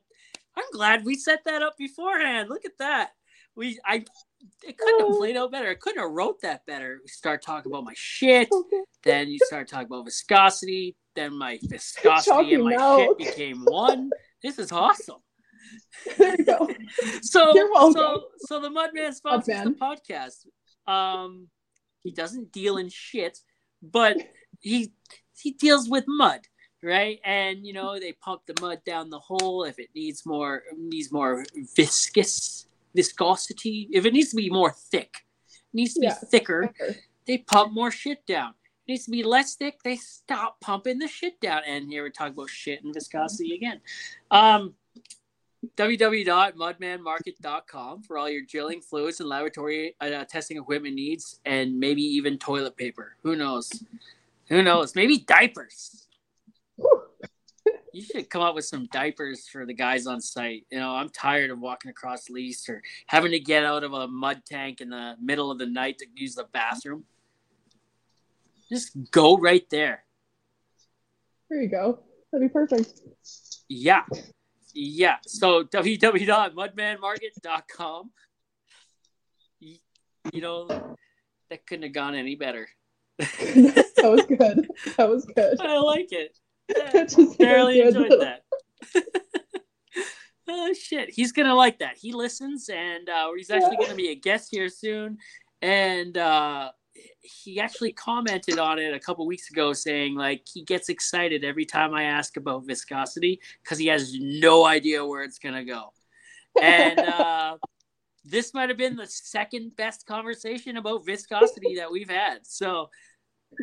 [0.57, 2.49] I'm glad we set that up beforehand.
[2.49, 3.11] Look at that.
[3.55, 4.05] We I
[4.67, 5.19] it couldn't have Oh.
[5.19, 5.69] played out better.
[5.71, 6.99] I couldn't have wrote that better.
[7.03, 8.49] We start talking about my shit.
[9.03, 10.97] Then you start talking about viscosity.
[11.15, 13.19] Then my viscosity and my milk.
[13.21, 14.11] shit became one.
[14.43, 15.17] This is awesome.
[16.17, 16.69] There you go.
[17.23, 17.53] So,
[17.93, 20.47] so, so the Mudman sponsors the podcast.
[20.91, 21.49] Um,
[22.03, 23.39] he doesn't deal in shit,
[23.83, 24.17] but
[24.61, 24.93] he
[25.37, 26.41] he deals with mud,
[26.83, 27.19] right?
[27.25, 31.13] And you know they pump the mud down the hole if it needs more needs
[31.13, 31.45] more
[31.77, 33.89] viscous viscosity.
[33.93, 35.15] If it needs to be more thick,
[35.47, 36.15] it needs to be Yeah.
[36.15, 36.73] thicker
[37.29, 38.55] they pump more shit down.
[38.87, 39.83] It needs to be less thick.
[39.85, 41.63] They stop pumping the shit down.
[41.67, 43.83] And here we're talking about shit and viscosity again.
[44.31, 44.75] Um,
[45.77, 52.39] www.mudmanmarket.com for all your drilling fluids and laboratory uh, testing equipment needs, and maybe even
[52.39, 53.17] toilet paper.
[53.23, 53.85] Who knows?
[54.49, 54.95] Who knows?
[54.95, 56.07] Maybe diapers.
[57.93, 60.67] You should come up with some diapers for the guys on site.
[60.71, 64.07] You know, I'm tired of walking across lease or having to get out of a
[64.07, 67.05] mud tank in the middle of the night to use the bathroom.
[68.69, 70.05] Just go right there.
[71.49, 72.01] There you go.
[72.31, 73.01] That'd be perfect.
[73.69, 74.03] Yeah.
[74.75, 75.17] Yeah.
[75.27, 78.11] So www.mudmanmarket.com.
[80.33, 80.67] You know,
[81.49, 82.69] that couldn't have gone any better.
[83.19, 84.69] that was good.
[84.97, 85.59] That was good.
[85.61, 86.39] I like it.
[87.39, 88.43] Barely enjoyed that.
[90.49, 91.97] oh shit, he's gonna like that.
[91.97, 93.87] He listens, and uh, he's actually Yeah.
[93.87, 95.19] gonna be a guest here soon.
[95.63, 96.73] And uh,
[97.21, 101.65] he actually commented on it a couple weeks ago, saying like he gets excited every
[101.65, 105.93] time I ask about viscosity because he has no idea where it's gonna go.
[106.61, 107.57] And uh,
[108.25, 112.47] this might have been the second best conversation about viscosity that we've had.
[112.47, 112.91] So.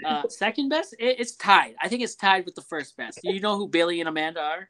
[0.06, 0.94] Uh, second best?
[0.99, 1.76] It, it's tied.
[1.82, 3.20] I think it's tied with the first best.
[3.24, 4.70] Do you know who Bailey and Amanda are?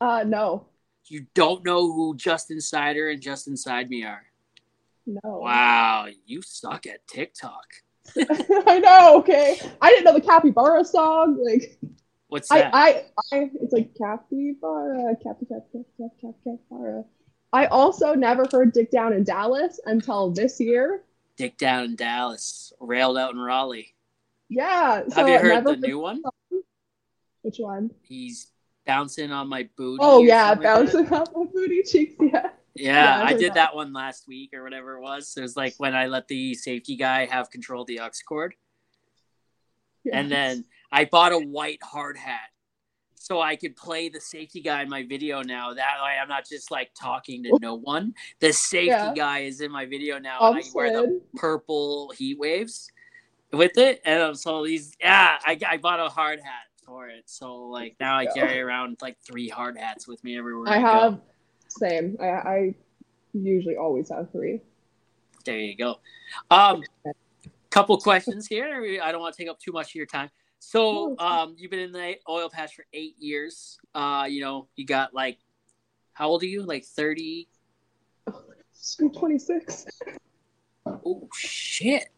[0.00, 0.66] Uh, no,
[1.06, 4.24] You don't know who Justin Sider and Justin Side Me are.
[5.06, 5.20] no.
[5.24, 7.64] Wow, you suck at TikTok.
[8.66, 9.18] I know.
[9.18, 11.42] Okay, I didn't know the capybara song.
[11.42, 11.78] Like,
[12.28, 12.74] What's I, that?
[12.74, 17.04] I, I, it's like capybara, capi, cap, cap, cap, cap, capybara.
[17.52, 21.04] I also never heard "Dick Down in Dallas" until this year.
[21.36, 23.94] Dick down in Dallas, railed out in Raleigh.
[24.48, 25.02] Yeah.
[25.08, 26.22] So Have you heard the new one?
[27.42, 27.90] Which one?
[28.02, 28.50] He's
[28.86, 29.98] bouncing on my booty.
[30.00, 30.92] Oh yeah, something like that.
[30.92, 32.14] bouncing off my booty cheeks.
[32.20, 32.50] Yeah.
[32.78, 33.54] Yeah, Yeah, I've I did that.
[33.54, 35.34] that one last week or whatever it was.
[35.36, 38.54] It was like when I let the safety guy have control of the aux cord.
[40.12, 42.50] and then I bought a white hard hat
[43.14, 45.74] so I could play the safety guy in my video now.
[45.74, 48.14] That way, I'm not just like talking to no one.
[48.40, 49.14] The safety Yeah.
[49.16, 52.88] guy is in my video now, and I wear the purple heat waves
[53.52, 54.00] with it.
[54.04, 57.24] And um, so these, yeah, I, I bought a hard hat for it.
[57.26, 60.68] So like now I carry around like three hard hats with me everywhere.
[60.68, 61.20] I I, have Go.
[61.68, 62.16] same.
[62.20, 62.74] I, I
[63.32, 64.60] usually always have three.
[65.44, 66.00] There you go.
[66.50, 66.82] Um,
[67.70, 69.00] couple questions here.
[69.02, 70.30] I don't want to take up too much of your time.
[70.58, 71.38] So, No, it's fine.
[71.40, 73.78] um, you've been in the oil patch for eight years.
[73.94, 75.38] Uh, you know, you got like,
[76.12, 76.62] how old are you?
[76.62, 77.48] Like thirty?
[78.72, 79.86] Screw 26.
[80.86, 82.08] Oh shit!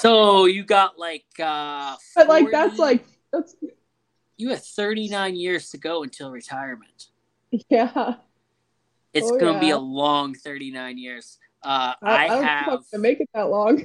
[0.00, 3.54] So you got like, uh, But like that's like that's
[4.36, 7.08] you have thirty nine years to go until retirement.
[7.68, 8.14] yeah.
[9.12, 11.38] It's Oh, gonna be a long thirty nine years.
[11.62, 13.84] Uh, I, I, don't have gonna make it that long.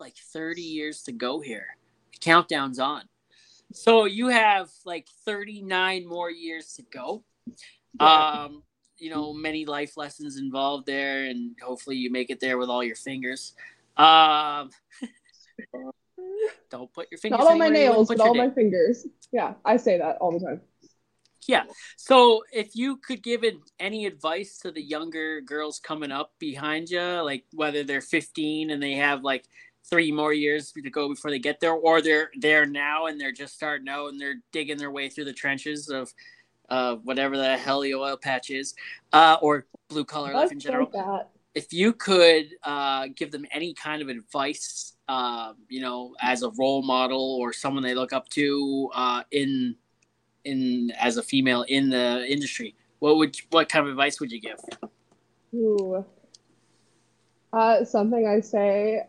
[0.00, 1.66] like 30 years to go here.
[2.12, 3.02] The countdown's on.
[3.74, 7.24] So you have like 39 more years to go.
[8.00, 8.44] Yeah.
[8.46, 8.62] Um,
[8.96, 12.82] you know, many life lessons involved there, and hopefully you make it there with all
[12.82, 13.54] your fingers.
[13.98, 14.70] Um,
[16.70, 19.06] don't put your fingers Not on my anywhere you wouldn't nails, but all my fingers.
[19.32, 20.60] Yeah, I say that all the time.
[21.46, 21.64] Yeah.
[21.96, 23.42] So if you could give
[23.80, 28.82] any advice to the younger girls coming up behind you, like whether they're 15 and
[28.82, 29.46] they have like
[29.88, 33.32] three more years to go before they get there, or they're there now and they're
[33.32, 36.12] just starting out and they're digging their way through the trenches of
[36.68, 38.74] uh, whatever the hell the oil patch is,
[39.14, 40.90] uh, or blue collar life in general.
[40.92, 41.26] like.
[41.54, 46.50] If you could uh, give them any kind of advice uh, you know, as a
[46.58, 49.74] role model or someone they look up to uh, in
[50.44, 54.40] in as a female in the industry, what would what kind of advice would you
[54.40, 54.60] give?
[55.54, 56.04] Ooh.
[57.52, 59.06] Uh, something I say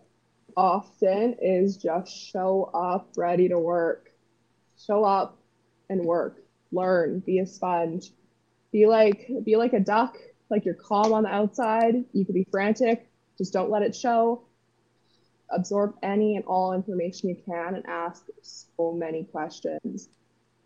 [0.56, 4.12] often is just show up ready to work.
[4.78, 5.38] Show up
[5.90, 6.38] and work.
[6.72, 7.20] Learn.
[7.20, 8.12] Be a sponge.
[8.72, 10.18] Be like be like a duck.
[10.50, 12.06] Like you're calm on the outside.
[12.14, 13.10] You could be frantic.
[13.38, 14.44] Just don't let it show.
[15.52, 20.10] Absorb any and all information you can and ask so many questions.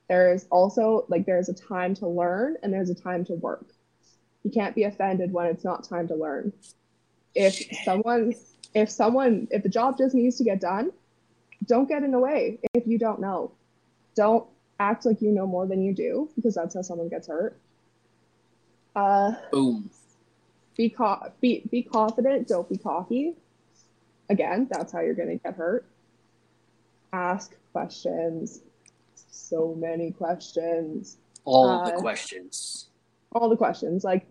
[0.09, 3.67] There's also like there's a time to learn and there's a time to work.
[4.43, 6.51] You can't be offended when it's not time to learn.
[7.35, 8.33] If someone
[8.73, 10.91] if someone if the job just needs to get done,
[11.65, 13.51] don't get in the way if you don't know.
[14.15, 14.45] Don't
[14.79, 17.57] act like you know more than you do because that's how someone gets hurt.
[18.95, 19.89] Uh, Boom.
[20.75, 22.47] Be, co- be be confident.
[22.47, 23.35] Don't be cocky.
[24.29, 25.85] Again, that's how you're gonna get hurt.
[27.11, 28.61] Ask questions.
[29.15, 31.17] So many questions.
[31.45, 32.87] All uh, the questions.
[33.33, 34.03] All the questions.
[34.03, 34.25] Like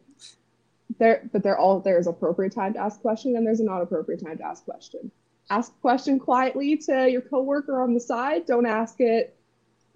[0.99, 4.25] there, but they're all there's appropriate time to ask question and there's a not appropriate
[4.25, 5.11] time to ask question.
[5.51, 8.47] Ask question quietly to your coworker on the side.
[8.47, 9.37] Don't ask it.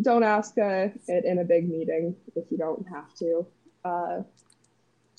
[0.03, 3.47] Don't ask uh, it in a big meeting if you don't have to.
[3.85, 4.23] Uh,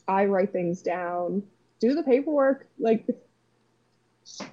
[0.08, 1.44] I write things down.
[1.80, 2.68] Do the paperwork.
[2.80, 3.06] Like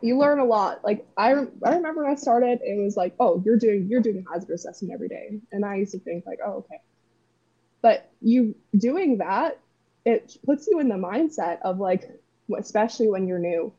[0.01, 0.85] you learn a lot.
[0.85, 1.31] Like I,
[1.65, 4.93] I remember when I started, it was like, oh, you're doing you're doing hazard assessment
[4.95, 6.81] every day, and I used to think like, oh, okay.
[7.83, 9.59] But you doing that
[10.05, 12.11] it puts you in the mindset of like,
[12.57, 13.73] especially when you're new,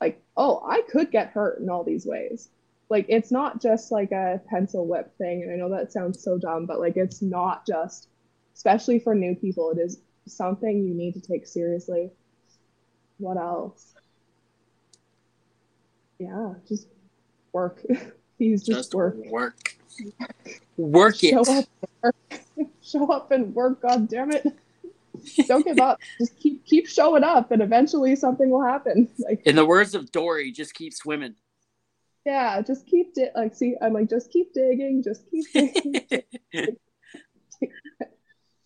[0.00, 2.48] like, oh, I could get hurt in all these ways.
[2.90, 5.42] Like, it's not just like a pencil whip thing.
[5.42, 8.08] And I know that sounds so dumb, but like, it's not just,
[8.54, 12.10] especially for new people, it is something you need to take seriously.
[13.18, 13.94] What else?
[16.18, 16.86] Yeah, just
[17.52, 17.80] work.
[18.38, 19.16] Please just, Just work.
[19.26, 19.76] work.
[20.76, 21.48] Work Show it.
[21.48, 22.16] up, and work.
[22.82, 23.82] show up and work.
[23.82, 24.46] God damn it!
[25.46, 25.98] Don't give up.
[26.18, 29.08] Just keep keep showing up, and eventually something will happen.
[29.18, 31.34] Like In the words of Dory, just keep swimming.
[32.24, 33.76] yeah, just keep di- like see.
[33.82, 35.02] I'm like just keep digging.
[35.04, 36.66] Just keep digging.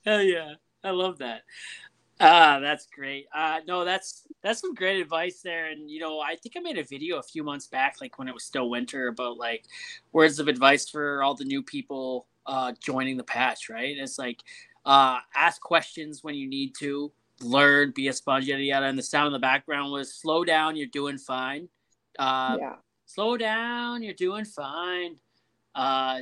[0.05, 0.55] Hell yeah.
[0.87, 1.43] I love that.
[2.19, 3.27] Ah, that's great.
[3.35, 5.67] Uh no, that's that's some great advice there.
[5.67, 8.29] And you know, I think I made a video a few months back, like when
[8.29, 9.67] it was still winter, about like
[10.13, 13.97] words of advice for all the new people uh joining the patch, right?
[13.99, 14.43] It's like
[14.87, 18.87] uh ask questions when you need to, learn, be a sponge, yada yada.
[18.87, 21.69] And the sound in the background was slow down, you're doing fine.
[22.19, 25.17] Uh yeah, slow down you're doing fine
[25.75, 26.21] uh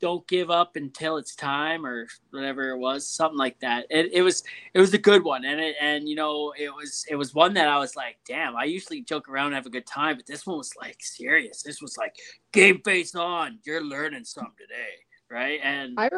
[0.00, 3.86] don't give up until it's time or whatever it was something like that.
[3.90, 4.42] It, it was
[4.74, 5.44] it was a good one.
[5.44, 8.56] And it and you know it was it was one that i was like damn
[8.56, 11.62] i usually joke around and have a good time but this one was like serious.
[11.62, 12.16] This was like
[12.52, 13.58] game face on.
[13.64, 15.60] You're learning something today right?
[15.62, 16.10] And I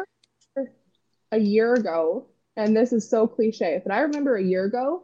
[0.55, 0.75] remember
[1.31, 2.25] a year ago,
[2.57, 5.03] and this is so cliche, but I remember a year ago,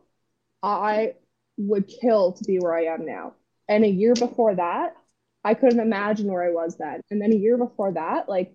[0.62, 1.14] I
[1.58, 3.34] would kill to be where I am now.
[3.68, 4.96] And a year before that,
[5.44, 7.02] I couldn't imagine where I was then.
[7.12, 8.52] And then a year before that, like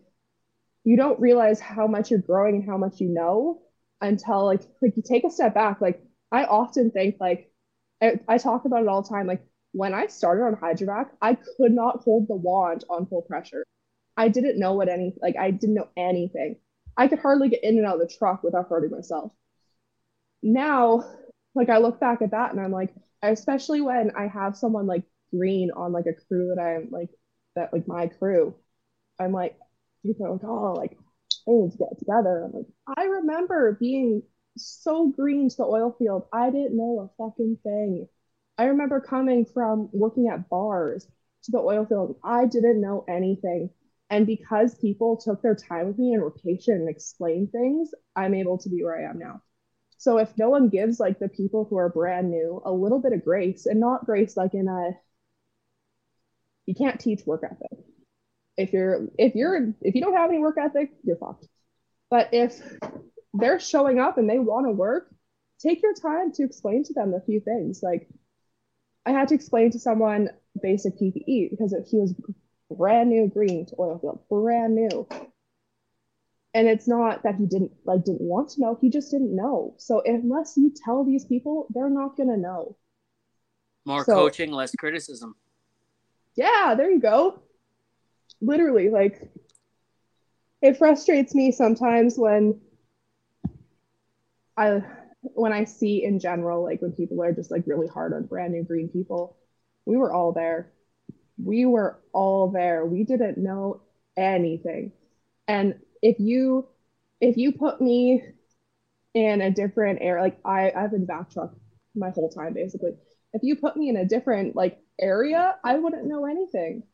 [0.85, 3.63] you don't realize how much you're growing and how much you know
[4.01, 5.81] until like like you take a step back.
[5.81, 7.51] Like I often think like
[8.03, 9.27] I, I talk about it all the time.
[9.27, 9.43] Like
[9.73, 13.65] when I started on hydrovac, I could not hold the wand on full pressure.
[14.17, 16.57] I didn't know what any like I didn't know anything.
[16.97, 19.33] I could hardly get in and out of the truck without hurting myself.
[20.43, 21.05] Now,
[21.55, 25.05] like I look back at that and I'm like, especially when I have someone like
[25.31, 27.11] Green on like a crew that I'm like
[27.57, 28.55] that like my crew,
[29.19, 29.59] I'm like,
[30.05, 30.99] people are like, oh, like
[31.47, 32.45] they need to get together.
[32.45, 32.67] I'm like,
[32.97, 34.23] I remember being
[34.57, 36.27] so green to the oil field.
[36.33, 38.09] I didn't know a fucking thing.
[38.57, 41.07] I remember coming from working at bars
[41.45, 42.17] to the oil field.
[42.23, 43.71] I didn't know anything.
[44.11, 48.35] And because people took their time with me and were patient and explained things, I'm
[48.35, 49.43] able to be where I am now.
[49.97, 53.13] So if no one gives like the people who are brand new a little bit
[53.13, 54.91] of grace and not grace like in a
[56.67, 57.85] you can't teach work ethic.
[58.57, 61.49] If you're if you're if you don't have any work ethic, you're fucked.
[62.11, 62.61] But if
[63.33, 65.11] they're showing up and they want to work,
[65.61, 67.81] take your time to explain to them a few things.
[67.83, 68.09] Like
[69.05, 70.31] I had to explain to someone
[70.63, 72.15] basic PPE because he was
[72.71, 75.09] brand new green to oil field, brand new.
[76.55, 79.75] And it's not that he didn't like didn't want to know, he just didn't know.
[79.79, 82.77] So unless you tell these people, they're not gonna know.
[83.85, 85.35] more so- coaching less criticism
[86.37, 87.43] Yeah, there you go.
[88.45, 89.21] Literally, like
[90.63, 92.61] it frustrates me sometimes when
[94.57, 94.83] I
[95.23, 98.53] when I see in general, like when people are just like really hard on brand
[98.53, 99.37] new green people.
[99.87, 100.73] We were all there.
[101.39, 102.87] we were all there.
[102.87, 103.83] We didn't know
[104.17, 104.93] anything.
[105.49, 106.69] And if you
[107.21, 108.23] if you put me
[109.15, 111.55] in a different area, like I, I've been vac truck
[111.95, 112.93] my whole time basically.
[113.33, 116.85] If you put me in a different like area, I wouldn't know anything.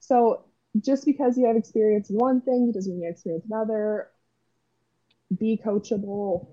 [0.00, 0.44] So
[0.80, 4.08] just because you have experience in one thing doesn't mean you experience another.
[5.38, 6.48] Be coachable.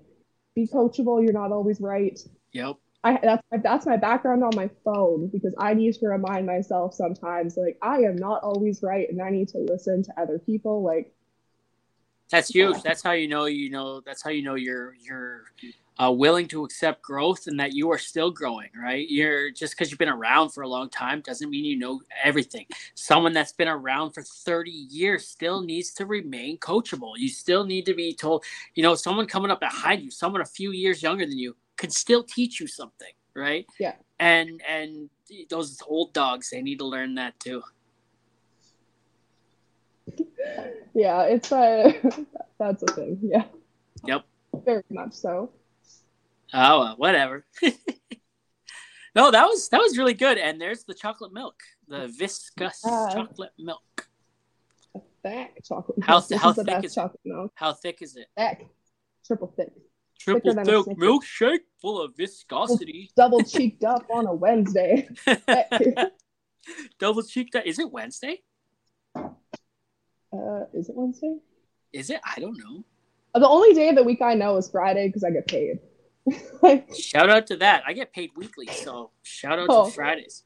[0.54, 1.22] Be coachable.
[1.22, 2.18] You're not always right.
[2.52, 2.76] Yep.
[3.04, 7.56] I that's that's my background on my phone because I need to remind myself sometimes
[7.56, 11.12] like I am not always right and I need to listen to other people like
[12.30, 12.82] that's huge.
[12.82, 15.44] That's how you know you know that's how you know you're you're
[16.02, 19.08] uh, willing to accept growth and that you are still growing, right?
[19.08, 22.66] You're just because you've been around for a long time doesn't mean you know everything.
[22.94, 27.12] Someone that's been around for 30 years still needs to remain coachable.
[27.16, 28.44] You still need to be told,
[28.74, 31.92] you know, someone coming up behind you, someone a few years younger than you could
[31.92, 33.66] still teach you something, right?
[33.78, 33.94] Yeah.
[34.18, 35.10] And and
[35.48, 37.62] those old dogs, they need to learn that too.
[40.94, 41.94] yeah, it's a
[42.58, 43.18] that's a thing.
[43.22, 43.44] Yeah.
[44.04, 44.24] Yep.
[44.64, 45.50] Very much so.
[46.56, 47.44] Oh, well, whatever.
[49.14, 50.38] no, that was that was really good.
[50.38, 54.06] And there's the chocolate milk, the viscous uh, chocolate milk.
[55.24, 56.08] Thick chocolate milk.
[56.08, 57.52] How, this how thick is chocolate milk.
[57.56, 58.28] How thick is it?
[58.36, 58.68] Thick.
[59.26, 59.72] Triple thick.
[60.20, 63.10] Triple thick milkshake full of viscosity.
[63.16, 65.08] Double cheeked up on a Wednesday.
[67.00, 67.66] Double cheeked up.
[67.66, 68.42] Is it Wednesday?
[69.16, 71.36] Uh, is it Wednesday?
[71.92, 72.20] Is it?
[72.24, 72.84] I don't know.
[73.34, 75.80] The only day of the week I know is Friday because I get paid.
[76.98, 77.82] shout out to that.
[77.86, 79.86] I get paid weekly, so shout out oh.
[79.86, 80.44] to Fridays.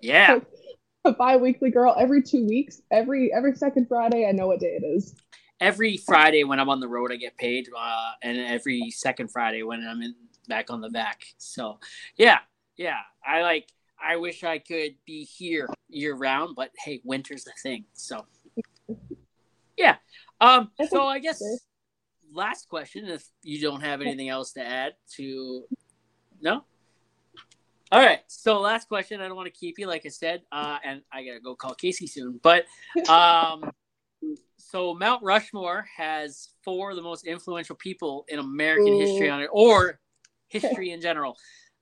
[0.00, 0.40] Yeah.
[1.06, 4.84] A bi-weekly girl every two weeks, every every second Friday, I know what day it
[4.84, 5.14] is.
[5.58, 9.62] Every Friday when I'm on the road, I get paid, uh, and every second Friday
[9.62, 10.14] when I'm in
[10.46, 11.22] back on the back.
[11.38, 11.78] So,
[12.16, 12.40] yeah,
[12.76, 13.68] yeah, I like.
[14.02, 17.86] I wish I could be here year round, but hey, winter's the thing.
[17.94, 18.26] So,
[19.78, 19.96] yeah.
[20.38, 20.70] Um.
[20.90, 21.42] So I guess
[22.32, 25.64] last question, if you don't have anything else to add to,
[26.40, 26.64] no.
[27.92, 28.20] All right.
[28.28, 29.20] So last question.
[29.20, 31.74] I don't want to keep you, like I said, uh, and I gotta go call
[31.74, 32.38] Casey soon.
[32.42, 32.66] But
[33.08, 33.72] um,
[34.56, 38.98] so Mount Rushmore has four of the most influential people in American Ooh.
[38.98, 39.98] history on it, or
[40.46, 41.36] history in general.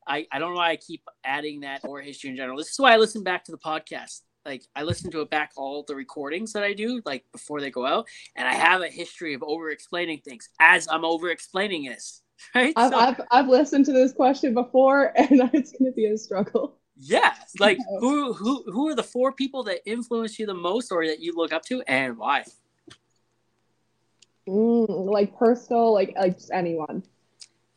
[0.06, 2.56] I, I don't know why I keep adding that or history in general.
[2.56, 5.52] This is why I listen back to the podcast like I listen to it back
[5.56, 8.88] all the recordings that I do like before they go out, and I have a
[8.88, 12.22] history of over explaining things as I'm over explaining this.
[12.54, 12.72] Right?
[12.76, 16.16] I've, so, I've, I've listened to this question before, and it's going to be a
[16.16, 16.76] struggle.
[16.96, 21.04] Yeah, like who who who are the four people that influence you the most, or
[21.04, 22.44] that you look up to, and why?
[24.48, 27.02] Mm, like personal, like like just anyone.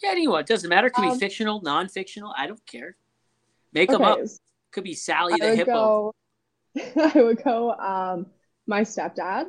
[0.01, 0.45] Yeah, anyone.
[0.45, 0.87] Doesn't matter.
[0.87, 2.33] It could um, be fictional, non-fictional.
[2.37, 2.95] I don't care.
[3.73, 3.97] Make okay.
[3.97, 4.19] them up.
[4.71, 5.71] Could be Sally the hippo.
[5.71, 6.15] Go,
[7.15, 8.27] I would go um,
[8.67, 9.47] my stepdad.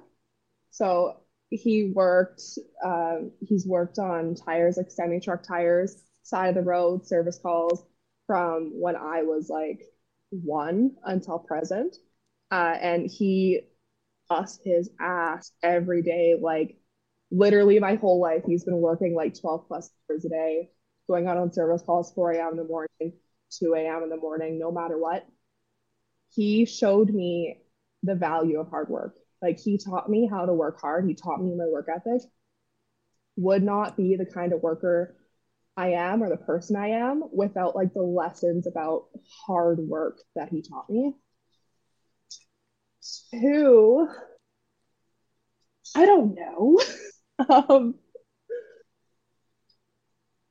[0.70, 1.18] So
[1.50, 2.42] he worked,
[2.84, 7.84] uh, he's worked on tires, like semi truck tires, side of the road, service calls
[8.26, 9.82] from when I was like
[10.30, 11.96] one until present.
[12.50, 13.62] Uh, and he
[14.28, 16.76] busts his ass every day, like
[17.30, 18.42] literally my whole life.
[18.46, 20.70] He's been working like 12 plus hours a day,
[21.08, 22.50] going out on service calls 4 a.m.
[22.52, 23.14] in the morning,
[23.58, 24.02] 2 a.m.
[24.04, 25.26] in the morning, no matter what
[26.34, 27.58] he showed me
[28.02, 29.14] the value of hard work.
[29.40, 31.06] Like he taught me how to work hard.
[31.06, 32.22] He taught me my work ethic.
[33.36, 35.16] Would not be the kind of worker
[35.76, 39.06] I am or the person I am without like the lessons about
[39.46, 41.14] hard work that he taught me.
[43.30, 44.08] Two,
[45.96, 46.78] I don't know.
[47.48, 47.94] um,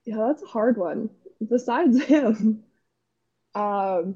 [0.06, 1.10] yeah, that's a hard one.
[1.48, 2.64] Besides him,
[3.56, 4.16] um,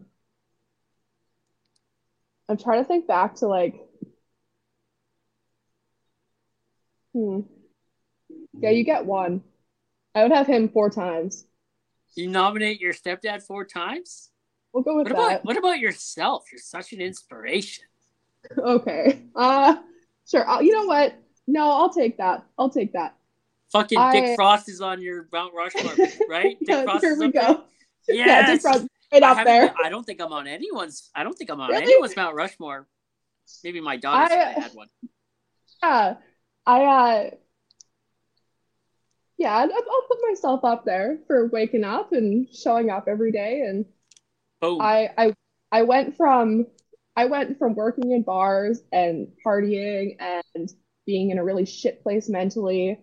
[2.48, 3.76] I'm trying to think back to like,
[7.14, 7.42] hmm.
[8.60, 9.44] Yeah, you get one.
[10.14, 11.46] I would have him four times.
[12.16, 14.30] You nominate your stepdad four times?
[14.72, 15.32] We'll go with what that.
[15.32, 16.46] About, what about yourself?
[16.52, 17.86] You're such an inspiration.
[18.58, 19.24] Okay.
[19.36, 19.76] Uh,
[20.30, 20.48] sure.
[20.48, 21.16] I'll, you know what?
[21.48, 22.46] No, I'll take that.
[22.58, 23.16] I'll take that.
[23.72, 24.12] Fucking I...
[24.12, 25.94] Dick Frost is on your Mount Rushmore,
[26.30, 26.58] right?
[26.64, 27.64] Dick Frost here we go.
[28.08, 28.28] Yes.
[28.28, 29.74] Yeah, Dick Frost right I up there.
[29.84, 31.10] I don't think I'm on anyone's.
[31.16, 31.84] I don't think I'm on really?
[31.84, 32.88] anyone's Mount Rushmore.
[33.64, 34.88] Maybe my daughter had one.
[35.84, 36.16] Yeah,
[36.66, 36.84] I.
[36.84, 37.30] uh
[39.38, 43.62] Yeah, I'll, I'll put myself up there for waking up and showing up every day,
[43.62, 43.86] and
[44.62, 44.82] Boom.
[44.82, 45.34] I I
[45.72, 46.68] I went from
[47.16, 50.70] I went from working in bars and partying and
[51.06, 53.00] being in a really shit place mentally,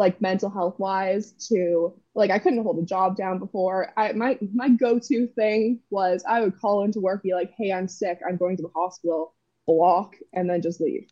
[0.00, 3.92] like mental health wise to like I couldn't hold a job down before.
[3.98, 7.86] I my my go-to thing was I would call into work, be like, hey, I'm
[7.86, 9.34] sick, I'm going to the hospital,
[9.66, 11.06] block, and then just leave.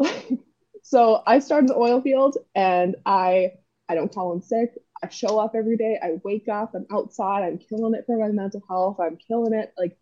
[0.84, 3.54] so I started the oil field and I
[3.88, 4.70] I don't call in sick.
[5.02, 5.98] I show up every day.
[6.00, 9.00] I wake up, I'm outside, I'm killing it for my mental health.
[9.00, 9.98] I'm killing it like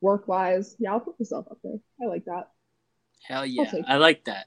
[0.00, 0.74] work wise.
[0.78, 1.78] Yeah, I'll put myself up there.
[2.02, 2.48] I like that.
[3.24, 3.70] Hell yeah.
[3.86, 4.46] I like that.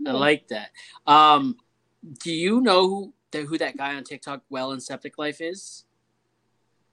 [0.00, 0.10] Yeah.
[0.10, 0.70] I like that.
[1.06, 1.56] Um,
[2.22, 5.84] do you know who, the, who that guy on TikTok, Well and Septic Life, is?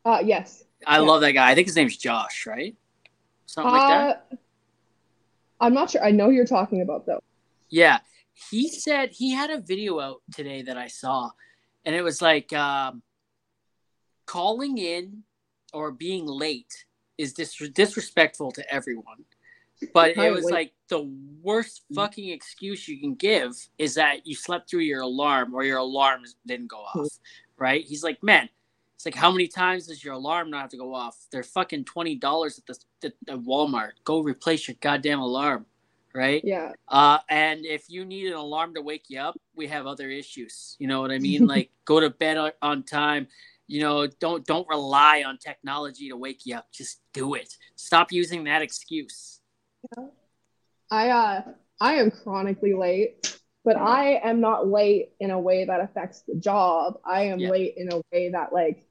[0.05, 0.63] Uh, yes.
[0.85, 1.01] I yeah.
[1.01, 1.49] love that guy.
[1.49, 2.75] I think his name's Josh, right?
[3.45, 4.27] Something uh, like that.
[4.31, 4.35] Uh,
[5.61, 6.03] I'm not sure.
[6.03, 7.21] I know you're talking about though.
[7.69, 7.99] Yeah,
[8.51, 11.29] he said he had a video out today that I saw,
[11.85, 13.01] and it was like um,
[14.25, 15.23] calling in
[15.73, 16.85] or being late
[17.17, 19.25] is dis- disrespectful to everyone.
[19.93, 21.09] But it was like the
[21.41, 25.79] worst fucking excuse you can give is that you slept through your alarm or your
[25.79, 27.07] alarm didn't go off,
[27.57, 27.83] right?
[27.83, 28.49] He's like, man,
[28.95, 31.17] it's like how many times does your alarm not have to go off?
[31.31, 33.91] They're fucking twenty dollars at the at Walmart.
[34.03, 35.65] Go replace your goddamn alarm,
[36.13, 36.41] right?
[36.45, 36.71] Yeah.
[36.87, 40.77] Uh, and if you need an alarm to wake you up, we have other issues.
[40.79, 41.47] You know what I mean?
[41.47, 43.27] like go to bed on time
[43.67, 48.11] you know don't don't rely on technology to wake you up just do it stop
[48.11, 49.39] using that excuse
[49.83, 50.05] yeah.
[50.91, 51.41] i uh
[51.79, 56.35] i am chronically late but i am not late in a way that affects the
[56.35, 57.49] job i am yeah.
[57.49, 58.85] late in a way that like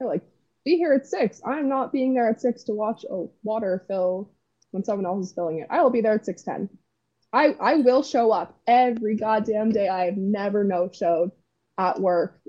[0.00, 0.22] like
[0.64, 4.30] be here at six i'm not being there at six to watch a water fill
[4.70, 6.76] when someone else is filling it i will be there at 610
[7.32, 11.30] i i will show up every goddamn day i have never no showed
[11.78, 12.40] at work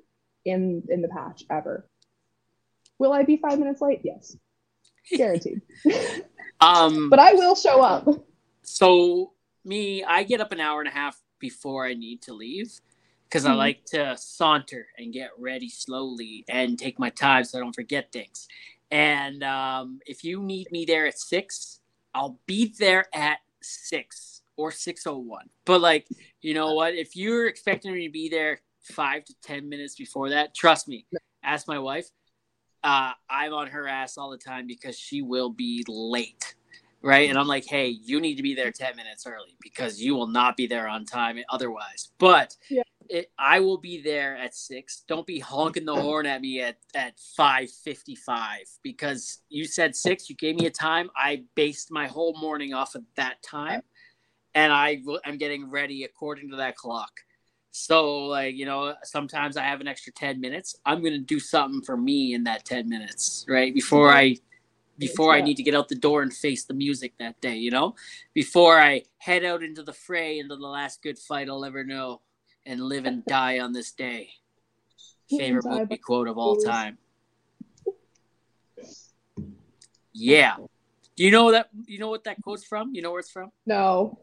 [0.45, 1.87] in in the patch ever.
[2.97, 4.01] Will I be five minutes late?
[4.03, 4.35] Yes,
[5.15, 5.61] guaranteed.
[6.61, 8.07] um, but I will show up.
[8.61, 9.33] So
[9.65, 12.79] me, I get up an hour and a half before I need to leave
[13.25, 13.53] because mm-hmm.
[13.53, 17.75] I like to saunter and get ready slowly and take my time so I don't
[17.75, 18.47] forget things.
[18.91, 21.79] And um, if you need me there at six,
[22.13, 25.49] I'll be there at six or six oh one.
[25.65, 26.07] But like,
[26.41, 26.95] you know what?
[26.95, 30.55] If you're expecting me to be there five to ten minutes before that.
[30.55, 31.05] Trust me.
[31.43, 32.09] Ask my wife.
[32.83, 36.55] Uh, I'm on her ass all the time because she will be late,
[37.01, 37.29] right?
[37.29, 40.27] And I'm like, hey, you need to be there ten minutes early because you will
[40.27, 42.11] not be there on time otherwise.
[42.19, 42.83] But yeah.
[43.09, 45.03] it, I will be there at six.
[45.07, 49.95] Don't be honking the horn at me at at five fifty five because you said
[49.95, 50.29] six.
[50.29, 51.09] You gave me a time.
[51.17, 53.81] I based my whole morning off of that time,
[54.55, 57.11] and I am getting ready according to that clock.
[57.71, 60.75] So, like, you know, sometimes I have an extra 10 minutes.
[60.85, 63.73] I'm going to do something for me in that 10 minutes, right?
[63.73, 64.37] Before I
[64.97, 67.71] before I need to get out the door and face the music that day, you
[67.71, 67.95] know?
[68.33, 72.19] Before I head out into the fray into the last good fight I'll ever know
[72.65, 74.31] and live and die on this day.
[75.29, 76.97] Favorite movie quote of all time.
[80.11, 80.57] Yeah.
[81.15, 82.93] Do you know that you know what that quote's from?
[82.93, 83.51] You know where it's from?
[83.65, 84.19] No.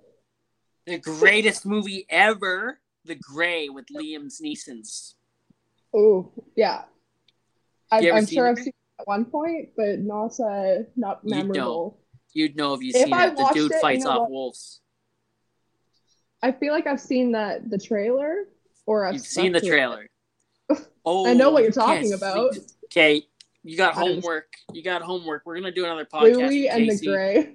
[0.87, 5.15] The greatest movie ever the Grey with Liam Neeson's.
[5.95, 6.83] Oh yeah,
[7.91, 11.55] I, am sure I've seen it at one point, but not uh, not memorable.
[11.55, 11.97] You'd know,
[12.37, 13.37] You'd know if you seen it.
[13.37, 14.31] The dude it, fights you know off what?
[14.31, 14.81] wolves.
[16.43, 18.45] I feel like I've seen that the trailer,
[18.85, 20.07] or I've you've seen the trailer.
[21.05, 22.57] oh, I know what you're talking about.
[22.85, 23.23] Okay,
[23.63, 24.53] you got homework.
[24.73, 25.43] You got homework.
[25.47, 26.37] We're gonna do another podcast.
[26.37, 27.55] Louis and the you,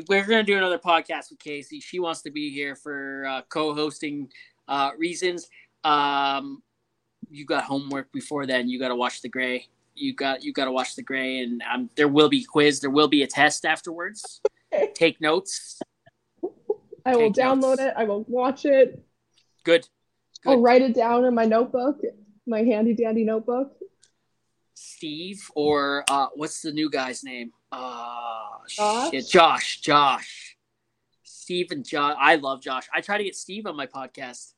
[0.00, 1.80] we're going to do another podcast with Casey.
[1.80, 4.30] She wants to be here for uh, co-hosting
[4.68, 5.48] uh, reasons.
[5.84, 6.62] Um,
[7.30, 8.68] you got homework before then.
[8.68, 9.66] You got to watch the Grey.
[9.94, 12.80] You got you got to watch the Grey, and um, there will be quiz.
[12.80, 14.40] There will be a test afterwards.
[14.94, 15.78] Take notes.
[17.04, 17.82] I will Take download notes.
[17.82, 17.94] it.
[17.96, 19.02] I will watch it.
[19.64, 19.86] Good.
[20.42, 20.50] Good.
[20.50, 22.00] I'll write it down in my notebook,
[22.46, 23.72] my handy dandy notebook.
[24.74, 27.52] Steve, or uh, what's the new guy's name?
[27.72, 29.10] Uh, Josh?
[29.10, 30.56] shit, Josh, Josh,
[31.24, 32.16] Steve and Josh.
[32.20, 32.86] I love Josh.
[32.94, 34.52] I try to get Steve on my podcast.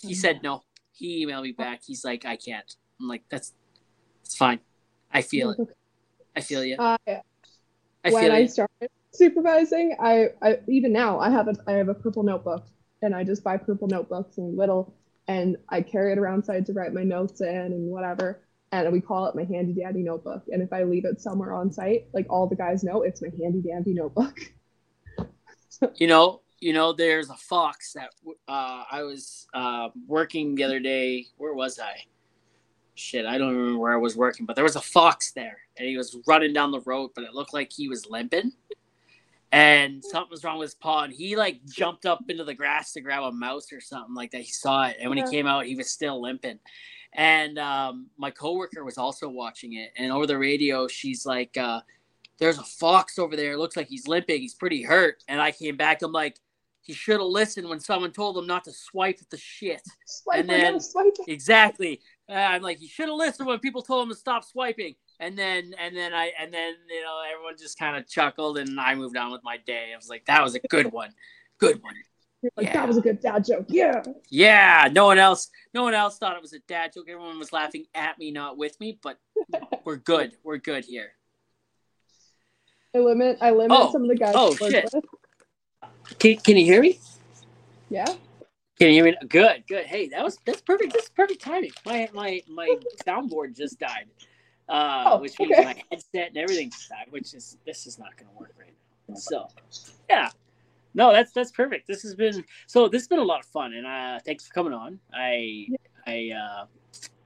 [0.00, 0.62] He said no.
[0.92, 1.80] He emailed me back.
[1.84, 2.76] He's like, I can't.
[3.00, 3.52] I'm like, that's,
[4.24, 4.60] it's fine.
[5.12, 5.58] I feel it.
[6.36, 6.76] I feel you.
[6.76, 11.88] Uh, I when I started supervising, I, I even now I have a I have
[11.88, 12.64] a purple notebook,
[13.02, 14.94] and I just buy purple notebooks and little,
[15.26, 18.43] and I carry it around side to write my notes in and whatever
[18.82, 20.42] and we call it my handy dandy notebook.
[20.52, 23.28] And if I leave it somewhere on site, like all the guys know, it's my
[23.40, 24.38] handy dandy notebook.
[25.96, 28.10] you know, you know, there's a fox that
[28.48, 31.26] uh, I was uh, working the other day.
[31.36, 32.04] Where was I?
[32.94, 35.88] Shit, I don't remember where I was working, but there was a fox there, and
[35.88, 38.52] he was running down the road, but it looked like he was limping.
[39.52, 42.92] and something was wrong with his paw, and he like jumped up into the grass
[42.92, 44.40] to grab a mouse or something like that.
[44.40, 45.26] He saw it, and when Yeah.
[45.26, 46.58] he came out, he was still limping.
[47.14, 51.80] And um, my coworker was also watching it, and over the radio, she's like, uh,
[52.38, 53.52] "There's a fox over there.
[53.52, 54.40] It looks like he's limping.
[54.40, 56.02] He's pretty hurt." And I came back.
[56.02, 56.40] I'm like,
[56.82, 60.40] "He should have listened when someone told him not to swipe at the shit." Swipe
[60.40, 61.14] And then- swipe.
[61.28, 62.00] Exactly.
[62.28, 64.96] Uh, I'm like, you should have listened when people told him to stop swiping.
[65.20, 68.80] And then, and then I, and then you know, everyone just kind of chuckled, and
[68.80, 69.90] I moved on with my day.
[69.92, 71.12] I was like, that was a good one,
[71.58, 71.94] good one.
[72.56, 72.72] Like, Yeah.
[72.74, 73.66] that was a good dad joke.
[73.68, 74.02] Yeah.
[74.30, 74.88] Yeah.
[74.92, 77.06] No one else, no one else thought it was a dad joke.
[77.08, 78.98] Everyone was laughing at me, not with me.
[79.02, 79.18] But
[79.84, 80.32] we're good.
[80.42, 81.12] We're good here.
[82.94, 83.90] I limit I limit Oh.
[83.92, 84.34] some of the guys.
[84.36, 84.88] Oh, shit.
[86.18, 86.98] Can, can you hear me?
[87.90, 88.04] Yeah.
[88.78, 89.16] Can you hear me?
[89.28, 89.86] Good, good.
[89.86, 90.92] Hey, that was that's perfect.
[90.92, 91.70] That's perfect timing.
[91.86, 92.76] My my my
[93.06, 94.06] soundboard just died,
[94.68, 95.64] uh, Oh, which means okay.
[95.64, 97.06] my headset and everything just died.
[97.10, 98.72] Which is this is not going to work right
[99.08, 99.14] now.
[99.14, 99.46] So,
[100.10, 100.30] yeah,
[100.94, 101.86] no, that's that's perfect.
[101.86, 102.88] This has been so.
[102.88, 105.00] This has been a lot of fun, and uh, thanks for coming on.
[105.12, 105.66] I
[106.06, 106.66] I uh,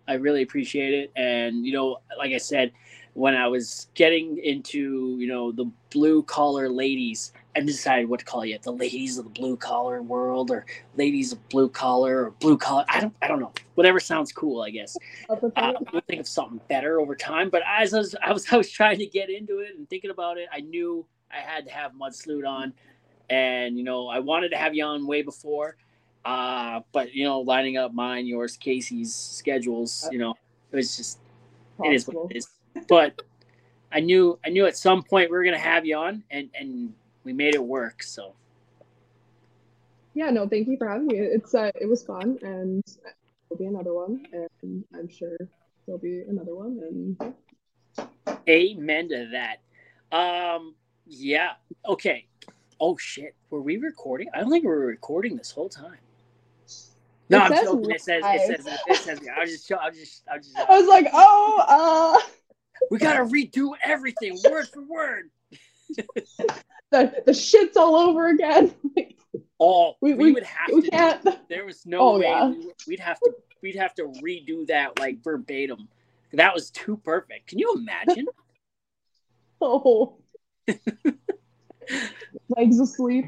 [0.09, 2.73] I really appreciate it, and you know, like I said,
[3.13, 7.33] when I was getting into you know the blue collar ladies.
[7.57, 10.65] I decided what to call you, the ladies of the blue collar world, or
[10.97, 12.85] ladies of blue collar, or blue collar.
[12.89, 13.53] I don't, I don't know.
[13.75, 14.97] Whatever sounds cool, I guess.
[15.29, 15.53] It.
[15.93, 17.51] we'll think of something better over time.
[17.51, 20.11] But as I was, I was, I was trying to get into it and thinking
[20.11, 22.73] about it, I knew I had to have Mud Sloot on,
[23.31, 25.77] and you know, I wanted to have you on way before.
[26.25, 30.35] Uh, but you know, lining up mine, yours, Casey's schedules, you know,
[30.73, 31.19] it was just
[31.85, 32.49] it is what it is.
[32.89, 33.23] But
[33.93, 36.93] I knew I knew at some point we were gonna have you on, and and
[37.25, 38.03] we made it work.
[38.03, 38.35] So
[40.15, 41.19] Yeah, no, thank you for having me.
[41.19, 42.83] It's uh, it was fun, and
[43.49, 45.37] there'll be another one, and I'm sure
[45.87, 47.35] there'll be another one, and
[48.49, 49.61] amen to that.
[50.17, 50.75] Um,
[51.07, 51.53] yeah.
[51.87, 52.27] Okay.
[52.81, 53.35] Oh shit.
[53.51, 54.29] Were we recording?
[54.35, 55.99] I don't think we were recording this whole time.
[57.31, 57.91] No, It I'm joking.
[57.91, 58.63] It says, it live.
[58.65, 61.09] says, it says, I was just, I was just, I was just, I was like,
[61.13, 62.29] oh, uh,
[62.91, 65.31] we gotta redo everything word for word.
[66.91, 68.75] the the shit's all over again.
[69.61, 70.91] Oh, we, We- we- would have we to.
[70.91, 71.49] can't.
[71.49, 72.49] There was no Oh, way yeah.
[72.49, 73.33] we, we'd have to.
[73.61, 75.89] We'd have to redo that like verbatim.
[76.33, 77.49] That was too perfect.
[77.49, 78.27] Can you imagine?
[79.61, 80.19] Oh,
[82.49, 83.27] legs asleep.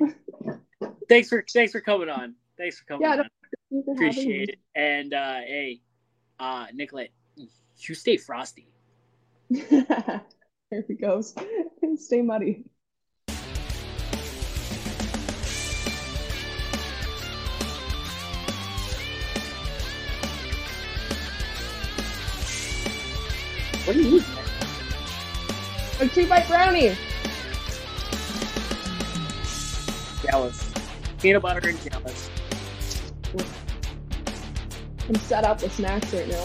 [1.08, 2.34] thanks for thanks for coming on.
[2.58, 3.18] Thanks for coming Yeah, on.
[3.18, 3.24] no,
[3.72, 4.54] Thank for Appreciate me.
[4.54, 4.58] it.
[4.74, 5.80] And uh hey,
[6.38, 8.68] uh Nicolette, you stay frosty.
[9.50, 10.22] there
[10.86, 11.34] he goes.
[11.96, 12.64] Stay muddy.
[23.84, 24.26] What do you use?
[26.00, 26.96] A two bite brownie.
[30.22, 30.72] Jealous.
[31.20, 32.30] Peanut butter and jealous.
[35.08, 36.44] I'm set up with snacks right now.